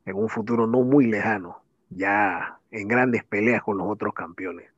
en 0.07 0.17
un 0.17 0.29
futuro 0.29 0.67
no 0.67 0.83
muy 0.83 1.07
lejano, 1.07 1.63
ya 1.91 2.59
en 2.71 2.89
grandes 2.89 3.25
peleas 3.25 3.63
con 3.63 3.79
los 3.79 3.87
otros 3.89 4.15
campeones. 4.15 4.71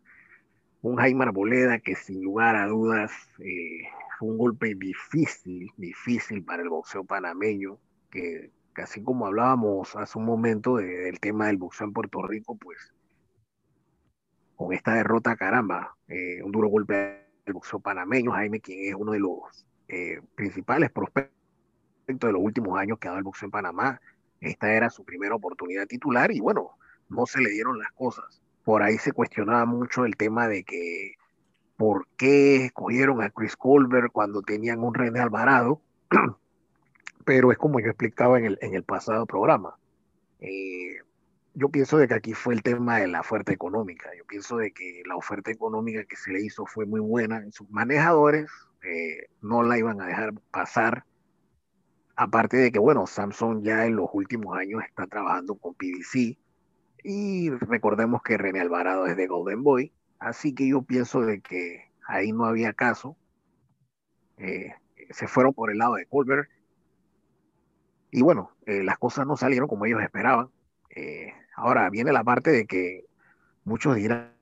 Un 0.83 0.97
Jaime 0.97 1.25
Arboleda 1.25 1.79
que 1.79 1.95
sin 1.95 2.23
lugar 2.23 2.57
a 2.57 2.67
dudas 2.67 3.13
eh, 3.39 3.83
fue 4.19 4.29
un 4.29 4.39
golpe 4.39 4.75
difícil, 4.75 5.71
difícil 5.77 6.43
para 6.45 6.63
el 6.63 6.69
boxeo 6.71 7.05
panameño, 7.05 7.79
que 8.11 8.51
así 8.77 9.03
como 9.03 9.27
hablábamos 9.27 9.95
hace 9.97 10.19
un 10.19 10.25
momento 10.25 10.77
del 10.77 11.21
tema 11.21 11.49
del 11.49 11.59
boxeo 11.59 11.87
en 11.87 11.93
Puerto 11.93 12.23
Rico, 12.23 12.57
pues 12.57 12.93
con 14.57 14.75
esta 14.75 14.95
derrota, 14.95 15.37
caramba, 15.37 15.97
eh, 16.09 16.43
un 16.43 16.53
duro 16.53 16.69
golpe 16.69 17.25
al 17.47 17.53
boxeo 17.55 17.81
panameño, 17.81 18.33
Jaime, 18.33 18.61
quien 18.61 18.91
es 18.91 18.95
uno 18.95 19.13
de 19.13 19.21
los 19.21 19.67
eh, 19.89 20.21
principales 20.35 20.91
prospectos 20.91 21.33
de 22.07 22.33
los 22.33 22.43
últimos 22.43 22.79
años 22.79 22.99
que 22.99 23.09
ha 23.09 23.13
dado 23.13 23.19
el 23.21 23.25
boxeo 23.25 23.47
en 23.47 23.53
Panamá. 23.53 24.01
Esta 24.41 24.73
era 24.73 24.91
su 24.91 25.05
primera 25.05 25.35
oportunidad 25.35 25.87
titular 25.87 26.31
y 26.31 26.41
bueno, 26.41 26.73
no 27.09 27.25
se 27.25 27.41
le 27.41 27.51
dieron 27.51 27.79
las 27.79 27.91
cosas. 27.93 28.43
Por 28.65 28.83
ahí 28.83 28.99
se 28.99 29.13
cuestionaba 29.13 29.65
mucho 29.65 30.05
el 30.05 30.17
tema 30.17 30.49
de 30.49 30.65
que 30.65 31.15
por 31.77 32.07
qué 32.17 32.67
escogieron 32.67 33.23
a 33.23 33.31
Chris 33.31 33.57
Colbert 33.57 34.13
cuando 34.13 34.43
tenían 34.43 34.81
un 34.85 34.95
René 34.95 35.21
Alvarado, 35.21 35.81
pero 37.25 37.53
es 37.53 37.59
como 37.59 37.81
yo 37.81 37.87
explicaba 37.87 38.39
en 38.39 38.45
el, 38.45 38.59
en 38.61 38.75
el 38.75 38.83
pasado 38.83 39.25
programa. 39.25 39.77
Eh, 40.41 40.97
yo 41.55 41.69
pienso 41.69 41.99
de 41.99 42.07
que 42.07 42.15
aquí 42.15 42.35
fue 42.35 42.55
el 42.55 42.63
tema 42.63 42.99
de 42.99 43.09
la 43.09 43.21
oferta 43.21 43.53
económica. 43.53 44.11
Yo 44.17 44.25
pienso 44.27 44.57
de 44.59 44.73
que 44.73 45.03
la 45.07 45.17
oferta 45.17 45.51
económica 45.51 46.05
que 46.05 46.17
se 46.17 46.33
le 46.33 46.43
hizo 46.43 46.67
fue 46.67 46.87
muy 46.87 47.01
buena. 47.01 47.45
Sus 47.51 47.69
manejadores 47.71 48.51
eh, 48.83 49.29
no 49.41 49.63
la 49.63 49.79
iban 49.79 50.01
a 50.01 50.07
dejar 50.07 50.35
pasar. 50.51 51.05
Aparte 52.15 52.57
de 52.57 52.71
que, 52.71 52.79
bueno, 52.79 53.07
Samsung 53.07 53.63
ya 53.63 53.87
en 53.87 53.97
los 53.97 54.11
últimos 54.13 54.57
años 54.57 54.83
está 54.87 55.07
trabajando 55.07 55.55
con 55.55 55.75
PVC 55.75 56.39
y 57.03 57.51
recordemos 57.51 58.23
que 58.23 58.37
René 58.37 58.61
Alvarado 58.61 59.07
es 59.07 59.17
de 59.17 59.27
Golden 59.27 59.63
Boy, 59.63 59.93
así 60.19 60.55
que 60.55 60.69
yo 60.69 60.83
pienso 60.83 61.23
de 61.23 61.41
que 61.41 61.91
ahí 62.07 62.33
no 62.33 62.45
había 62.45 62.73
caso. 62.73 63.17
Eh, 64.39 64.75
se 65.11 65.27
fueron 65.27 65.53
por 65.53 65.71
el 65.71 65.79
lado 65.79 65.95
de 65.95 66.07
Colbert. 66.07 66.49
Y 68.11 68.23
bueno, 68.23 68.51
eh, 68.67 68.83
las 68.83 68.99
cosas 68.99 69.27
no 69.27 69.37
salieron 69.37 69.69
como 69.69 69.87
ellos 69.87 70.03
esperaban. 70.03 70.51
Eh, 70.91 71.33
ahora 71.55 71.89
viene 71.91 72.13
la 72.13 72.25
parte 72.25 72.51
de 72.51 72.67
que 72.67 73.07
muchos 73.65 73.97
dirán, 73.97 74.33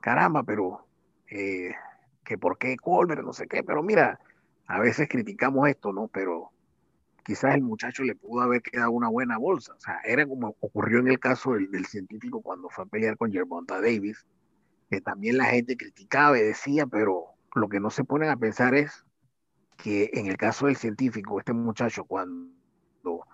caramba, 0.00 0.42
pero 0.42 0.86
que 1.26 2.38
por 2.38 2.58
qué 2.58 2.76
Colbert, 2.76 3.22
no 3.22 3.32
sé 3.32 3.46
qué, 3.48 3.62
pero 3.62 3.82
mira, 3.82 4.20
a 4.66 4.78
veces 4.78 5.08
criticamos 5.08 5.68
esto, 5.68 5.92
¿no? 5.92 6.08
Pero 6.08 6.53
quizás 7.24 7.54
el 7.54 7.62
muchacho 7.62 8.04
le 8.04 8.14
pudo 8.14 8.42
haber 8.42 8.62
quedado 8.62 8.90
una 8.90 9.08
buena 9.08 9.38
bolsa. 9.38 9.74
O 9.74 9.80
sea, 9.80 10.00
era 10.04 10.26
como 10.26 10.56
ocurrió 10.60 11.00
en 11.00 11.08
el 11.08 11.18
caso 11.18 11.54
del, 11.54 11.86
científico 11.86 12.42
cuando 12.42 12.68
fue 12.68 12.84
a 12.84 12.86
pelear 12.86 13.16
con 13.16 13.32
Gervonta 13.32 13.80
Davis, 13.80 14.26
que 14.90 15.00
también 15.00 15.38
la 15.38 15.46
gente 15.46 15.76
criticaba 15.76 16.38
y 16.38 16.42
decía, 16.42 16.86
pero 16.86 17.24
lo 17.54 17.68
que 17.68 17.80
no 17.80 17.90
se 17.90 18.04
ponen 18.04 18.30
a 18.30 18.36
pensar 18.36 18.74
es 18.74 19.04
que 19.76 20.10
en 20.12 20.26
el 20.26 20.36
caso 20.36 20.66
del 20.66 20.76
científico, 20.76 21.38
este 21.38 21.52
muchacho 21.52 22.04
cuando 22.04 23.26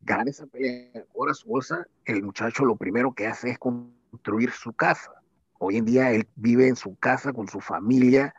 gana 0.00 0.30
esa 0.30 0.46
pelea, 0.46 1.04
cobra 1.12 1.34
su 1.34 1.48
bolsa, 1.48 1.86
el 2.04 2.22
muchacho 2.22 2.64
lo 2.64 2.76
primero 2.76 3.12
que 3.12 3.26
hace 3.26 3.50
es 3.50 3.58
construir 3.58 4.52
su 4.52 4.72
casa. 4.72 5.10
Hoy 5.58 5.78
en 5.78 5.84
día 5.84 6.12
él 6.12 6.28
vive 6.36 6.68
en 6.68 6.76
su 6.76 6.96
casa 6.96 7.32
con 7.32 7.48
su 7.48 7.60
familia, 7.60 8.34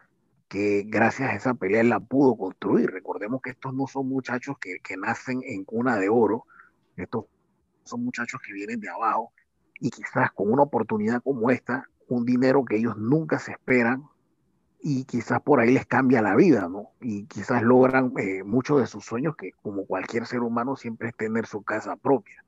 que 0.48 0.84
gracias 0.88 1.30
a 1.30 1.36
esa 1.36 1.54
pelea 1.54 1.82
él 1.82 1.90
la 1.90 2.00
pudo 2.00 2.36
construir. 2.38 2.92
Recordemos 2.92 3.42
que 3.42 3.52
estos 3.52 3.74
no 3.74 3.88
son 3.88 4.08
muchachos 4.08 4.58
que, 4.60 4.80
que 4.84 4.98
nacen 4.98 5.42
en 5.44 5.64
cuna 5.64 5.98
de 5.98 6.10
oro, 6.10 6.46
estos 6.96 7.26
son 7.84 8.04
muchachos 8.04 8.42
que 8.46 8.54
vienen 8.54 8.80
de 8.80 8.90
abajo 8.90 9.32
y 9.80 9.90
quizás 9.90 10.32
con 10.32 10.52
una 10.52 10.64
oportunidad 10.64 11.22
como 11.22 11.52
esta, 11.52 11.88
un 12.08 12.26
dinero 12.26 12.66
que 12.66 12.78
ellos 12.78 12.98
nunca 12.98 13.40
se 13.40 13.52
esperan 13.52 14.04
y 14.82 15.06
quizás 15.06 15.42
por 15.42 15.60
ahí 15.60 15.74
les 15.74 15.86
cambia 15.86 16.22
la 16.22 16.36
vida, 16.36 16.70
¿no? 16.70 16.92
Y 17.02 17.26
quizás 17.26 17.64
logran 17.64 18.14
eh, 18.18 18.44
muchos 18.44 18.80
de 18.80 18.88
sus 18.88 19.06
sueños 19.06 19.36
que 19.36 19.52
como 19.62 19.86
cualquier 19.86 20.26
ser 20.26 20.42
humano 20.42 20.76
siempre 20.76 21.10
es 21.10 21.16
tener 21.16 21.46
su 21.48 21.64
casa 21.64 21.96
propia. 21.96 22.44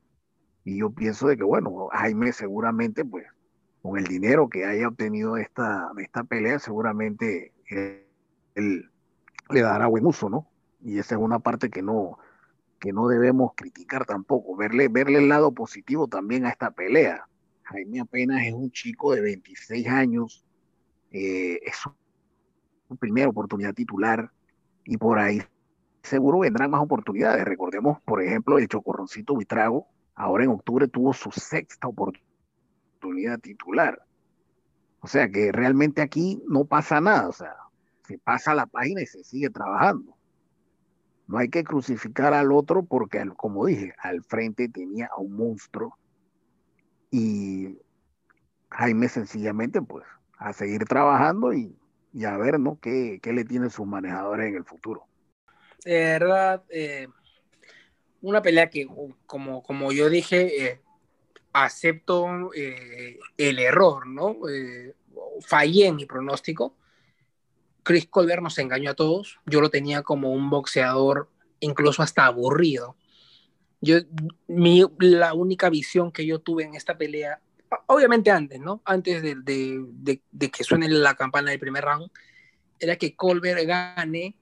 Y 0.63 0.79
yo 0.79 0.91
pienso 0.91 1.27
de 1.27 1.37
que, 1.37 1.43
bueno, 1.43 1.87
Jaime 1.91 2.31
seguramente, 2.31 3.03
pues, 3.03 3.25
con 3.81 3.97
el 3.97 4.05
dinero 4.05 4.49
que 4.49 4.65
haya 4.65 4.87
obtenido 4.87 5.37
esta, 5.37 5.89
esta 5.97 6.23
pelea, 6.23 6.59
seguramente 6.59 7.53
él, 7.69 8.91
le 9.49 9.61
dará 9.61 9.87
buen 9.87 10.05
uso, 10.05 10.29
¿no? 10.29 10.47
Y 10.81 10.99
esa 10.99 11.15
es 11.15 11.21
una 11.21 11.39
parte 11.39 11.69
que 11.69 11.81
no, 11.81 12.17
que 12.79 12.93
no 12.93 13.07
debemos 13.07 13.53
criticar 13.55 14.05
tampoco, 14.05 14.55
verle, 14.55 14.87
verle 14.87 15.19
el 15.19 15.29
lado 15.29 15.51
positivo 15.51 16.07
también 16.07 16.45
a 16.45 16.49
esta 16.49 16.71
pelea. 16.71 17.27
Jaime 17.63 18.01
apenas 18.01 18.45
es 18.45 18.53
un 18.53 18.71
chico 18.71 19.13
de 19.13 19.21
26 19.21 19.87
años, 19.87 20.45
eh, 21.11 21.59
es 21.63 21.75
su 21.77 22.95
primera 22.97 23.29
oportunidad 23.29 23.73
titular 23.73 24.31
y 24.83 24.97
por 24.97 25.19
ahí 25.19 25.41
seguro 26.01 26.39
vendrán 26.39 26.71
más 26.71 26.81
oportunidades. 26.81 27.45
Recordemos, 27.45 28.01
por 28.01 28.23
ejemplo, 28.23 28.57
el 28.57 28.67
Chocorroncito 28.67 29.35
Vitrago, 29.35 29.87
ahora 30.15 30.43
en 30.43 30.51
octubre 30.51 30.87
tuvo 30.87 31.13
su 31.13 31.31
sexta 31.31 31.87
oportunidad 31.87 33.39
titular. 33.39 34.01
O 35.01 35.07
sea 35.07 35.29
que 35.29 35.51
realmente 35.51 36.01
aquí 36.01 36.41
no 36.47 36.65
pasa 36.65 36.99
nada, 36.99 37.29
o 37.29 37.33
sea, 37.33 37.55
se 38.07 38.17
pasa 38.17 38.53
la 38.53 38.65
página 38.65 39.01
y 39.01 39.05
se 39.05 39.23
sigue 39.23 39.49
trabajando. 39.49 40.15
No 41.27 41.37
hay 41.37 41.49
que 41.49 41.63
crucificar 41.63 42.33
al 42.33 42.51
otro 42.51 42.83
porque, 42.83 43.23
como 43.37 43.67
dije, 43.67 43.93
al 43.99 44.23
frente 44.23 44.67
tenía 44.67 45.09
a 45.15 45.21
un 45.21 45.33
monstruo 45.33 45.95
y 47.11 47.77
Jaime 48.71 49.09
sencillamente, 49.09 49.81
pues, 49.81 50.05
a 50.37 50.53
seguir 50.53 50.85
trabajando 50.85 51.53
y, 51.53 51.75
a 52.25 52.37
ver, 52.37 52.59
¿no? 52.59 52.79
¿Qué, 52.81 53.19
le 53.23 53.45
tienen 53.45 53.69
sus 53.69 53.85
manejadores 53.85 54.47
en 54.47 54.55
el 54.55 54.65
futuro? 54.65 55.05
De 55.85 55.99
verdad, 55.99 56.63
eh, 56.69 57.07
una 58.21 58.41
pelea 58.41 58.69
que, 58.69 58.87
como, 59.25 59.63
como 59.63 59.91
yo 59.91 60.09
dije, 60.09 60.65
eh, 60.65 60.81
acepto 61.53 62.53
eh, 62.53 63.19
el 63.37 63.59
error, 63.59 64.07
¿no? 64.07 64.37
fallé 65.41 65.87
en 65.87 65.95
mi 65.95 66.05
pronóstico. 66.05 66.75
Chris 67.83 68.07
Colbert 68.07 68.41
nos 68.41 68.57
engañó 68.57 68.91
a 68.91 68.95
todos. 68.95 69.39
Yo 69.45 69.61
lo 69.61 69.69
tenía 69.69 70.03
como 70.03 70.31
un 70.31 70.49
boxeador 70.49 71.29
incluso 71.59 72.03
hasta 72.03 72.25
aburrido. 72.25 72.95
Yo, 73.81 73.97
mi, 74.47 74.83
la 74.99 75.33
única 75.33 75.69
visión 75.69 76.11
que 76.11 76.25
yo 76.25 76.39
tuve 76.39 76.63
en 76.63 76.75
esta 76.75 76.97
pelea, 76.97 77.41
obviamente 77.87 78.29
antes, 78.31 78.59
¿no? 78.59 78.81
Antes 78.85 79.21
de, 79.21 79.35
de, 79.35 80.21
de, 80.31 80.51
que 80.51 80.63
suene 80.63 80.89
la 80.89 81.15
campana 81.15 81.51
del 81.51 81.59
primer 81.59 81.85
round, 81.85 82.11
era 82.79 82.97
que 82.97 83.15
Colbert 83.15 83.65
gane 83.65 84.35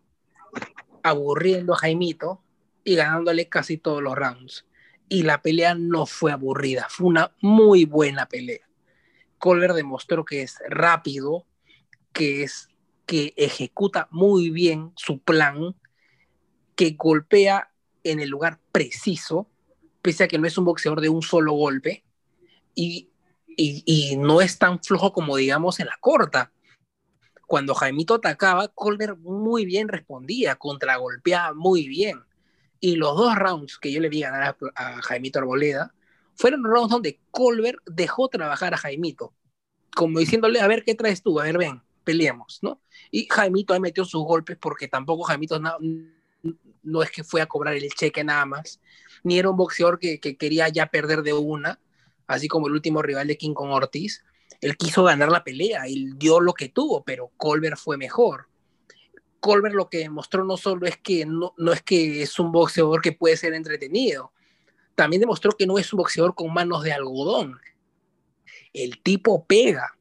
aburriendo 1.04 1.74
a 1.74 1.78
Jaimito 1.78 2.42
y 2.84 2.96
ganándole 2.96 3.48
casi 3.48 3.78
todos 3.78 4.02
los 4.02 4.16
rounds. 4.16 4.66
Y 5.10 5.24
la 5.24 5.42
pelea 5.42 5.74
no 5.74 6.06
fue 6.06 6.32
aburrida, 6.32 6.88
fue 6.90 7.08
una 7.08 7.32
muy 7.42 7.86
buena 7.86 8.28
pelea. 8.28 8.68
Colbert 9.38 9.76
demostró 9.76 10.26
que 10.26 10.42
es 10.42 10.60
rápido, 10.70 11.46
que 12.12 12.44
es 12.44 12.70
que 13.06 13.34
ejecuta 13.38 14.08
muy 14.12 14.50
bien 14.50 14.92
su 14.96 15.20
plan, 15.20 15.76
que 16.76 16.92
golpea 16.92 17.72
en 18.04 18.20
el 18.20 18.30
lugar 18.30 18.60
preciso, 18.72 19.50
pese 20.02 20.26
a 20.26 20.28
que 20.28 20.38
no 20.38 20.46
es 20.46 20.58
un 20.58 20.66
boxeador 20.66 21.02
de 21.02 21.10
un 21.10 21.22
solo 21.22 21.54
golpe, 21.54 22.04
y, 22.76 23.10
no 24.18 24.42
es 24.42 24.60
tan 24.60 24.84
flojo 24.84 25.12
como 25.12 25.36
digamos 25.36 25.80
en 25.80 25.88
la 25.88 25.98
corta. 26.00 26.52
Cuando 27.48 27.74
Jaimito 27.74 28.14
atacaba, 28.16 28.68
Colbert 28.68 29.18
muy 29.18 29.66
bien 29.66 29.88
respondía, 29.88 30.56
contragolpeaba 30.58 31.54
muy 31.56 31.88
bien. 31.88 32.20
Y 32.80 32.96
los 32.96 33.16
dos 33.16 33.36
rounds 33.36 33.78
que 33.78 33.92
yo 33.92 34.00
le 34.00 34.10
vi 34.10 34.22
ganar 34.22 34.58
a, 34.76 35.02
Jaimito 35.02 35.40
Arboleda 35.40 35.94
fueron 36.36 36.64
rounds 36.64 36.92
donde 36.92 37.20
Colbert 37.32 37.80
dejó 37.86 38.28
trabajar 38.30 38.74
a 38.74 38.78
Jaimito, 38.78 39.34
como 39.96 40.20
diciéndole, 40.20 40.62
a 40.62 40.68
ver, 40.68 40.84
¿qué 40.84 40.94
traes 40.94 41.24
tú? 41.24 41.40
A 41.40 41.44
ver, 41.44 41.58
ven, 41.58 41.82
peleemos, 42.04 42.60
¿no? 42.62 42.80
Y 43.10 43.28
Jaimito 43.30 43.74
ahí 43.74 43.80
metió 43.80 44.06
sus 44.06 44.24
golpes 44.24 44.58
porque 44.60 44.88
tampoco 44.88 45.24
Jaimito 45.24 45.60
no 45.60 47.02
es 47.02 47.12
que 47.12 47.24
fue 47.24 47.42
a 47.42 47.48
cobrar 47.48 47.74
el 47.76 47.90
cheque 47.90 48.24
nada 48.24 48.46
más, 48.46 48.80
ni 49.24 49.40
era 49.40 49.50
un 49.50 49.58
boxeador 49.58 50.00
que, 50.00 50.20
quería 50.20 50.70
ya 50.70 50.88
perder 50.88 51.24
de 51.24 51.34
una, 51.34 51.80
así 52.28 52.48
como 52.48 52.68
el 52.68 52.74
último 52.74 53.02
rival 53.02 53.28
de 53.28 53.38
King 53.38 53.54
Kong 53.54 53.72
Ortiz. 53.72 54.24
Él 54.62 54.78
quiso 54.78 55.04
ganar 55.04 55.30
la 55.32 55.44
pelea, 55.44 55.86
él 55.86 56.18
dio 56.18 56.40
lo 56.40 56.54
que 56.54 56.70
tuvo, 56.70 57.04
pero 57.04 57.32
Colbert 57.38 57.78
fue 57.78 57.98
mejor. 57.98 58.48
Colbert 59.40 59.76
lo 59.76 59.90
que 59.90 60.00
demostró 60.00 60.44
no 60.44 60.58
solo 60.58 60.88
es 60.88 60.98
que 60.98 61.26
no, 61.26 61.54
no 61.58 61.72
es 61.72 61.82
que 61.82 62.22
es 62.22 62.40
un 62.40 62.52
boxeador 62.52 63.02
que 63.02 63.12
puede 63.12 63.38
ser 63.38 63.54
entretenido, 63.54 64.32
también 64.96 65.20
demostró 65.20 65.52
que 65.52 65.68
no 65.68 65.78
es 65.78 65.94
un 65.94 65.98
boxeador 65.98 66.34
con 66.34 66.54
manos 66.54 66.84
de 66.84 66.92
algodón. 66.92 67.60
El 68.74 69.02
tipo 69.02 69.46
pega. 69.46 69.96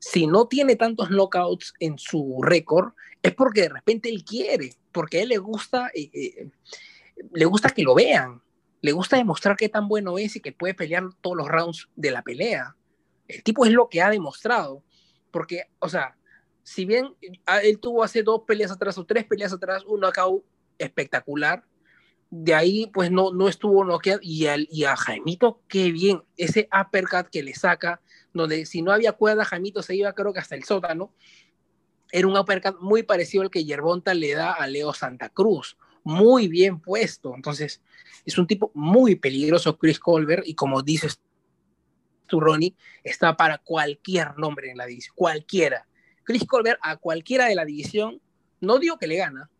Si 0.00 0.26
no 0.26 0.46
tiene 0.46 0.76
tantos 0.76 1.10
knockouts 1.10 1.74
en 1.80 1.98
su 1.98 2.40
récord, 2.42 2.92
es 3.22 3.34
porque 3.34 3.62
de 3.62 3.68
repente 3.68 4.08
él 4.08 4.24
quiere, 4.24 4.74
porque 4.92 5.18
a 5.18 5.22
él 5.22 5.28
le 5.28 5.38
gusta, 5.38 5.90
eh, 5.94 6.10
eh, 6.12 6.48
le 7.32 7.44
gusta 7.44 7.70
que 7.70 7.82
lo 7.82 7.94
vean, 7.94 8.40
le 8.80 8.92
gusta 8.92 9.16
demostrar 9.16 9.56
qué 9.56 9.68
tan 9.68 9.88
bueno 9.88 10.18
es 10.18 10.36
y 10.36 10.40
que 10.40 10.52
puede 10.52 10.74
pelear 10.74 11.04
todos 11.20 11.36
los 11.36 11.48
rounds 11.48 11.88
de 11.96 12.10
la 12.10 12.22
pelea. 12.22 12.76
El 13.26 13.42
tipo 13.42 13.66
es 13.66 13.72
lo 13.72 13.88
que 13.88 14.00
ha 14.00 14.10
demostrado, 14.10 14.82
porque, 15.30 15.64
o 15.78 15.88
sea, 15.88 16.16
si 16.68 16.84
bien 16.84 17.14
él 17.62 17.80
tuvo 17.80 18.04
hace 18.04 18.22
dos 18.22 18.42
peleas 18.46 18.70
atrás 18.70 18.98
o 18.98 19.06
tres 19.06 19.24
peleas 19.24 19.54
atrás 19.54 19.84
un 19.86 20.00
knockout 20.00 20.44
espectacular, 20.76 21.64
de 22.28 22.54
ahí 22.54 22.90
pues 22.92 23.10
no, 23.10 23.32
no 23.32 23.48
estuvo 23.48 23.86
noqueado 23.86 24.20
y, 24.22 24.46
y 24.70 24.84
a 24.84 24.94
Jaimito, 24.94 25.62
qué 25.66 25.90
bien, 25.90 26.22
ese 26.36 26.68
uppercut 26.78 27.30
que 27.30 27.42
le 27.42 27.54
saca, 27.54 28.02
donde 28.34 28.66
si 28.66 28.82
no 28.82 28.92
había 28.92 29.12
cuerda, 29.12 29.46
Jaimito 29.46 29.82
se 29.82 29.96
iba 29.96 30.12
creo 30.12 30.34
que 30.34 30.40
hasta 30.40 30.56
el 30.56 30.64
sótano, 30.64 31.14
era 32.12 32.28
un 32.28 32.36
uppercut 32.36 32.78
muy 32.80 33.02
parecido 33.02 33.44
al 33.44 33.50
que 33.50 33.64
Yerbonta 33.64 34.12
le 34.12 34.34
da 34.34 34.52
a 34.52 34.66
Leo 34.66 34.92
Santa 34.92 35.30
Cruz, 35.30 35.78
muy 36.04 36.48
bien 36.48 36.80
puesto. 36.80 37.34
Entonces, 37.34 37.80
es 38.26 38.36
un 38.36 38.46
tipo 38.46 38.70
muy 38.74 39.14
peligroso, 39.14 39.78
Chris 39.78 39.98
Colbert, 39.98 40.46
y 40.46 40.54
como 40.54 40.82
dices 40.82 41.18
tú, 42.26 42.40
Ronnie, 42.40 42.76
está 43.02 43.38
para 43.38 43.56
cualquier 43.56 44.36
nombre 44.36 44.70
en 44.70 44.76
la 44.76 44.84
división, 44.84 45.14
cualquiera. 45.16 45.88
Chris 46.28 46.44
Colbert 46.44 46.78
a 46.82 46.96
cualquiera 46.96 47.46
de 47.46 47.56
la 47.56 47.64
división, 47.64 48.20
no 48.60 48.78
digo 48.78 48.98
que 48.98 49.08
le 49.08 49.16
gana, 49.16 49.50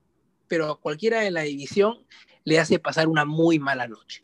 pero 0.47 0.71
a 0.71 0.81
cualquiera 0.81 1.21
de 1.21 1.31
la 1.31 1.41
división 1.41 1.95
le 2.45 2.61
hace 2.61 2.79
pasar 2.79 3.09
una 3.09 3.25
muy 3.25 3.59
mala 3.59 3.89
noche. 3.89 4.21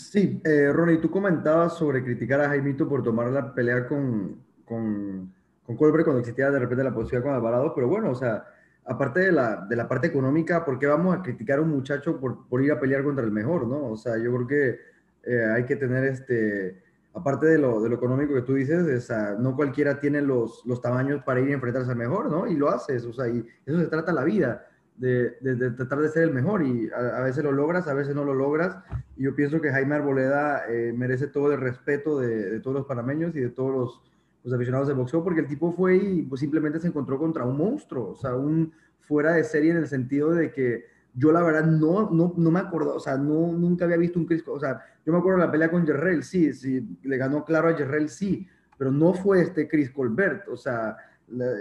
Sí, 0.00 0.40
eh, 0.44 0.72
Ronnie, 0.72 0.98
tú 0.98 1.10
comentabas 1.10 1.76
sobre 1.76 2.02
criticar 2.02 2.40
a 2.40 2.48
Jaimito 2.48 2.88
por 2.88 3.02
tomar 3.02 3.28
la 3.28 3.54
pelea 3.54 3.86
con, 3.86 4.42
con 4.64 5.36
con 5.66 5.76
Colbert 5.76 6.04
cuando 6.04 6.20
existía 6.20 6.50
de 6.50 6.60
repente 6.60 6.84
la 6.84 6.94
posibilidad 6.94 7.24
con 7.24 7.34
Alvarado, 7.34 7.74
pero 7.74 7.88
bueno, 7.88 8.10
o 8.10 8.14
sea, 8.14 8.44
aparte 8.84 9.20
de 9.20 9.32
la, 9.32 9.66
de 9.68 9.74
la 9.74 9.88
parte 9.88 10.06
económica, 10.06 10.64
¿por 10.64 10.78
qué 10.78 10.86
vamos 10.86 11.16
a 11.16 11.22
criticar 11.22 11.58
a 11.58 11.62
un 11.62 11.70
muchacho 11.70 12.20
por, 12.20 12.46
por 12.48 12.62
ir 12.62 12.70
a 12.70 12.78
pelear 12.78 13.02
contra 13.02 13.24
el 13.24 13.32
mejor, 13.32 13.66
no? 13.66 13.88
O 13.88 13.96
sea, 13.96 14.16
yo 14.16 14.32
creo 14.32 14.46
que 14.46 14.80
eh, 15.24 15.44
hay 15.56 15.64
que 15.64 15.74
tener 15.74 16.04
este, 16.04 16.84
aparte 17.16 17.46
de 17.46 17.58
lo, 17.58 17.80
de 17.80 17.88
lo 17.88 17.96
económico 17.96 18.34
que 18.34 18.42
tú 18.42 18.54
dices, 18.54 18.86
o 18.86 19.00
sea, 19.00 19.34
no 19.38 19.56
cualquiera 19.56 19.98
tiene 19.98 20.20
los, 20.20 20.62
los 20.66 20.82
tamaños 20.82 21.22
para 21.24 21.40
ir 21.40 21.48
a 21.48 21.54
enfrentarse 21.54 21.90
al 21.90 21.96
mejor, 21.96 22.30
¿no? 22.30 22.46
Y 22.46 22.56
lo 22.56 22.68
haces, 22.68 23.06
o 23.06 23.12
sea, 23.12 23.26
y 23.26 23.44
eso 23.64 23.80
se 23.80 23.86
trata 23.86 24.12
la 24.12 24.22
vida. 24.22 24.66
de, 24.96 25.36
de, 25.40 25.70
tratar 25.72 26.00
de 26.00 26.08
ser 26.08 26.24
el 26.24 26.32
mejor 26.32 26.62
y 26.62 26.90
a, 26.90 27.20
veces 27.20 27.42
lo 27.42 27.52
logras, 27.52 27.88
a 27.88 27.94
veces 27.94 28.14
no 28.14 28.24
lo 28.24 28.34
logras. 28.34 28.76
Y 29.16 29.24
yo 29.24 29.34
pienso 29.34 29.60
que 29.60 29.70
Jaime 29.70 29.94
Arboleda 29.94 30.64
eh, 30.68 30.92
merece 30.94 31.26
todo 31.26 31.52
el 31.52 31.60
respeto 31.60 32.18
de, 32.20 32.50
de, 32.50 32.60
todos 32.60 32.76
los 32.76 32.86
panameños 32.86 33.34
y 33.34 33.40
de 33.40 33.48
todos 33.48 33.72
los, 33.72 34.02
los, 34.44 34.54
aficionados 34.54 34.88
de 34.88 34.94
boxeo 34.94 35.24
porque 35.24 35.40
el 35.40 35.48
tipo 35.48 35.72
fue 35.72 35.96
y 35.96 36.22
pues, 36.22 36.40
simplemente 36.40 36.80
se 36.80 36.88
encontró 36.88 37.18
contra 37.18 37.44
un 37.44 37.56
monstruo, 37.56 38.10
o 38.10 38.16
sea, 38.16 38.34
un 38.36 38.72
fuera 39.00 39.32
de 39.32 39.44
serie 39.44 39.70
en 39.70 39.78
el 39.78 39.86
sentido 39.86 40.32
de 40.32 40.50
que 40.50 40.84
yo 41.16 41.32
la 41.32 41.42
verdad 41.42 41.64
no, 41.64 42.10
no, 42.10 42.34
no 42.36 42.50
me 42.50 42.60
acuerdo, 42.60 42.94
o 42.94 43.00
sea, 43.00 43.16
no, 43.16 43.52
nunca 43.52 43.86
había 43.86 43.96
visto 43.96 44.18
un 44.18 44.26
Chris, 44.26 44.46
o 44.46 44.60
sea, 44.60 44.82
yo 45.04 45.12
me 45.12 45.18
acuerdo 45.18 45.40
de 45.40 45.46
la 45.46 45.50
pelea 45.52 45.70
con 45.70 45.86
Jerrell, 45.86 46.22
sí, 46.22 46.52
sí, 46.52 46.98
le 47.02 47.16
ganó 47.16 47.44
claro 47.44 47.68
a 47.68 47.74
Jerrell, 47.74 48.10
sí, 48.10 48.46
pero 48.76 48.92
no 48.92 49.14
fue 49.14 49.40
este 49.40 49.66
Chris 49.66 49.90
Colbert, 49.90 50.46
o 50.48 50.56
sea, 50.56 50.96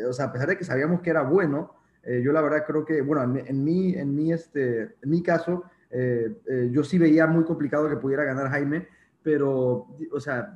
o 0.08 0.14
sea, 0.14 0.26
a 0.26 0.32
pesar 0.32 0.50
de 0.50 0.58
que 0.58 0.66
sabíamos 0.66 1.02
que 1.02 1.10
era 1.10 1.22
bueno, 1.22 1.76
eh, 2.04 2.22
yo 2.24 2.34
la 2.34 2.42
verdad 2.42 2.66
creo 2.68 2.86
que, 2.86 3.02
bueno, 3.02 3.24
en, 3.24 3.64
mi, 3.64 3.94
en 3.94 4.14
mi, 4.14 4.34
este, 4.34 4.82
en 5.02 5.10
mi 5.10 5.24
caso, 5.24 5.64
eh, 5.90 6.36
eh, 6.48 6.70
yo 6.72 6.84
sí 6.84 6.98
veía 6.98 7.26
muy 7.26 7.46
complicado 7.46 7.90
que 7.90 7.96
pudiera 7.96 8.26
ganar 8.26 8.50
Jaime, 8.50 8.88
pero, 9.24 9.88
o 10.12 10.20
sea, 10.20 10.54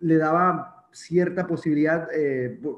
le 0.00 0.16
daba 0.16 0.75
cierta 0.96 1.46
posibilidad, 1.46 2.08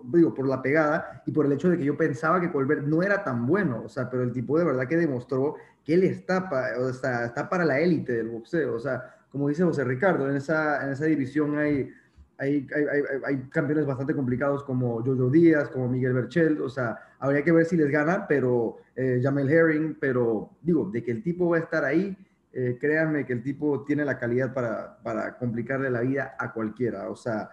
digo, 0.05 0.35
por 0.35 0.49
la 0.49 0.61
pegada 0.61 1.23
y 1.27 1.33
por 1.33 1.47
el 1.47 1.53
hecho 1.53 1.71
de 1.71 1.79
que 1.79 1.85
yo 1.85 1.97
pensaba 1.97 2.41
que 2.41 2.51
Colbert 2.51 2.85
no 2.85 3.03
era 3.03 3.23
tan 3.23 3.47
bueno, 3.47 3.83
o 3.85 3.89
sea, 3.89 4.11
pero 4.11 4.23
el 4.23 4.33
tipo 4.33 4.59
de 4.59 4.64
verdad 4.64 4.89
que 4.89 4.97
demostró 4.97 5.55
que 5.85 5.95
él 5.95 6.05
está, 6.05 6.51
o 6.79 6.93
sea, 6.93 7.27
está 7.27 7.49
para 7.49 7.64
la 7.64 7.81
élite 7.81 8.12
del 8.12 8.29
boxeo, 8.29 8.75
o 8.75 8.81
sea, 8.81 9.14
como 9.31 9.49
dice 9.49 9.64
José 9.64 9.85
Ricardo, 9.85 10.29
en 10.29 10.37
esa, 10.37 10.85
en 10.85 10.93
esa 10.93 11.05
división 11.05 11.59
hay 11.59 11.91
hay, 12.39 12.66
hay, 12.75 13.03
hay, 13.27 13.37
campeones 13.51 13.85
bastante 13.85 14.14
complicados 14.14 14.62
como 14.62 15.03
Jojo 15.03 15.29
Díaz, 15.29 15.69
como 15.71 15.89
Miguel 15.89 16.12
Berchel, 16.12 16.61
o 16.61 16.69
sea, 16.69 16.97
habría 17.19 17.43
que 17.43 17.51
ver 17.51 17.66
si 17.66 17.77
les 17.77 17.91
gana, 17.91 18.27
pero 18.29 18.77
eh, 18.95 19.21
Jamel 19.21 19.51
Herring, 19.51 19.97
pero 20.01 20.51
digo, 20.62 20.89
de 20.91 21.03
que 21.03 21.11
el 21.11 21.23
tipo 21.23 21.49
va 21.51 21.57
a 21.57 21.61
estar 21.61 21.85
ahí, 21.85 22.16
eh, 22.53 22.79
créanme 22.81 23.27
que 23.27 23.33
el 23.33 23.43
tipo 23.43 23.85
tiene 23.85 24.05
la 24.05 24.19
calidad 24.19 24.55
para, 24.55 24.99
para 25.03 25.37
complicarle 25.37 25.91
la 25.91 26.01
vida 26.03 26.37
a 26.39 26.53
cualquiera, 26.53 27.11
o 27.11 27.16
sea, 27.16 27.51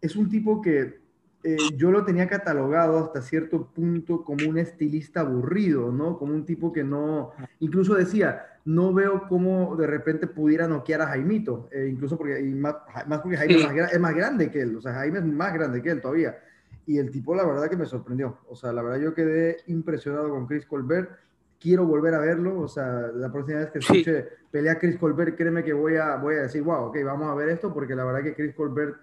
es 0.00 0.16
un 0.16 0.28
tipo 0.28 0.60
que 0.60 1.00
eh, 1.42 1.56
yo 1.76 1.90
lo 1.90 2.04
tenía 2.04 2.28
catalogado 2.28 2.98
hasta 2.98 3.22
cierto 3.22 3.66
punto 3.66 4.24
como 4.24 4.48
un 4.48 4.58
estilista 4.58 5.20
aburrido, 5.20 5.90
¿no? 5.90 6.18
Como 6.18 6.34
un 6.34 6.44
tipo 6.44 6.72
que 6.72 6.84
no, 6.84 7.30
incluso 7.60 7.94
decía, 7.94 8.58
no 8.66 8.92
veo 8.92 9.26
cómo 9.26 9.74
de 9.76 9.86
repente 9.86 10.26
pudiera 10.26 10.68
noquear 10.68 11.00
a 11.00 11.06
Jaimito, 11.06 11.68
eh, 11.72 11.88
incluso 11.90 12.18
porque, 12.18 12.42
más, 12.42 12.76
porque 13.22 13.38
Jaime 13.38 13.54
es, 13.90 14.00
más, 14.00 14.14
grande 14.14 14.50
que 14.50 14.60
él, 14.60 14.76
o 14.76 14.82
sea, 14.82 14.92
Jaime 14.94 15.20
es 15.20 15.24
más 15.24 15.54
grande 15.54 15.80
que 15.80 15.90
él 15.90 16.00
todavía. 16.00 16.38
Y 16.86 16.98
el 16.98 17.10
tipo, 17.10 17.34
la 17.34 17.46
verdad 17.46 17.70
que 17.70 17.76
me 17.76 17.86
sorprendió, 17.86 18.38
o 18.48 18.54
sea, 18.54 18.72
la 18.72 18.82
verdad 18.82 19.00
yo 19.00 19.14
quedé 19.14 19.58
impresionado 19.66 20.28
con 20.28 20.46
Chris 20.46 20.66
Colbert, 20.66 21.10
quiero 21.58 21.86
volver 21.86 22.14
a 22.14 22.18
verlo, 22.18 22.60
o 22.60 22.68
sea, 22.68 23.10
la 23.14 23.32
próxima 23.32 23.60
vez 23.60 23.70
que 23.70 23.78
escuche 23.78 24.28
pelea 24.50 24.78
Chris 24.78 24.96
Colbert, 24.98 25.36
créeme 25.36 25.62
que 25.62 25.72
voy 25.72 25.96
a, 25.96 26.16
voy 26.16 26.34
a 26.34 26.42
decir, 26.42 26.62
wow, 26.62 26.86
ok, 26.86 26.98
vamos 27.04 27.30
a 27.30 27.34
ver 27.34 27.48
esto, 27.48 27.72
porque 27.72 27.94
la 27.94 28.04
verdad 28.04 28.22
que 28.22 28.34
Chris 28.34 28.54
Colbert 28.54 28.96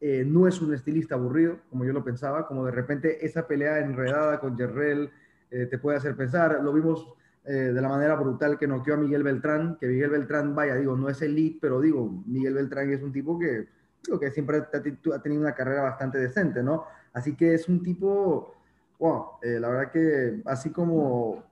eh, 0.00 0.24
no 0.26 0.48
es 0.48 0.62
un 0.62 0.72
estilista 0.72 1.14
aburrido, 1.14 1.58
como 1.68 1.84
yo 1.84 1.92
lo 1.92 2.02
pensaba, 2.02 2.46
como 2.46 2.64
de 2.64 2.72
repente 2.72 3.24
esa 3.24 3.46
pelea 3.46 3.80
enredada 3.80 4.40
con 4.40 4.56
Jerrell 4.56 5.10
eh, 5.50 5.66
te 5.66 5.78
puede 5.78 5.98
hacer 5.98 6.16
pensar. 6.16 6.58
Lo 6.62 6.72
vimos 6.72 7.06
eh, 7.44 7.52
de 7.52 7.80
la 7.80 7.88
manera 7.88 8.14
brutal 8.14 8.58
que 8.58 8.66
noqueó 8.66 8.94
a 8.94 8.96
Miguel 8.96 9.22
Beltrán, 9.22 9.76
que 9.78 9.86
Miguel 9.86 10.10
Beltrán, 10.10 10.54
vaya, 10.54 10.76
digo, 10.76 10.96
no 10.96 11.10
es 11.10 11.20
elite, 11.20 11.58
pero 11.60 11.80
digo, 11.80 12.22
Miguel 12.26 12.54
Beltrán 12.54 12.90
es 12.90 13.02
un 13.02 13.12
tipo 13.12 13.38
que, 13.38 13.66
digo, 14.06 14.18
que 14.18 14.30
siempre 14.30 14.58
ha 14.72 15.22
tenido 15.22 15.42
una 15.42 15.54
carrera 15.54 15.82
bastante 15.82 16.16
decente, 16.16 16.62
¿no? 16.62 16.84
Así 17.12 17.36
que 17.36 17.52
es 17.52 17.68
un 17.68 17.82
tipo, 17.82 18.54
wow, 18.98 19.26
la 19.42 19.68
verdad 19.68 19.90
que 19.90 20.40
así 20.46 20.70
como 20.70 21.44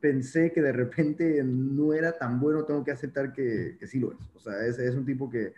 pensé 0.00 0.52
que 0.52 0.62
de 0.62 0.72
repente 0.72 1.42
no 1.44 1.92
era 1.92 2.12
tan 2.12 2.40
bueno, 2.40 2.64
tengo 2.64 2.82
que 2.82 2.90
aceptar 2.90 3.32
que, 3.32 3.76
que 3.78 3.86
sí 3.86 4.00
lo 4.00 4.12
es. 4.12 4.18
O 4.34 4.40
sea, 4.40 4.64
es, 4.66 4.78
es 4.78 4.94
un 4.96 5.04
tipo 5.04 5.30
que 5.30 5.52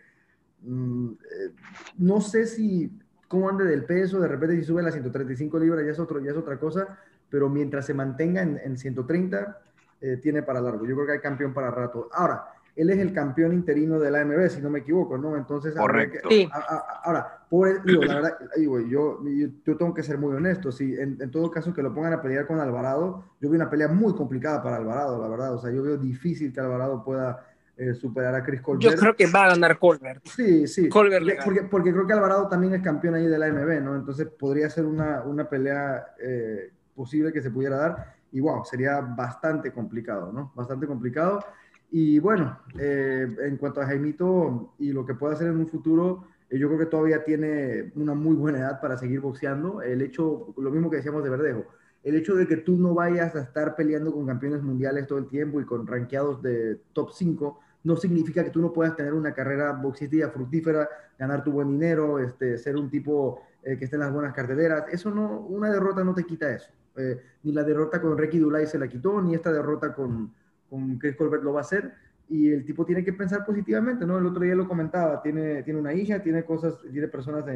Mm, 0.63 1.13
eh, 1.13 1.53
no 1.99 2.21
sé 2.21 2.47
si 2.47 2.91
cómo 3.29 3.49
ande 3.49 3.65
del 3.65 3.85
peso, 3.85 4.19
de 4.21 4.29
repente 4.29 4.57
si 4.57 4.65
sube 4.65 4.81
a 4.81 4.85
las 4.85 4.95
135 4.95 5.59
libras 5.59 5.85
ya 5.85 5.93
es, 5.93 5.99
otro, 5.99 6.19
ya 6.21 6.31
es 6.31 6.37
otra 6.37 6.59
cosa, 6.59 6.99
pero 7.29 7.49
mientras 7.49 7.87
se 7.87 7.95
mantenga 7.95 8.43
en, 8.43 8.77
130, 8.77 9.59
eh, 10.01 10.17
tiene 10.17 10.43
para 10.43 10.61
largo. 10.61 10.87
Yo 10.87 10.95
creo 10.95 11.07
que 11.07 11.13
hay 11.13 11.21
campeón 11.21 11.53
para 11.53 11.71
rato. 11.71 12.09
Ahora, 12.13 12.45
él 12.75 12.91
es 12.91 12.99
el 12.99 13.13
campeón 13.13 13.53
interino 13.53 13.99
de 13.99 14.11
la 14.11 14.21
AMB, 14.21 14.49
si 14.49 14.63
no 14.63 14.71
me 14.71 14.79
equivoco, 14.79 15.19
¿no? 15.19 15.37
Entonces, 15.37 15.75
Correcto. 15.75 16.29
ahora, 17.05 17.45
por, 17.51 17.85
la 17.85 18.15
verdad, 18.15 18.39
yo, 18.57 18.81
yo, 18.81 19.21
yo, 19.65 19.77
tengo 19.77 19.93
que 19.93 20.05
ser 20.05 20.17
muy 20.17 20.35
honesto, 20.35 20.71
si 20.71 20.95
en, 20.95 21.21
en, 21.21 21.31
todo 21.31 21.51
caso 21.51 21.75
que 21.75 21.83
lo 21.83 21.93
pongan 21.93 22.13
a 22.13 22.23
pelear 22.23 22.47
con 22.47 22.61
Alvarado, 22.61 23.25
yo 23.41 23.51
veo 23.51 23.61
una 23.61 23.69
pelea 23.69 23.89
muy 23.89 24.15
complicada 24.15 24.63
para 24.63 24.77
Alvarado, 24.77 25.21
la 25.21 25.29
verdad, 25.29 25.55
o 25.55 25.59
sea, 25.59 25.73
yo 25.73 25.83
veo 25.83 25.97
difícil 25.97 26.53
que 26.53 26.61
Alvarado 26.61 27.03
pueda 27.03 27.45
eh, 27.79 27.95
superar 27.95 28.35
a 28.35 28.43
Chris 28.43 28.61
Colbert. 28.61 28.93
Yo 28.93 28.99
creo 28.99 29.15
que 29.15 29.27
va 29.27 29.45
a 29.45 29.49
ganar 29.51 29.79
Colbert. 29.79 30.27
Sí, 30.27 30.67
sí. 30.67 30.89
Colbert 30.89 31.25
porque, 31.45 31.63
porque, 31.63 31.93
creo 31.93 32.09
que 32.09 32.13
Alvarado 32.13 32.49
también 32.49 32.75
es 32.75 32.83
campeón 32.83 33.15
ahí 33.15 33.27
de 33.27 33.39
la 33.39 33.53
MB, 33.53 33.85
¿no? 33.85 33.95
Entonces 33.95 34.27
podría 34.27 34.69
ser 34.69 34.85
una, 34.85 35.23
una 35.23 35.49
pelea 35.49 36.15
eh, 36.21 36.73
posible 36.97 37.33
que 37.33 37.41
se 37.41 37.53
pudiera 37.53 37.77
dar. 37.77 38.17
Y 38.33 38.41
wow, 38.41 38.65
sería 38.65 39.01
bastante 39.01 39.71
complicado, 39.71 40.33
¿no? 40.33 40.53
Bastante 40.57 40.89
complicado. 40.89 41.39
Y 41.93 42.19
bueno, 42.19 42.59
eh, 42.77 43.29
en 43.45 43.57
cuanto 43.57 43.81
a 43.81 43.87
Jaimito 43.87 44.75
y 44.81 44.93
lo 44.93 45.07
que 45.07 45.15
puede 45.15 45.35
hacer 45.35 45.47
en 45.47 45.59
un 45.59 45.69
futuro, 45.69 46.25
yo 46.51 46.67
creo 46.67 46.81
que 46.81 46.87
todavía 46.87 47.23
tiene 47.23 47.93
una 47.95 48.15
muy 48.15 48.35
buena 48.35 48.59
edad 48.59 48.81
para 48.81 48.99
seguir 48.99 49.21
boxeando. 49.21 49.83
El 49.83 50.03
hecho, 50.03 50.53
lo 50.57 50.73
mismo 50.73 50.91
que 50.91 50.97
decíamos 50.97 51.23
de 51.23 51.31
Verdejo, 51.31 51.65
el 52.03 52.17
hecho 52.17 52.35
de 52.35 52.47
que 52.47 52.57
tú 52.57 52.77
no 52.77 52.95
vayas 52.95 53.37
a 53.37 53.41
estar 53.41 53.77
peleando 53.77 54.13
con 54.13 54.27
campeones 54.27 54.63
mundiales 54.63 55.07
todo 55.07 55.19
el 55.19 55.29
tiempo 55.29 55.61
y 55.61 55.65
con 55.65 55.87
rankeados 55.87 56.43
de 56.43 56.81
top 56.93 57.11
5, 57.13 57.61
no 57.89 57.97
significa 57.97 58.45
que 58.45 58.51
tú 58.51 58.61
no 58.61 58.71
puedas 58.71 58.95
tener 58.95 59.15
una 59.15 59.33
carrera 59.33 59.73
boxística 59.73 60.29
fructífera, 60.29 60.87
ganar 61.19 61.43
tu 61.43 61.53
buen 61.53 61.71
dinero, 61.71 62.19
este, 62.19 62.59
ser 62.59 62.77
un 62.77 62.91
tipo 62.91 63.41
eh, 63.63 63.79
que 63.79 63.87
esté 63.87 63.97
en 63.97 64.01
las 64.01 64.13
buenas 64.13 64.35
carteleras. 64.35 64.85
Eso 64.93 65.11
no, 65.11 65.41
una 65.41 65.73
derrota 65.73 66.05
no 66.05 66.15
te 66.15 66.25
quita 66.25 66.55
eso. 66.55 66.71
Eh, 66.97 67.19
ni 67.45 67.53
la 67.53 67.65
derrota 67.65 67.99
con 67.99 68.19
Ricky 68.19 68.39
Dulay 68.39 68.67
se 68.67 68.79
la 68.79 68.89
quitó, 68.89 69.23
ni 69.23 69.35
esta 69.35 69.51
derrota 69.51 69.95
con, 69.95 70.35
con 70.69 70.99
Chris 70.99 71.17
Colbert 71.17 71.43
lo 71.43 71.55
va 71.55 71.61
a 71.61 71.63
hacer. 71.63 71.95
Y 72.29 72.51
el 72.51 72.67
tipo 72.67 72.85
tiene 72.85 73.03
que 73.03 73.15
pensar 73.15 73.47
positivamente, 73.47 74.05
¿no? 74.05 74.19
El 74.19 74.27
otro 74.27 74.43
día 74.43 74.55
lo 74.55 74.69
comentaba, 74.69 75.23
tiene, 75.23 75.63
tiene 75.63 75.81
una 75.81 75.95
hija, 75.95 76.23
tiene 76.23 76.45
cosas, 76.45 76.79
tiene 76.93 77.09
personas 77.09 77.47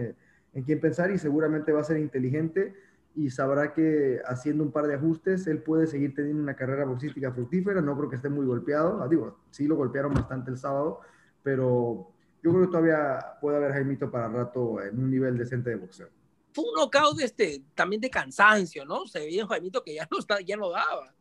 en 0.54 0.62
quien 0.62 0.80
pensar 0.80 1.10
y 1.10 1.18
seguramente 1.18 1.72
va 1.72 1.80
a 1.80 1.84
ser 1.84 1.98
inteligente 1.98 2.74
y 3.14 3.30
sabrá 3.30 3.74
que 3.74 4.20
haciendo 4.26 4.64
un 4.64 4.72
par 4.72 4.86
de 4.86 4.94
ajustes 4.94 5.46
él 5.46 5.62
puede 5.62 5.86
seguir 5.86 6.14
teniendo 6.14 6.42
una 6.42 6.56
carrera 6.56 6.84
boxística 6.84 7.32
fructífera. 7.32 7.80
No 7.80 7.96
creo 7.96 8.08
que 8.08 8.16
esté 8.16 8.28
muy 8.28 8.46
golpeado. 8.46 9.02
Ah, 9.02 9.08
digo, 9.08 9.40
sí 9.50 9.66
lo 9.66 9.76
golpearon 9.76 10.14
bastante 10.14 10.50
el 10.50 10.56
sábado, 10.56 11.00
pero 11.42 12.10
yo 12.42 12.50
creo 12.50 12.62
que 12.62 12.68
todavía 12.68 13.18
puede 13.40 13.58
haber 13.58 13.72
Jaimito 13.72 14.10
para 14.10 14.28
rato 14.28 14.82
en 14.82 14.98
un 14.98 15.10
nivel 15.10 15.36
decente 15.36 15.70
de 15.70 15.76
boxeo. 15.76 16.08
Fue 16.52 16.64
un 16.64 16.74
knockout 16.74 17.20
este, 17.20 17.62
también 17.74 18.00
de 18.00 18.10
cansancio, 18.10 18.84
¿no? 18.84 19.06
Se 19.06 19.20
veía 19.20 19.46
Jaimito 19.46 19.82
que 19.82 19.94
ya 19.94 20.06
no, 20.10 20.18
está, 20.18 20.40
ya 20.40 20.56
no 20.56 20.70
daba. 20.70 21.14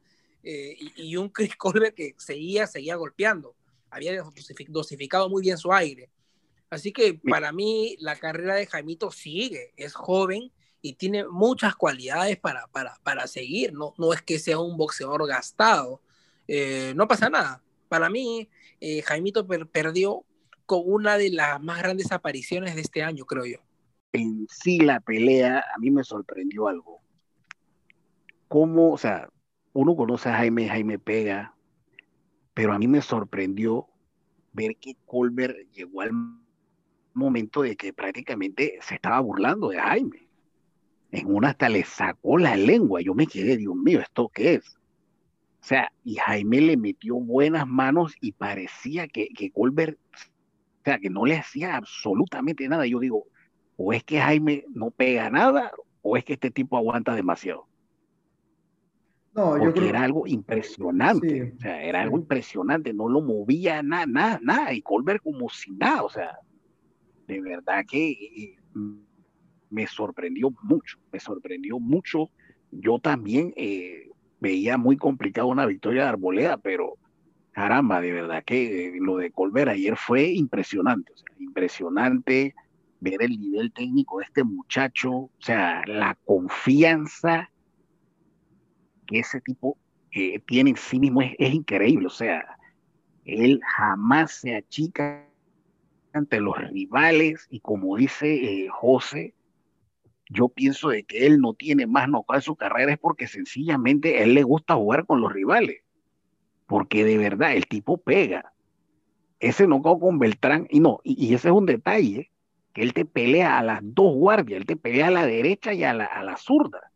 Eh, 0.44 0.76
y, 0.96 1.16
un 1.18 1.30
Chris 1.30 1.56
Colbert 1.56 1.94
que 1.94 2.16
seguía, 2.18 2.68
seguía 2.68 2.96
golpeando. 2.96 3.56
Había 3.90 4.24
dosificado 4.70 5.30
muy 5.30 5.42
bien 5.42 5.58
su 5.58 5.72
aire. 5.72 6.10
Así 6.70 6.94
que 6.94 7.16
para 7.16 7.52
mí 7.52 7.98
la 8.00 8.16
carrera 8.16 8.56
de 8.56 8.66
Jaimito 8.66 9.12
sigue, 9.12 9.74
es 9.76 9.94
joven 9.94 10.52
y 10.82 10.94
tiene 10.94 11.28
muchas 11.28 11.76
cualidades 11.76 12.38
para, 12.38 12.68
para, 12.68 12.96
para 13.04 13.28
seguir, 13.28 13.74
¿no? 13.74 13.94
no 13.98 14.14
es 14.14 14.22
que 14.22 14.40
sea 14.40 14.60
un 14.60 14.78
boxeador 14.78 15.28
gastado, 15.28 16.02
eh, 16.48 16.94
no 16.96 17.08
pasa 17.08 17.30
nada. 17.30 17.62
Para 17.88 18.10
mí, 18.10 18.50
eh, 18.80 19.02
Jaimito 19.02 19.46
perdió 19.48 20.26
con 20.66 20.82
una 20.86 21.18
de 21.18 21.30
las 21.30 21.62
más 21.62 21.80
grandes 21.82 22.12
apariciones 22.12 22.76
de 22.76 22.82
este 22.82 23.04
año, 23.04 23.26
creo 23.26 23.46
yo. 23.46 23.58
En 24.14 24.48
sí 24.50 24.80
la 24.80 25.00
pelea, 25.00 25.64
a 25.74 25.78
mí 25.78 25.92
me 25.92 26.04
sorprendió 26.04 26.68
algo. 26.68 27.02
Cómo, 28.48 28.92
o 28.92 28.98
sea, 28.98 29.30
uno 29.74 29.96
conoce 29.96 30.30
a 30.30 30.38
Jaime, 30.38 30.68
Jaime 30.68 31.00
pega, 31.00 31.56
pero 32.54 32.74
a 32.74 32.80
mí 32.80 32.88
me 32.88 33.02
sorprendió 33.02 33.88
ver 34.52 34.76
que 34.78 34.96
Colbert 35.06 35.58
llegó 35.72 36.02
al 36.02 36.12
momento 37.14 37.62
de 37.62 37.76
que 37.78 37.94
prácticamente 37.94 38.80
se 38.82 38.96
estaba 38.96 39.20
burlando 39.20 39.70
de 39.70 39.80
Jaime 39.80 40.31
en 41.12 41.34
una 41.34 41.50
hasta 41.50 41.70
le 41.70 41.84
sacó 41.84 42.38
la 42.38 42.56
lengua. 42.56 43.02
Yo 43.02 43.14
me 43.14 43.28
quedé, 43.28 43.58
Dios 43.58 43.76
mío, 43.76 44.00
¿esto 44.00 44.30
qué 44.34 44.56
es? 44.56 44.78
O 45.62 45.64
sea, 45.64 45.92
y 46.04 46.16
Jaime 46.16 46.62
le 46.62 46.78
metió 46.78 47.16
buenas 47.16 47.68
manos 47.68 48.16
y 48.20 48.32
parecía 48.32 49.08
que, 49.08 49.30
que 49.30 49.52
Colbert, 49.52 50.00
o 50.14 50.84
sea, 50.84 50.98
que 50.98 51.10
no 51.10 51.26
le 51.26 51.38
hacía 51.38 51.76
absolutamente 51.76 52.68
nada. 52.68 52.88
Yo 52.88 53.00
digo, 53.00 53.28
o 53.78 53.94
es 53.94 54.04
que 54.04 54.20
Jaime 54.20 54.66
no 54.74 54.90
pega 54.90 55.30
nada, 55.30 55.72
o 56.02 56.18
es 56.18 56.24
que 56.24 56.34
este 56.34 56.50
tipo 56.50 56.78
aguanta 56.78 57.14
demasiado. 57.14 57.68
No, 59.34 59.64
yo 59.64 59.72
creo... 59.72 59.90
era 59.90 60.04
algo 60.04 60.28
impresionante, 60.28 61.54
o 61.56 61.62
sea, 61.62 61.82
era 61.84 62.02
algo 62.02 62.18
impresionante, 62.18 62.94
no 62.94 63.08
lo 63.08 63.22
movía 63.22 63.82
nada, 63.82 64.06
nada, 64.06 64.40
nada, 64.42 64.74
y 64.74 64.82
Colbert 64.82 65.24
como 65.24 65.50
si 65.50 65.72
nada, 65.72 66.04
o 66.04 66.10
sea, 66.10 66.38
de 67.28 67.40
verdad 67.40 67.86
que 67.90 68.58
me 69.72 69.88
sorprendió 69.88 70.54
mucho, 70.62 71.00
me 71.12 71.20
sorprendió 71.20 71.80
mucho. 71.80 72.30
Yo 72.72 73.00
también, 73.00 73.54
eh, 73.58 74.12
veía 74.42 74.78
muy 74.78 74.98
complicado 74.98 75.48
una 75.48 75.66
victoria 75.66 76.04
de 76.04 76.10
Arboleda, 76.10 76.58
pero 76.58 76.98
caramba, 77.52 78.02
de 78.02 78.12
verdad 78.12 78.44
que 78.44 78.98
lo 79.00 79.18
de 79.18 79.32
Colbert 79.32 79.70
ayer 79.70 79.96
fue 79.96 80.30
impresionante, 80.32 81.14
impresionante 81.40 82.56
ver 83.00 83.22
el 83.22 83.40
nivel 83.40 83.72
técnico 83.72 84.20
de 84.20 84.26
este 84.26 84.44
muchacho, 84.44 85.12
o 85.12 85.32
sea, 85.40 85.84
la 85.86 86.18
confianza 86.26 87.50
que 89.06 89.20
ese 89.20 89.42
tipo 89.42 89.78
eh, 90.12 90.40
tiene 90.40 90.72
en 90.72 90.78
sí 90.78 91.00
mismo 91.00 91.22
es, 91.22 91.54
increíble, 91.54 92.08
o 92.08 92.12
sea, 92.12 92.58
él 93.26 93.60
jamás 93.78 94.32
se 94.32 94.56
achica 94.56 95.28
ante 96.14 96.40
los 96.40 96.58
rivales 96.58 97.48
y 97.50 97.60
como 97.60 97.96
dice 97.96 98.34
eh, 98.34 98.68
José, 98.70 99.34
yo 100.32 100.48
pienso 100.48 100.90
de 100.90 101.04
que 101.04 101.26
él 101.26 101.42
no 101.42 101.54
tiene 101.54 101.88
más 101.88 102.08
nocaut 102.08 102.38
en 102.38 102.42
su 102.42 102.56
carrera 102.56 102.94
es 102.94 102.98
porque 102.98 103.28
sencillamente 103.28 104.18
a 104.18 104.24
él 104.24 104.34
le 104.34 104.44
gusta 104.44 104.76
jugar 104.76 105.06
con 105.06 105.20
los 105.20 105.32
rivales. 105.32 105.84
Porque 106.68 107.04
de 107.04 107.18
verdad 107.18 107.54
el 107.54 107.68
tipo 107.68 107.98
pega. 107.98 108.54
Ese 109.42 109.68
nocaut 109.68 110.00
con 110.00 110.20
Beltrán, 110.20 110.68
y 110.70 110.80
no, 110.80 111.02
y, 111.04 111.34
ese 111.34 111.50
es 111.50 111.54
un 111.54 111.66
detalle, 111.66 112.32
que 112.74 112.82
él 112.82 112.94
te 112.94 113.04
pelea 113.04 113.58
a 113.58 113.64
las 113.64 113.80
dos 113.82 114.16
guardias, 114.16 114.62
él 114.62 114.66
te 114.66 114.78
pelea 114.78 115.08
a 115.08 115.12
la 115.12 115.26
derecha 115.26 115.74
y 115.74 115.84
a 115.84 115.94
la, 115.94 116.06
a 116.06 116.24
la 116.24 116.38
zurda. 116.38 116.92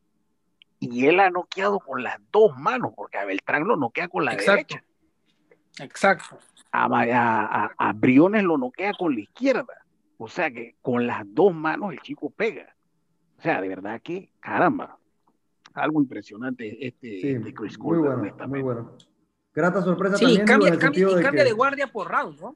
Y 0.80 1.08
él 1.08 1.20
ha 1.20 1.30
noqueado 1.30 1.80
con 1.80 2.04
las 2.04 2.18
dos 2.32 2.58
manos, 2.58 2.94
porque 2.96 3.18
a 3.18 3.26
Beltrán 3.26 3.66
lo 3.66 3.76
noquea 3.76 4.08
con 4.08 4.24
la 4.24 4.36
derecha. 4.36 4.84
Exacto. 5.80 6.40
A, 6.72 6.86
a, 6.86 7.72
a 7.78 7.94
Briones 7.94 8.44
lo 8.44 8.58
noquea 8.58 8.94
con 8.94 9.14
la 9.14 9.22
izquierda. 9.22 9.86
O 10.18 10.30
sea 10.30 10.52
que 10.52 10.76
con 10.82 11.08
las 11.08 11.24
dos 11.26 11.54
manos 11.54 11.92
el 11.92 12.00
chico 12.00 12.30
pega. 12.30 12.74
O 13.46 13.48
sea, 13.48 13.62
de 13.62 13.68
verdad 13.68 14.02
que, 14.02 14.32
caramba, 14.39 14.98
algo 15.76 16.02
impresionante 16.02 16.88
este, 16.88 17.36
este 17.36 17.54
Chris 17.54 17.78
Muy 17.78 18.00
bueno, 18.00 18.36
muy 18.48 18.62
bueno. 18.64 18.98
Grata 19.54 19.84
sorpresa 19.84 20.18
sí, 20.18 20.24
también. 20.24 20.48
Cambia, 20.48 20.80
cambia, 20.80 21.08
y 21.12 21.22
cambia 21.22 21.43
de 21.43 21.52
guardia 21.52 21.86
por 21.86 22.10
round, 22.10 22.41
¿no? 22.41 22.56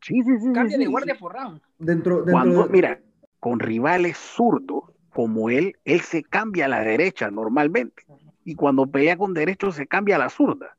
Sí, 0.00 0.22
sí, 0.22 0.30
sí. 0.40 0.52
Cambia 0.54 0.78
de 0.78 0.86
guardia 0.86 1.16
por 1.16 1.34
round. 1.34 1.60
Dentro, 1.78 2.22
dentro 2.24 2.32
Cuando, 2.32 2.66
mira, 2.68 2.98
con 3.40 3.60
rivales 3.60 4.16
zurdos 4.16 4.84
como 5.10 5.50
él, 5.50 5.76
él 5.84 6.00
se 6.00 6.22
cambia 6.22 6.64
a 6.64 6.68
la 6.68 6.80
derecha 6.80 7.30
normalmente. 7.30 8.02
Y 8.42 8.54
cuando 8.54 8.86
pelea 8.86 9.18
con 9.18 9.34
derecho 9.34 9.70
se 9.70 9.86
cambia 9.86 10.16
a 10.16 10.20
la 10.20 10.30
zurda. 10.30 10.78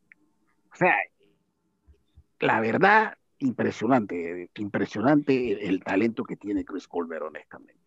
O 0.72 0.76
sea, 0.76 0.95
la 2.39 2.60
verdad, 2.60 3.20
impresionante, 3.38 4.49
impresionante 4.56 5.68
el 5.68 5.84
talento 5.84 6.24
que 6.24 6.38
tiene 6.38 6.66
Chris 6.66 6.88
Colbert, 6.88 7.22
honestamente. 7.22 7.82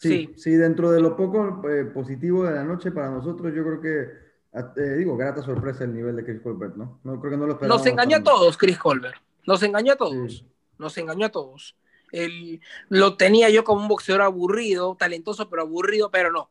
Sí, 0.00 0.32
sí, 0.34 0.52
dentro 0.52 0.90
de 0.90 1.00
lo 1.02 1.14
poco 1.14 1.60
eh, 1.68 1.84
positivo 1.84 2.44
de 2.44 2.54
la 2.54 2.64
noche 2.64 2.90
para 2.90 3.10
nosotros, 3.10 3.52
yo 3.54 3.62
creo 3.62 3.80
que, 3.82 4.80
eh, 4.80 4.96
digo, 4.96 5.14
grata 5.14 5.42
sorpresa 5.42 5.84
el 5.84 5.92
nivel 5.92 6.16
de 6.16 6.24
Chris 6.24 6.40
Colbert, 6.40 6.74
¿no? 6.74 7.00
no 7.04 7.20
creo 7.20 7.32
que 7.32 7.36
no 7.36 7.46
lo 7.46 7.58
Nos 7.58 7.84
engañó 7.84 8.16
a 8.16 8.22
todos, 8.22 8.56
Chris 8.56 8.78
Colbert. 8.78 9.20
Nos 9.46 9.62
engañó 9.62 9.92
a 9.92 9.96
todos. 9.96 10.46
Nos 10.78 10.96
engañó 10.96 11.26
a 11.26 11.28
todos. 11.28 11.76
Él, 12.12 12.62
lo 12.88 13.18
tenía 13.18 13.50
yo 13.50 13.62
como 13.62 13.82
un 13.82 13.88
boxeador 13.88 14.22
aburrido, 14.22 14.96
talentoso, 14.96 15.50
pero 15.50 15.62
aburrido, 15.62 16.10
pero 16.10 16.32
no. 16.32 16.50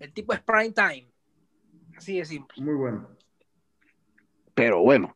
El 0.00 0.12
tipo 0.12 0.32
es 0.32 0.40
prime 0.40 0.72
time. 0.72 1.08
Así 1.96 2.18
de 2.18 2.24
simple. 2.24 2.60
Muy 2.60 2.74
bueno. 2.74 3.08
Pero 4.54 4.82
bueno, 4.82 5.14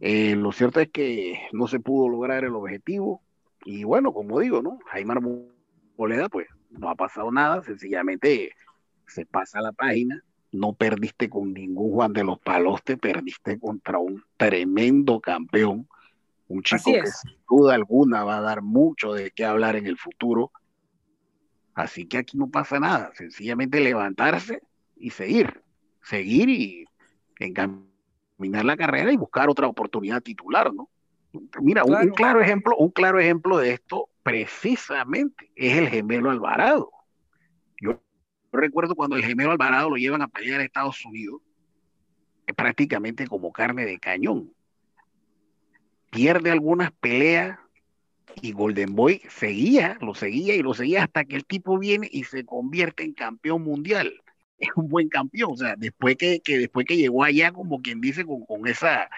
eh, 0.00 0.36
lo 0.36 0.52
cierto 0.52 0.80
es 0.80 0.90
que 0.90 1.40
no 1.52 1.66
se 1.66 1.80
pudo 1.80 2.10
lograr 2.10 2.44
el 2.44 2.54
objetivo. 2.54 3.22
Y 3.64 3.84
bueno, 3.84 4.12
como 4.12 4.38
digo, 4.38 4.60
¿no? 4.60 4.80
Jaime 4.90 5.14
Arboleda, 5.14 6.28
pues 6.28 6.46
no 6.78 6.88
ha 6.88 6.94
pasado 6.94 7.30
nada, 7.30 7.62
sencillamente 7.62 8.52
se 9.06 9.26
pasa 9.26 9.60
la 9.60 9.72
página, 9.72 10.22
no 10.52 10.72
perdiste 10.72 11.28
con 11.28 11.52
ningún 11.52 11.92
Juan 11.92 12.12
de 12.12 12.24
los 12.24 12.38
Palos, 12.38 12.82
te 12.82 12.96
perdiste 12.96 13.58
contra 13.58 13.98
un 13.98 14.22
tremendo 14.36 15.20
campeón, 15.20 15.88
un 16.48 16.62
chico 16.62 16.92
que 16.92 17.06
sin 17.06 17.36
duda 17.48 17.74
alguna 17.74 18.24
va 18.24 18.38
a 18.38 18.42
dar 18.42 18.62
mucho 18.62 19.12
de 19.14 19.30
qué 19.30 19.44
hablar 19.44 19.76
en 19.76 19.86
el 19.86 19.98
futuro. 19.98 20.50
Así 21.74 22.06
que 22.06 22.18
aquí 22.18 22.36
no 22.36 22.48
pasa 22.50 22.78
nada, 22.78 23.12
sencillamente 23.14 23.80
levantarse 23.80 24.62
y 24.96 25.10
seguir, 25.10 25.62
seguir 26.02 26.50
y 26.50 26.84
encaminar 27.38 28.64
la 28.64 28.76
carrera 28.76 29.10
y 29.10 29.16
buscar 29.16 29.48
otra 29.48 29.66
oportunidad 29.66 30.20
titular, 30.20 30.72
¿no? 30.72 30.90
Mira, 31.62 31.82
un, 31.84 32.10
claro 32.10 32.42
ejemplo, 32.42 32.76
un 32.76 32.90
claro 32.90 33.18
ejemplo 33.18 33.56
de 33.56 33.72
esto 33.72 34.10
precisamente 34.22 35.50
es 35.56 35.76
el 35.76 35.88
gemelo 35.88 36.30
Alvarado. 36.30 36.90
Yo 37.80 38.00
recuerdo 38.52 38.94
cuando 38.94 39.16
el 39.16 39.24
gemelo 39.24 39.50
Alvarado 39.50 39.90
lo 39.90 39.96
llevan 39.96 40.22
a 40.22 40.28
pelear 40.28 40.60
a 40.60 40.64
Estados 40.64 41.04
Unidos, 41.04 41.40
es 42.46 42.54
prácticamente 42.54 43.26
como 43.26 43.52
carne 43.52 43.84
de 43.84 43.98
cañón. 43.98 44.52
Pierde 46.10 46.50
algunas 46.50 46.92
peleas 46.92 47.58
y 48.40 48.52
Golden 48.52 48.94
Boy 48.94 49.22
seguía, 49.28 49.98
lo 50.00 50.14
seguía 50.14 50.54
y 50.54 50.62
lo 50.62 50.74
seguía 50.74 51.04
hasta 51.04 51.24
que 51.24 51.36
el 51.36 51.44
tipo 51.44 51.78
viene 51.78 52.08
y 52.10 52.24
se 52.24 52.44
convierte 52.44 53.04
en 53.04 53.12
campeón 53.12 53.62
mundial. 53.62 54.12
Es 54.62 54.68
un 54.76 54.88
buen 54.88 55.08
campeón, 55.08 55.54
o 55.54 55.56
sea, 55.56 55.74
después 55.76 56.16
que, 56.16 56.40
después 56.46 56.86
que 56.86 56.96
llegó 56.96 57.24
allá, 57.24 57.50
como 57.50 57.82
quien 57.82 58.00
dice, 58.00 58.24
con, 58.24 58.46
con 58.46 58.68
esa 58.68 59.10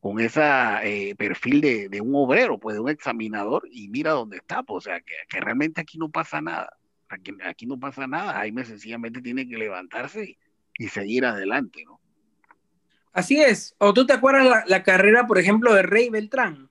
con 0.00 0.18
ese 0.18 0.40
eh, 0.82 1.14
perfil 1.14 1.60
de, 1.60 2.00
un 2.00 2.14
obrero, 2.14 2.58
pues 2.58 2.74
de 2.74 2.80
un 2.80 2.88
examinador, 2.88 3.68
y 3.70 3.88
mira 3.88 4.12
dónde 4.12 4.38
está, 4.38 4.62
pues, 4.62 4.86
o 4.86 4.90
sea, 4.90 5.00
que, 5.00 5.40
realmente 5.40 5.80
aquí 5.80 5.98
no 5.98 6.08
pasa 6.08 6.40
nada, 6.40 6.74
aquí, 7.08 7.32
aquí, 7.44 7.66
no 7.66 7.78
pasa 7.78 8.06
nada, 8.06 8.32
Jaime 8.32 8.64
sencillamente 8.64 9.20
tiene 9.20 9.46
que 9.46 9.58
levantarse 9.58 10.38
y, 10.78 10.88
seguir 10.88 11.26
adelante, 11.26 11.84
¿no? 11.84 12.00
Así 13.12 13.38
es, 13.38 13.74
o 13.76 13.92
tú 13.92 14.06
te 14.06 14.14
acuerdas 14.14 14.64
la, 14.66 14.82
carrera, 14.82 15.26
por 15.26 15.36
ejemplo, 15.38 15.74
de 15.74 15.82
Rey 15.82 16.08
Beltrán. 16.08 16.70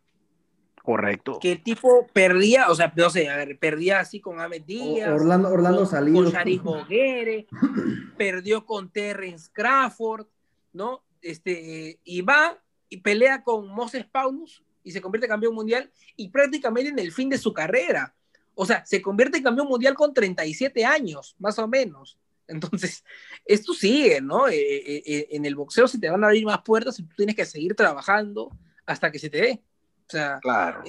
Correcto. 0.82 1.38
Que 1.40 1.52
el 1.52 1.62
tipo 1.62 2.08
perdía, 2.12 2.72
o 2.72 2.76
sea, 2.76 2.92
no 2.96 3.12
sé, 3.12 3.30
a 3.30 3.36
ver, 3.36 3.60
perdía 3.60 4.00
así 4.00 4.20
con 4.20 4.40
Ahmed 4.40 4.64
Díaz. 4.64 5.10
Orlando, 5.10 5.50
Orlando 5.50 5.80
con, 5.80 5.88
Salido. 5.88 6.64
Con 6.64 6.80
Boguere, 6.80 7.46
perdió 8.18 8.66
con 8.66 8.90
Terrence 8.90 9.52
Crawford, 9.54 10.26
¿no? 10.74 11.04
Este, 11.22 12.00
y 12.04 12.22
va 12.22 12.58
y 12.90 12.98
pelea 12.98 13.44
con 13.44 13.68
Moses 13.68 14.06
Paulus 14.06 14.64
y 14.84 14.92
se 14.92 15.02
convierte 15.02 15.28
en 15.28 15.32
campeón 15.32 15.56
mundial 15.56 15.92
y 16.16 16.30
prácticamente 16.30 16.90
en 16.90 17.00
el 17.00 17.12
fin 17.12 17.30
de 17.30 17.38
su 17.38 17.54
carrera. 17.54 18.16
O 18.56 18.66
sea, 18.66 18.86
se 18.86 19.02
convierte 19.02 19.38
en 19.38 19.44
campeón 19.44 19.68
mundial 19.68 19.94
con 19.94 20.14
37 20.14 20.84
años, 20.84 21.36
más 21.40 21.58
o 21.60 21.68
menos. 21.68 22.18
Entonces, 22.50 23.04
esto 23.46 23.74
sigue, 23.74 24.20
¿no? 24.22 24.48
Eh, 24.48 24.58
eh, 24.58 25.04
eh, 25.06 25.28
en 25.32 25.46
el 25.46 25.56
boxeo 25.56 25.88
se 25.88 26.00
te 26.00 26.10
van 26.10 26.24
a 26.24 26.28
abrir 26.28 26.46
más 26.46 26.62
puertas 26.64 27.00
y 27.00 27.04
tú 27.04 27.16
tienes 27.16 27.36
que 27.36 27.46
seguir 27.46 27.76
trabajando 27.76 28.50
hasta 28.86 29.12
que 29.12 29.20
se 29.20 29.30
te 29.30 29.38
dé. 29.38 29.62
O 30.08 30.12
sea, 30.12 30.40
claro. 30.42 30.84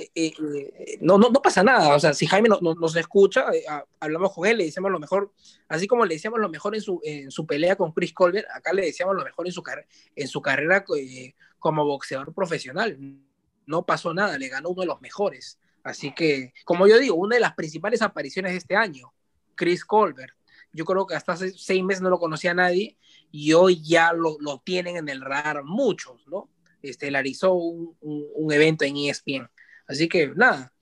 no, 1.02 1.18
no, 1.18 1.28
no, 1.28 1.42
pasa 1.42 1.62
nada. 1.62 1.94
O 1.94 2.00
sea, 2.00 2.14
si 2.14 2.26
Jaime 2.26 2.48
nos 2.48 2.96
escucha, 2.96 3.44
hablamos 4.00 4.32
con 4.32 4.46
él, 4.48 4.56
le 4.56 4.64
decíamos 4.64 4.90
lo 4.90 4.98
mejor, 4.98 5.30
así 5.68 5.86
como 5.86 6.06
le 6.06 6.14
decíamos 6.14 6.40
lo 6.40 6.48
mejor 6.48 6.74
en 6.74 6.80
su, 6.80 7.00
en 7.04 7.30
su 7.30 7.46
pelea 7.46 7.76
con 7.76 7.92
Chris 7.92 8.14
Colbert, 8.14 8.48
acá 8.50 8.72
le 8.72 8.86
decíamos 8.86 9.14
lo 9.14 9.22
mejor 9.22 9.46
en 9.46 9.52
su, 9.52 9.62
en 10.16 10.26
su 10.26 10.40
carrera 10.40 10.86
como 11.60 11.84
boxeador 11.84 12.34
profesional. 12.34 12.98
No 13.66 13.86
pasó 13.86 14.12
nada, 14.12 14.36
le 14.36 14.48
ganó 14.48 14.70
uno 14.70 14.80
de 14.80 14.88
los 14.88 15.00
mejores. 15.00 15.60
Así 15.82 16.12
que, 16.12 16.52
como 16.64 16.86
yo 16.86 16.98
digo, 16.98 17.14
una 17.14 17.36
de 17.36 17.40
las 17.40 17.54
principales 17.54 18.02
apariciones 18.02 18.52
de 18.52 18.58
este 18.58 18.76
año, 18.76 19.12
Chris 19.54 19.84
Colbert. 19.84 20.34
Yo 20.72 20.84
creo 20.84 21.06
que 21.06 21.14
hasta 21.14 21.32
hace 21.32 21.50
seis 21.50 21.82
meses 21.82 22.02
no 22.02 22.10
lo 22.10 22.18
conocía 22.18 22.54
nadie 22.54 22.96
y 23.32 23.52
hoy 23.52 23.82
ya 23.82 24.12
lo, 24.12 24.36
lo 24.40 24.58
tienen 24.60 24.96
en 24.96 25.08
el 25.08 25.20
radar 25.20 25.64
muchos, 25.64 26.26
¿no? 26.28 26.48
Estelarizó 26.82 27.54
un, 27.54 27.96
un, 28.00 28.52
evento 28.52 28.84
en 28.84 28.96
ESPN. 28.96 29.50
Así 29.86 30.08
que 30.08 30.28
nada, 30.28 30.72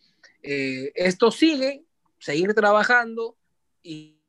eh, 0.42 0.92
esto 0.94 1.30
sigue, 1.30 1.84
seguir 2.18 2.54
trabajando 2.54 3.36
y, 3.82 4.20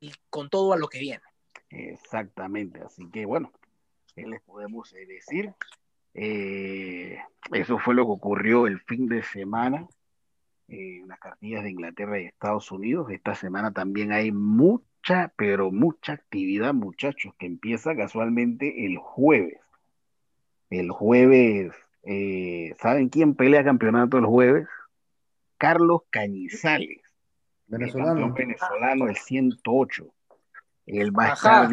y, 0.00 0.12
con 0.30 0.48
todo 0.48 0.72
a 0.72 0.78
lo 0.78 0.88
que 0.88 1.00
viene. 1.00 1.22
Exactamente, 1.70 2.80
así 2.80 3.08
que 3.10 3.26
bueno, 3.26 3.52
¿qué 4.14 4.26
les 4.26 4.40
podemos 4.42 4.92
decir? 4.92 5.52
Eh, 6.14 7.18
eso 7.52 7.78
fue 7.78 7.94
lo 7.94 8.04
que 8.04 8.12
ocurrió 8.12 8.66
el 8.66 8.80
fin 8.80 9.06
de 9.06 9.22
semana 9.22 9.86
en 10.68 11.08
las 11.08 11.18
cartillas 11.18 11.64
de 11.64 11.70
Inglaterra 11.70 12.20
y 12.20 12.26
Estados 12.26 12.70
Unidos. 12.70 13.10
Esta 13.10 13.34
semana 13.34 13.72
también 13.72 14.12
hay 14.12 14.32
mucha, 14.32 15.32
pero 15.36 15.70
mucha 15.70 16.12
actividad, 16.12 16.74
muchachos, 16.74 17.34
que 17.38 17.46
empieza 17.46 17.96
casualmente 17.96 18.86
el 18.86 18.96
jueves. 18.98 19.58
El 20.70 20.90
jueves, 20.90 21.72
eh, 22.04 22.74
¿saben 22.80 23.08
quién 23.08 23.34
pelea 23.34 23.64
campeonato 23.64 24.18
el 24.18 24.26
jueves? 24.26 24.68
Carlos 25.58 26.02
Cañizales, 26.10 27.02
venezolano, 27.66 28.26
el 28.26 28.32
venezolano, 28.32 29.08
el 29.08 29.16
108. 29.16 30.06
Él 30.86 31.16
va, 31.16 31.26
a 31.26 31.32
estar, 31.34 31.70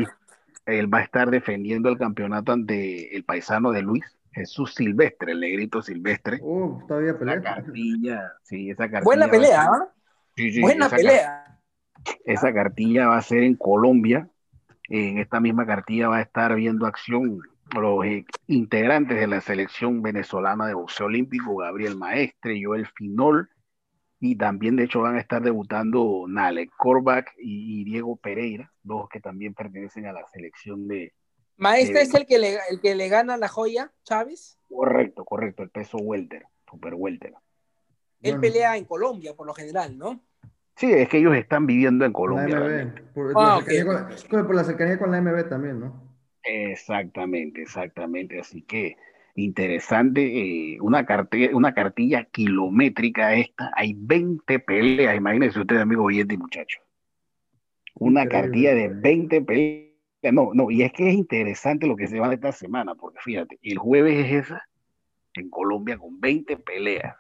él 0.66 0.94
va 0.94 1.00
a 1.00 1.04
estar 1.04 1.30
defendiendo 1.30 1.90
el 1.90 1.98
campeonato 1.98 2.52
ante 2.52 3.16
el 3.16 3.24
paisano 3.24 3.72
de 3.72 3.84
Luis, 3.84 4.17
Jesús 4.38 4.76
Silvestre, 4.76 5.32
el 5.32 5.40
negrito 5.40 5.82
Silvestre. 5.82 6.40
Uh, 6.42 6.80
todavía 6.88 7.18
pelea. 7.18 7.36
La 7.36 7.42
cartilla, 7.42 8.34
sí, 8.44 8.70
esa 8.70 8.84
cartilla. 8.84 9.04
Buena 9.04 9.28
pelea, 9.28 9.64
¿ah? 9.64 9.94
Sí, 10.36 10.52
sí, 10.52 10.62
Buena 10.62 10.90
pelea. 10.90 11.60
esa 12.26 12.54
cartilla 12.54 13.08
va 13.08 13.18
a 13.18 13.22
ser 13.22 13.44
en 13.44 13.56
Colombia. 13.56 14.30
En 14.90 15.18
esta 15.18 15.40
misma 15.40 15.66
cartilla 15.66 16.08
va 16.08 16.18
a 16.18 16.22
estar 16.22 16.56
viendo 16.56 16.86
acción 16.86 17.42
los 17.76 18.06
eh, 18.06 18.26
integrantes 18.48 19.20
de 19.20 19.28
la 19.28 19.42
selección 19.42 20.02
venezolana 20.02 20.68
de 20.68 20.74
boxeo 20.74 21.08
olímpico, 21.08 21.58
Gabriel 21.58 21.98
Maestre, 21.98 22.62
Joel 22.64 22.88
Finol, 22.88 23.50
y 24.20 24.36
también 24.36 24.76
de 24.76 24.84
hecho 24.84 25.02
van 25.02 25.16
a 25.16 25.20
estar 25.20 25.42
debutando 25.42 26.26
Nale 26.28 26.70
Korbach 26.76 27.28
y, 27.38 27.84
Diego 27.84 28.16
Pereira, 28.16 28.72
dos 28.84 29.10
que 29.10 29.20
también 29.20 29.54
pertenecen 29.54 30.06
a 30.06 30.14
la 30.14 30.26
selección 30.28 30.88
de... 30.88 31.14
Maestre 31.58 32.02
es 32.02 32.14
el 32.14 32.26
que, 32.26 32.38
le, 32.38 32.58
el 32.70 32.80
que 32.80 32.96
le 32.96 33.10
gana 33.10 33.36
la 33.38 33.48
joya, 33.48 33.92
Chávez. 34.04 34.58
Correcto, 34.70 35.26
correcto, 35.26 35.64
el 35.64 35.70
peso 35.70 35.98
welter, 35.98 36.46
super 36.70 36.94
welter. 36.94 37.34
Él 38.22 38.40
pelea 38.40 38.78
en 38.78 38.86
Colombia 38.86 39.34
por 39.36 39.46
lo 39.48 39.54
general, 39.54 39.98
¿no? 39.98 40.22
Sí, 40.76 40.92
es 40.92 41.10
que 41.10 41.18
ellos 41.18 41.36
están 41.36 41.66
viviendo 41.66 42.06
en 42.06 42.14
Colombia. 42.14 42.94
Por, 43.14 43.34
la 43.34 44.46
por, 44.46 44.56
la 44.56 44.64
cercanía 44.64 45.00
con 45.00 45.12
la 45.12 45.22
MB 45.22 45.50
también, 45.50 45.80
¿no? 45.80 46.16
Exactamente, 46.44 47.64
exactamente. 47.64 48.40
Así 48.40 48.62
que 48.62 48.96
interesante, 49.36 50.22
eh, 50.22 50.78
una, 50.82 51.06
cartilla, 51.06 51.50
una 51.56 51.74
cartilla 51.74 52.26
kilométrica 52.26 53.34
esta. 53.34 53.72
Hay 53.76 53.96
20 53.98 54.60
peleas, 54.60 55.16
imagínense 55.16 55.60
ustedes, 55.60 55.82
amigos 55.82 56.06
oyentes 56.06 56.36
y 56.36 56.42
muchachos. 56.42 56.82
Una 57.96 58.28
cartilla 58.28 58.76
de 58.76 58.90
20 58.90 59.42
peleas. 59.42 59.87
No, 60.32 60.52
no, 60.54 60.72
y 60.72 60.84
es 60.84 60.92
que 60.94 61.10
es 61.10 61.16
interesante 61.16 61.88
lo 61.88 61.96
que 61.96 62.08
se 62.08 62.20
va 62.20 62.30
de 62.30 62.36
esta 62.36 62.52
semana, 62.52 62.96
porque 62.96 63.20
fíjate, 63.22 63.60
el 63.62 63.78
jueves 63.78 64.26
es 64.26 64.46
esa 64.46 64.68
en 65.34 65.50
Colombia 65.50 65.98
con 65.98 66.20
20 66.20 66.58
peleas. 66.58 67.16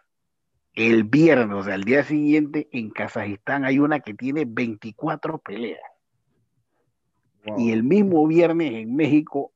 El 0.73 1.03
viernes, 1.03 1.55
o 1.57 1.63
sea, 1.63 1.75
el 1.75 1.83
día 1.83 2.03
siguiente, 2.03 2.67
en 2.71 2.91
Kazajistán 2.91 3.65
hay 3.65 3.79
una 3.79 3.99
que 3.99 4.13
tiene 4.13 4.45
24 4.45 5.39
peleas. 5.39 5.81
Y 7.57 7.71
el 7.71 7.83
mismo 7.83 8.27
viernes 8.27 8.73
en 8.73 8.95
México 8.95 9.53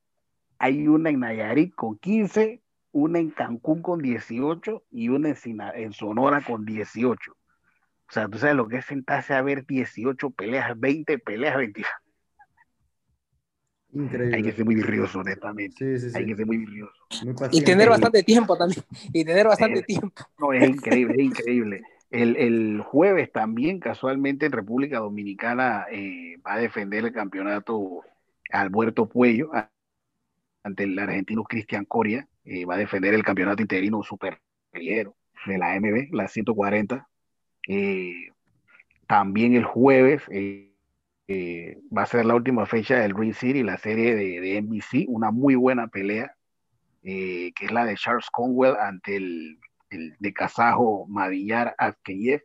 hay 0.58 0.88
una 0.88 1.10
en 1.10 1.20
Nayarit 1.20 1.74
con 1.74 1.98
15, 1.98 2.62
una 2.92 3.18
en 3.18 3.30
Cancún 3.30 3.82
con 3.82 4.00
18 4.00 4.84
y 4.90 5.08
una 5.08 5.34
en, 5.74 5.92
Sonora 5.92 6.42
con 6.42 6.64
18. 6.64 7.32
O 7.32 7.36
sea, 8.08 8.28
tú 8.28 8.38
sabes 8.38 8.56
lo 8.56 8.68
que 8.68 8.78
es 8.78 8.86
sentarse 8.86 9.34
a 9.34 9.42
ver 9.42 9.66
18 9.66 10.30
peleas, 10.30 10.78
20 10.78 11.18
peleas, 11.18 11.56
20. 11.56 11.82
Increíble. 13.94 14.36
Hay 14.36 14.42
que 14.42 14.52
ser 14.52 14.64
muy 14.64 14.74
virrioso, 14.74 15.20
honestamente. 15.20 15.98
Sí, 15.98 16.10
sí, 16.10 16.16
Hay 16.16 16.24
que 16.24 16.34
ser 16.34 16.46
muy 16.46 16.56
virrioso. 16.56 16.94
y 17.50 17.62
tener 17.62 17.90
bastante 17.90 18.22
tiempo 18.22 18.56
también. 18.56 18.82
Y 19.12 19.24
tener 19.24 19.46
bastante 19.46 19.80
eh, 19.80 19.84
tiempo. 19.84 20.22
No, 20.38 20.52
es 20.52 20.68
increíble, 20.68 21.14
es 21.18 21.24
increíble. 21.24 21.82
El, 22.10 22.36
el, 22.36 22.80
jueves 22.80 23.30
también, 23.32 23.80
casualmente, 23.80 24.46
en 24.46 24.52
República 24.52 24.98
Dominicana 24.98 25.86
eh, 25.90 26.36
va 26.46 26.54
a 26.54 26.58
defender 26.58 27.04
el 27.04 27.12
campeonato 27.12 28.02
Alberto 28.50 29.08
Puello 29.08 29.50
ante 30.62 30.84
el 30.84 30.98
argentino 30.98 31.44
Cristian 31.44 31.84
Coria. 31.84 32.26
Eh, 32.44 32.64
va 32.64 32.74
a 32.74 32.78
defender 32.78 33.14
el 33.14 33.22
campeonato 33.22 33.62
interino 33.62 34.02
super 34.02 34.40
ligero 34.72 35.14
de 35.46 35.58
la 35.58 35.78
MB, 35.78 36.14
la 36.14 36.28
140. 36.28 37.06
también 39.06 39.54
el 39.54 39.64
jueves 39.64 40.22
eh, 41.28 41.78
va 41.96 42.02
a 42.02 42.06
ser 42.06 42.26
la 42.26 42.34
última 42.34 42.66
fecha 42.66 42.96
del 42.96 43.14
Green 43.14 43.34
City, 43.34 43.62
la 43.62 43.78
serie 43.78 44.14
de, 44.14 44.60
NBC, 44.60 45.06
una 45.08 45.30
muy 45.30 45.54
buena 45.54 45.88
pelea, 45.88 46.34
eh, 47.02 47.52
que 47.54 47.66
es 47.66 47.72
la 47.72 47.84
de 47.84 47.96
Charles 47.96 48.28
Conwell 48.30 48.76
ante 48.76 49.16
el, 49.16 49.58
de 49.90 50.32
kazajo 50.32 51.06
Mavillar 51.06 51.74
Azkeyev, 51.78 52.42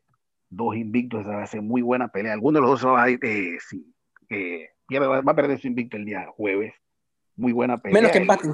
dos 0.50 0.76
invictos, 0.76 1.22
esa 1.22 1.38
va 1.38 1.44
a 1.44 1.48
ser 1.48 1.62
muy 1.62 1.82
buena 1.82 2.10
pelea. 2.10 2.34
Alguno 2.34 2.60
de 2.60 2.62
los 2.62 2.82
dos 2.82 2.94
va 2.94 3.04
a, 3.04 3.10
eh, 3.10 3.58
sí, 3.60 3.94
va, 4.30 5.18
a 5.18 5.36
perder 5.36 5.60
su 5.60 5.68
invicto 5.68 5.98
el 5.98 6.06
día 6.06 6.28
jueves, 6.36 6.74
muy 7.36 7.52
buena 7.52 7.78
pelea. 7.78 8.02
Menos 8.02 8.12
que 8.12 8.20
empate. 8.20 8.50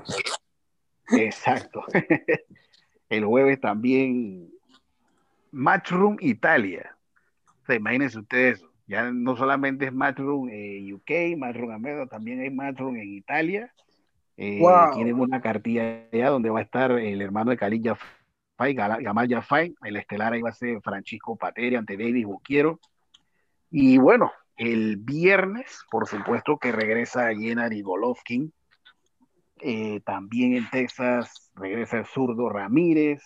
Exacto. 1.11 1.83
el 3.09 3.25
jueves 3.25 3.59
también 3.59 4.49
Matchroom 5.51 6.17
Italia. 6.19 6.97
O 7.67 7.73
imagínense 7.73 8.19
ustedes 8.19 8.65
ya 8.93 9.11
no 9.11 9.35
solamente 9.35 9.85
es 9.85 9.93
Matchroom 9.93 10.49
en 10.49 10.93
UK, 10.93 11.35
Matchroom 11.35 11.71
América, 11.71 12.05
también 12.05 12.41
hay 12.41 12.51
Matchroom 12.51 12.95
en 12.97 13.11
Italia. 13.11 13.73
Eh, 14.37 14.61
Tienen 14.93 15.19
una 15.19 15.41
cartilla 15.41 16.07
allá 16.13 16.29
donde 16.29 16.51
va 16.51 16.59
a 16.59 16.63
estar 16.63 16.91
el 16.91 17.19
hermano 17.19 17.49
de 17.49 17.57
Khalid 17.57 17.87
Jafai, 17.87 18.75
Gamal 18.75 19.27
Jafai. 19.27 19.73
El 19.83 19.95
estelar 19.95 20.33
ahí 20.33 20.43
va 20.43 20.49
a 20.49 20.53
ser 20.53 20.79
Francisco 20.81 21.35
Pateri 21.35 21.75
ante 21.75 21.97
David 21.97 22.27
Boquiero. 22.27 22.79
Y 23.71 23.97
bueno, 23.97 24.31
el 24.57 24.97
viernes, 24.97 25.81
por 25.89 26.07
supuesto 26.07 26.59
que 26.59 26.71
regresa 26.71 27.33
Jenary 27.33 27.81
Golovkin. 27.81 28.53
Eh, 29.59 30.01
también 30.05 30.53
en 30.53 30.69
Texas 30.69 31.51
regresa 31.55 31.97
el 31.97 32.05
zurdo 32.05 32.47
Ramírez. 32.49 33.23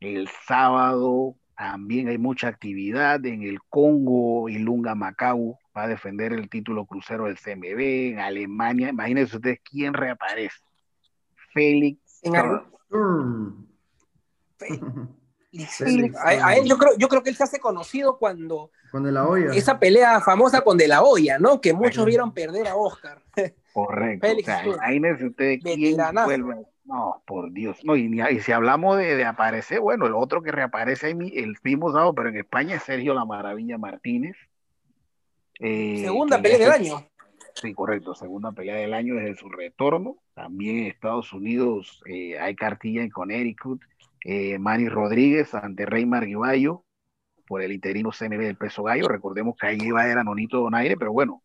El 0.00 0.28
sábado 0.46 1.36
también 1.56 2.08
hay 2.08 2.18
mucha 2.18 2.48
actividad 2.48 3.24
en 3.26 3.42
el 3.42 3.60
Congo, 3.68 4.48
y 4.48 4.58
Lunga 4.58 4.94
Macau 4.94 5.58
va 5.76 5.84
a 5.84 5.88
defender 5.88 6.32
el 6.32 6.48
título 6.48 6.86
crucero 6.86 7.26
del 7.26 7.38
CMB, 7.38 7.80
en 8.12 8.18
Alemania, 8.20 8.88
imagínense 8.88 9.36
ustedes 9.36 9.60
quién 9.68 9.94
reaparece. 9.94 10.58
Félix. 11.52 12.20
a, 16.20 16.56
él 16.56 16.64
yo 16.64 16.78
creo, 16.78 16.92
yo 16.98 17.08
creo 17.08 17.22
que 17.22 17.30
él 17.30 17.36
se 17.36 17.44
hace 17.44 17.60
conocido 17.60 18.18
cuando 18.18 18.70
con 18.90 19.04
De 19.04 19.12
La 19.12 19.26
Hoya. 19.26 19.52
Esa 19.54 19.78
pelea 19.78 20.20
famosa 20.20 20.60
con 20.62 20.76
De 20.76 20.88
La 20.88 21.02
Hoya, 21.02 21.38
¿no? 21.38 21.60
Que 21.60 21.72
muchos 21.72 22.04
vieron 22.04 22.32
perder 22.32 22.66
a 22.68 22.76
Oscar. 22.76 23.22
Correcto. 23.72 24.26
Félix, 24.26 24.48
imagínense 24.64 25.26
ustedes 25.26 25.60
quién 25.62 25.96
vuelve 26.24 26.73
no, 26.84 27.22
por 27.26 27.52
Dios. 27.52 27.84
No, 27.84 27.96
y, 27.96 28.40
si 28.40 28.52
hablamos 28.52 28.98
de, 28.98 29.24
aparecer, 29.24 29.80
bueno, 29.80 30.06
el 30.06 30.14
otro 30.14 30.42
que 30.42 30.52
reaparece 30.52 31.10
el 31.10 31.56
mismo 31.62 31.90
sábado, 31.92 32.14
pero 32.14 32.28
en 32.28 32.36
España 32.36 32.76
es 32.76 32.82
Sergio 32.82 33.14
La 33.14 33.24
Maravilla 33.24 33.78
Martínez. 33.78 34.36
Eh, 35.60 35.98
segunda 36.02 36.40
pelea 36.40 36.58
del 36.58 36.70
año. 36.70 37.06
Sí, 37.54 37.72
correcto, 37.72 38.14
segunda 38.14 38.52
pelea 38.52 38.76
del 38.76 38.92
año 38.92 39.14
desde 39.14 39.36
su 39.36 39.48
retorno. 39.48 40.16
También 40.34 40.78
en 40.78 40.86
Estados 40.86 41.32
Unidos 41.32 42.02
eh, 42.06 42.38
hay 42.38 42.54
cartilla 42.54 43.02
en 43.02 43.10
Connecticut. 43.10 43.80
Eh, 44.24 44.58
Manny 44.58 44.88
Rodríguez 44.88 45.54
ante 45.54 45.86
Rey 45.86 46.04
Marguiballo 46.06 46.84
por 47.46 47.62
el 47.62 47.72
interino 47.72 48.10
CNB 48.10 48.40
del 48.40 48.56
peso 48.56 48.82
gallo. 48.82 49.06
Recordemos 49.06 49.56
que 49.56 49.68
ahí 49.68 49.78
iba 49.80 50.02
a 50.02 50.10
era 50.10 50.24
Nonito 50.24 50.60
Donaire, 50.60 50.96
pero 50.96 51.12
bueno, 51.12 51.43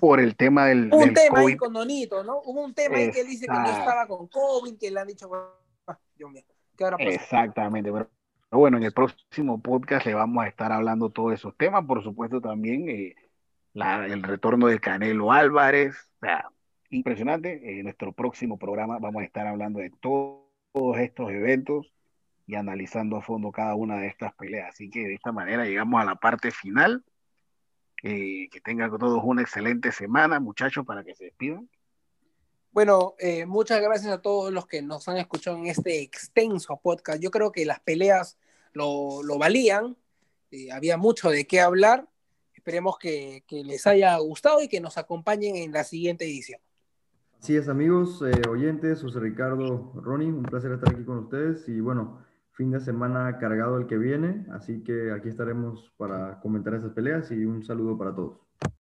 por 0.00 0.18
el 0.18 0.34
tema 0.34 0.66
del. 0.66 0.90
Un 0.92 1.12
tema 1.12 1.40
ahí 1.40 1.56
con 1.56 1.74
Donito, 1.74 2.24
¿no? 2.24 2.40
Hubo 2.44 2.64
un 2.64 2.74
tema 2.74 2.96
ahí 2.96 3.10
que 3.10 3.22
dice 3.22 3.46
que 3.46 3.52
no 3.52 3.70
estaba 3.70 4.06
con 4.06 4.26
COVID, 4.28 4.78
que 4.78 4.90
le 4.90 5.00
han 5.00 5.06
dicho, 5.06 5.30
ah, 5.86 5.98
Dios 6.16 6.30
mío, 6.30 6.42
¿qué? 6.76 6.86
Exactamente, 6.98 7.92
pero, 7.92 8.08
bueno, 8.50 8.78
en 8.78 8.84
el 8.84 8.92
próximo 8.92 9.60
podcast 9.60 10.06
le 10.06 10.14
vamos 10.14 10.42
a 10.42 10.48
estar 10.48 10.72
hablando 10.72 11.10
todos 11.10 11.34
esos 11.34 11.54
temas, 11.56 11.84
por 11.84 12.02
supuesto 12.02 12.40
también 12.40 12.88
eh, 12.88 13.14
la, 13.74 14.06
el 14.06 14.22
retorno 14.22 14.68
de 14.68 14.80
Canelo 14.80 15.32
Álvarez, 15.32 15.94
o 16.22 16.26
sea, 16.26 16.50
impresionante. 16.88 17.78
En 17.78 17.84
nuestro 17.84 18.12
próximo 18.12 18.58
programa 18.58 18.98
vamos 18.98 19.22
a 19.22 19.26
estar 19.26 19.46
hablando 19.46 19.80
de 19.80 19.90
todos 20.00 20.98
estos 20.98 21.30
eventos 21.30 21.92
y 22.46 22.54
analizando 22.54 23.18
a 23.18 23.22
fondo 23.22 23.52
cada 23.52 23.74
una 23.74 23.98
de 23.98 24.08
estas 24.08 24.34
peleas. 24.34 24.70
Así 24.70 24.88
que 24.88 25.06
de 25.06 25.14
esta 25.14 25.30
manera 25.30 25.66
llegamos 25.66 26.00
a 26.00 26.06
la 26.06 26.16
parte 26.16 26.50
final 26.50 27.04
eh, 28.02 28.48
que 28.50 28.60
tengan 28.60 28.96
todos 28.98 29.20
una 29.24 29.42
excelente 29.42 29.92
semana, 29.92 30.40
muchachos, 30.40 30.86
para 30.86 31.04
que 31.04 31.14
se 31.14 31.24
despidan. 31.24 31.68
Bueno, 32.72 33.14
eh, 33.18 33.46
muchas 33.46 33.82
gracias 33.82 34.12
a 34.12 34.22
todos 34.22 34.52
los 34.52 34.66
que 34.66 34.80
nos 34.80 35.08
han 35.08 35.18
escuchado 35.18 35.56
en 35.58 35.66
este 35.66 36.00
extenso 36.00 36.80
podcast. 36.82 37.20
Yo 37.20 37.30
creo 37.30 37.52
que 37.52 37.66
las 37.66 37.80
peleas 37.80 38.38
lo, 38.72 39.20
valían, 39.38 39.96
eh, 40.50 40.72
había 40.72 40.96
mucho 40.96 41.30
de 41.30 41.46
qué 41.46 41.60
hablar. 41.60 42.08
Esperemos 42.54 42.98
que, 42.98 43.44
que, 43.46 43.64
les 43.64 43.86
haya 43.86 44.16
gustado 44.18 44.62
y 44.62 44.68
que 44.68 44.80
nos 44.80 44.96
acompañen 44.96 45.56
en 45.56 45.72
la 45.72 45.84
siguiente 45.84 46.24
edición. 46.24 46.60
Así 47.40 47.56
es, 47.56 47.68
amigos, 47.68 48.22
oyentes, 48.48 49.00
José 49.00 49.18
Ricardo, 49.18 49.92
Ronnie, 49.94 50.28
un 50.28 50.42
placer 50.42 50.72
estar 50.72 50.94
aquí 50.94 51.04
con 51.04 51.18
ustedes 51.18 51.66
y 51.68 51.80
bueno, 51.80 52.18
fin 52.60 52.70
de 52.72 52.80
semana 52.80 53.38
cargado 53.38 53.78
el 53.78 53.86
que 53.86 53.96
viene, 53.96 54.44
así 54.50 54.82
que 54.82 55.12
aquí 55.12 55.30
estaremos 55.30 55.94
para 55.96 56.38
comentar 56.40 56.74
esas 56.74 56.92
peleas 56.92 57.30
y 57.30 57.46
un 57.46 57.64
saludo 57.64 57.96
para 57.96 58.14
todos. 58.14 58.49